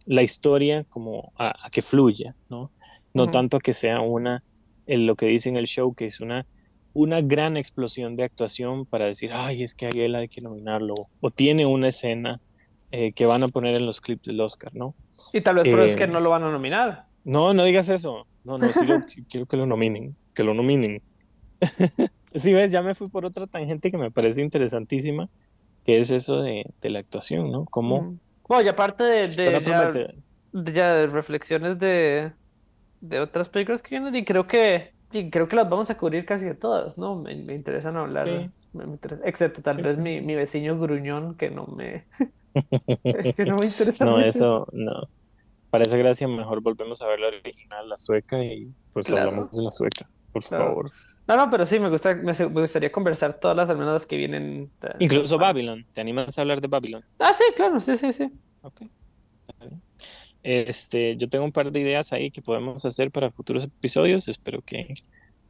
la 0.07 0.23
historia 0.23 0.85
como 0.85 1.33
a, 1.37 1.67
a 1.67 1.69
que 1.71 1.83
fluya, 1.83 2.35
¿no? 2.49 2.71
No 3.13 3.31
tanto 3.31 3.59
que 3.59 3.75
sea 3.75 4.01
una, 4.01 4.43
en 4.87 5.07
lo 5.07 5.17
que 5.17 5.27
dice 5.27 5.51
en 5.51 5.57
el 5.57 5.67
show, 5.67 5.95
que 5.95 6.07
es 6.07 6.21
una, 6.21 6.47
una 6.95 7.21
gran 7.21 7.59
explosión 7.59 8.17
de 8.17 8.25
actuación 8.25 8.87
para 8.87 9.05
decir, 9.05 9.33
ay, 9.35 9.63
es 9.63 9.75
que 9.75 9.87
a 9.87 9.91
él 9.91 10.15
hay 10.15 10.29
que 10.29 10.41
nominarlo, 10.41 10.95
o 11.21 11.31
tiene 11.31 11.67
una 11.67 11.89
escena 11.89 12.41
eh, 12.91 13.13
que 13.13 13.27
van 13.27 13.45
a 13.45 13.49
poner 13.49 13.75
en 13.77 13.87
los 13.87 14.01
clips 14.01 14.23
del 14.29 14.41
Oscar, 14.41 14.75
¿no? 14.75 14.97
Y 15.33 15.41
tal 15.43 15.57
vez 15.57 15.69
por 15.69 15.81
eso 15.81 15.91
es 15.91 15.97
Eh, 15.97 15.97
que 15.97 16.07
no 16.07 16.21
lo 16.21 16.31
van 16.31 16.45
a 16.45 16.51
nominar. 16.51 17.09
No, 17.25 17.53
no 17.55 17.65
digas 17.65 17.89
eso. 17.89 18.29
No, 18.45 18.59
no, 18.59 18.73
sí, 18.73 18.87
lo- 18.87 19.01
quiero 19.29 19.47
que 19.47 19.57
lo 19.57 19.67
nominen, 19.67 20.17
que 20.35 20.45
lo 20.45 20.55
nominen. 20.55 21.03
Sí, 22.35 22.55
ves, 22.55 22.71
ya 22.73 22.83
me 22.83 22.95
fui 22.95 23.09
por 23.09 23.25
otra 23.27 23.47
tangente 23.49 23.91
que 23.91 23.99
me 23.99 24.13
parece 24.13 24.41
interesantísima, 24.43 25.29
que 25.85 26.01
es 26.01 26.11
eso 26.13 26.43
de, 26.43 26.65
de 26.83 26.91
la 26.91 27.01
actuación, 27.01 27.51
¿no? 27.53 27.67
Cómo 27.67 28.09
Ujú. 28.09 28.21
Bueno, 28.49 28.65
y 28.65 28.69
aparte 28.69 29.05
de, 29.05 29.29
de 29.29 29.65
ya, 29.65 29.91
ya 30.53 31.07
reflexiones 31.07 31.79
de, 31.79 32.35
de 33.01 33.21
otras 33.21 33.49
películas 33.49 33.83
que 33.83 33.91
vienen, 33.91 34.15
y 34.17 34.25
creo 34.25 34.47
que, 34.47 34.95
y 35.13 35.31
creo 35.31 35.49
que 35.49 35.57
las 35.57 35.69
vamos 35.71 35.91
a 35.91 35.97
cubrir 35.99 36.25
casi 36.27 36.47
de 36.47 36.55
todas, 36.57 36.99
¿no? 36.99 37.17
Me, 37.17 37.37
me 37.37 37.55
interesan 37.55 37.97
hablar, 37.97 38.29
Sí. 38.29 38.51
me- 38.73 38.87
me 38.87 38.95
interesa- 38.95 39.23
excepto 39.27 39.63
tal 39.63 39.77
Sí, 39.77 39.83
vez 39.83 39.97
sí. 39.97 40.01
mi, 40.01 40.21
mi 40.23 40.35
vecino 40.37 40.79
gruñón 40.79 41.37
que 41.37 41.51
no 41.51 41.67
me, 41.69 42.09
que 42.55 43.45
no 43.45 43.59
me 43.59 43.67
interesa 43.67 44.05
No, 44.05 44.13
mucho. 44.13 44.25
eso 44.27 44.67
no. 44.73 45.03
Para 45.71 45.85
esa 45.85 45.97
gracia, 45.97 46.27
mejor 46.27 46.61
volvemos 46.63 47.01
a 47.03 47.07
ver 47.09 47.21
la 47.21 47.29
original, 47.29 47.89
la 47.89 47.97
sueca, 47.97 48.43
y 48.43 48.73
pues 48.93 49.07
Claro. 49.07 49.29
hablamos 49.31 49.57
de 49.57 49.63
la 49.63 49.71
sueca, 49.71 50.11
por 50.33 50.43
Claro. 50.43 50.65
favor. 50.67 50.91
No, 51.29 51.37
no, 51.37 51.49
pero 51.49 51.65
sí, 51.65 51.79
me 51.79 51.89
gusta, 51.89 52.13
me, 52.17 52.33
gustaría 52.33 52.91
conversar 52.91 53.35
todas 53.39 53.57
las, 53.57 53.69
las 53.69 54.07
que 54.07 54.17
vienen. 54.17 54.71
de- 54.81 54.97
Incluso 54.99 55.39
Babylon. 55.39 55.87
¿Te 55.93 56.01
animas 56.01 56.37
a 56.37 56.41
hablar 56.41 56.61
de 56.61 56.67
Babylon? 56.67 57.05
Ah, 57.21 57.33
sí, 57.33 57.45
claro, 57.55 57.79
sí, 57.79 57.97
sí, 57.97 58.13
sí. 58.13 58.29
Ok. 58.63 58.83
Este, 60.43 61.17
yo 61.17 61.29
tengo 61.29 61.45
un 61.45 61.53
par 61.53 61.71
de 61.71 61.81
ideas 61.81 62.13
ahí 62.13 62.31
que 62.31 62.41
podemos 62.43 62.85
hacer 62.85 63.11
para 63.11 63.31
futuros 63.31 63.65
episodios. 63.65 64.27
Espero 64.27 64.61
que, 64.63 64.89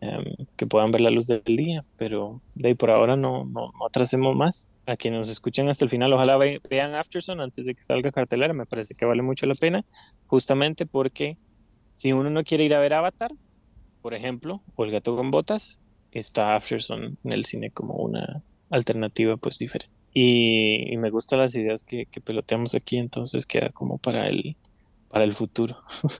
em, 0.00 0.24
que 0.56 0.66
puedan 0.66 0.90
ver 0.92 1.00
la 1.02 1.10
luz 1.10 1.26
del 1.26 1.42
día, 1.44 1.84
pero 1.96 2.42
de 2.54 2.68
ahí 2.68 2.74
por 2.74 2.90
ahora 2.90 3.16
no, 3.16 3.44
no, 3.44 3.62
no 3.78 3.86
atrasemos 3.86 4.34
más. 4.36 4.80
A 4.86 4.96
quienes 4.96 5.20
nos 5.20 5.28
escuchen 5.30 5.68
hasta 5.68 5.84
el 5.84 5.90
final, 5.90 6.12
ojalá 6.12 6.36
ve- 6.38 6.60
vean 6.70 6.94
Afterson 6.94 7.40
antes 7.40 7.66
de 7.66 7.74
que 7.74 7.82
salga 7.82 8.12
cartelera. 8.12 8.54
Me 8.54 8.66
parece 8.66 8.94
que 8.98 9.06
vale 9.06 9.22
mucho 9.22 9.46
la 9.46 9.54
pena, 9.54 9.82
justamente 10.26 10.86
porque 10.86 11.38
si 11.92 12.12
uno 12.12 12.30
no 12.30 12.44
quiere 12.44 12.64
ir 12.64 12.74
a 12.74 12.80
ver 12.80 12.94
Avatar, 12.94 13.30
por 14.00 14.14
ejemplo, 14.14 14.62
o 14.74 14.84
El 14.84 14.90
gato 14.92 15.16
con 15.16 15.30
botas, 15.30 15.80
está 16.10 16.56
Afterson 16.56 17.18
en 17.22 17.32
el 17.32 17.44
cine 17.44 17.70
como 17.72 17.94
una 17.96 18.42
alternativa 18.70 19.36
pues 19.36 19.58
diferente. 19.58 19.94
Y, 20.12 20.92
y 20.92 20.96
me 20.98 21.10
gustan 21.10 21.38
las 21.40 21.54
ideas 21.54 21.84
que, 21.84 22.06
que 22.10 22.20
peloteamos 22.20 22.74
aquí, 22.74 22.96
entonces 22.98 23.46
queda 23.46 23.70
como 23.72 23.98
para 23.98 24.28
el, 24.28 24.56
para 25.08 25.24
el 25.24 25.34
futuro. 25.34 25.78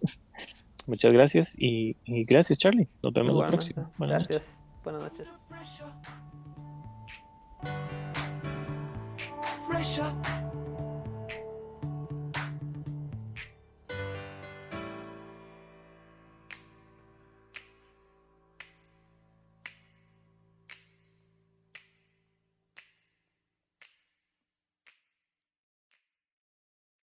Muchas 0.87 1.13
gracias 1.13 1.57
y, 1.59 1.97
y 2.05 2.25
gracias 2.25 2.59
Charlie. 2.59 2.89
Nos 3.03 3.13
vemos 3.13 3.41
la 3.41 3.47
próxima. 3.47 3.91
Buenas 3.99 4.23
noches. 4.23 4.29
Gracias. 4.29 4.65
Buenas 4.85 5.03
noches. 5.03 5.29
Pressure. 9.69 10.13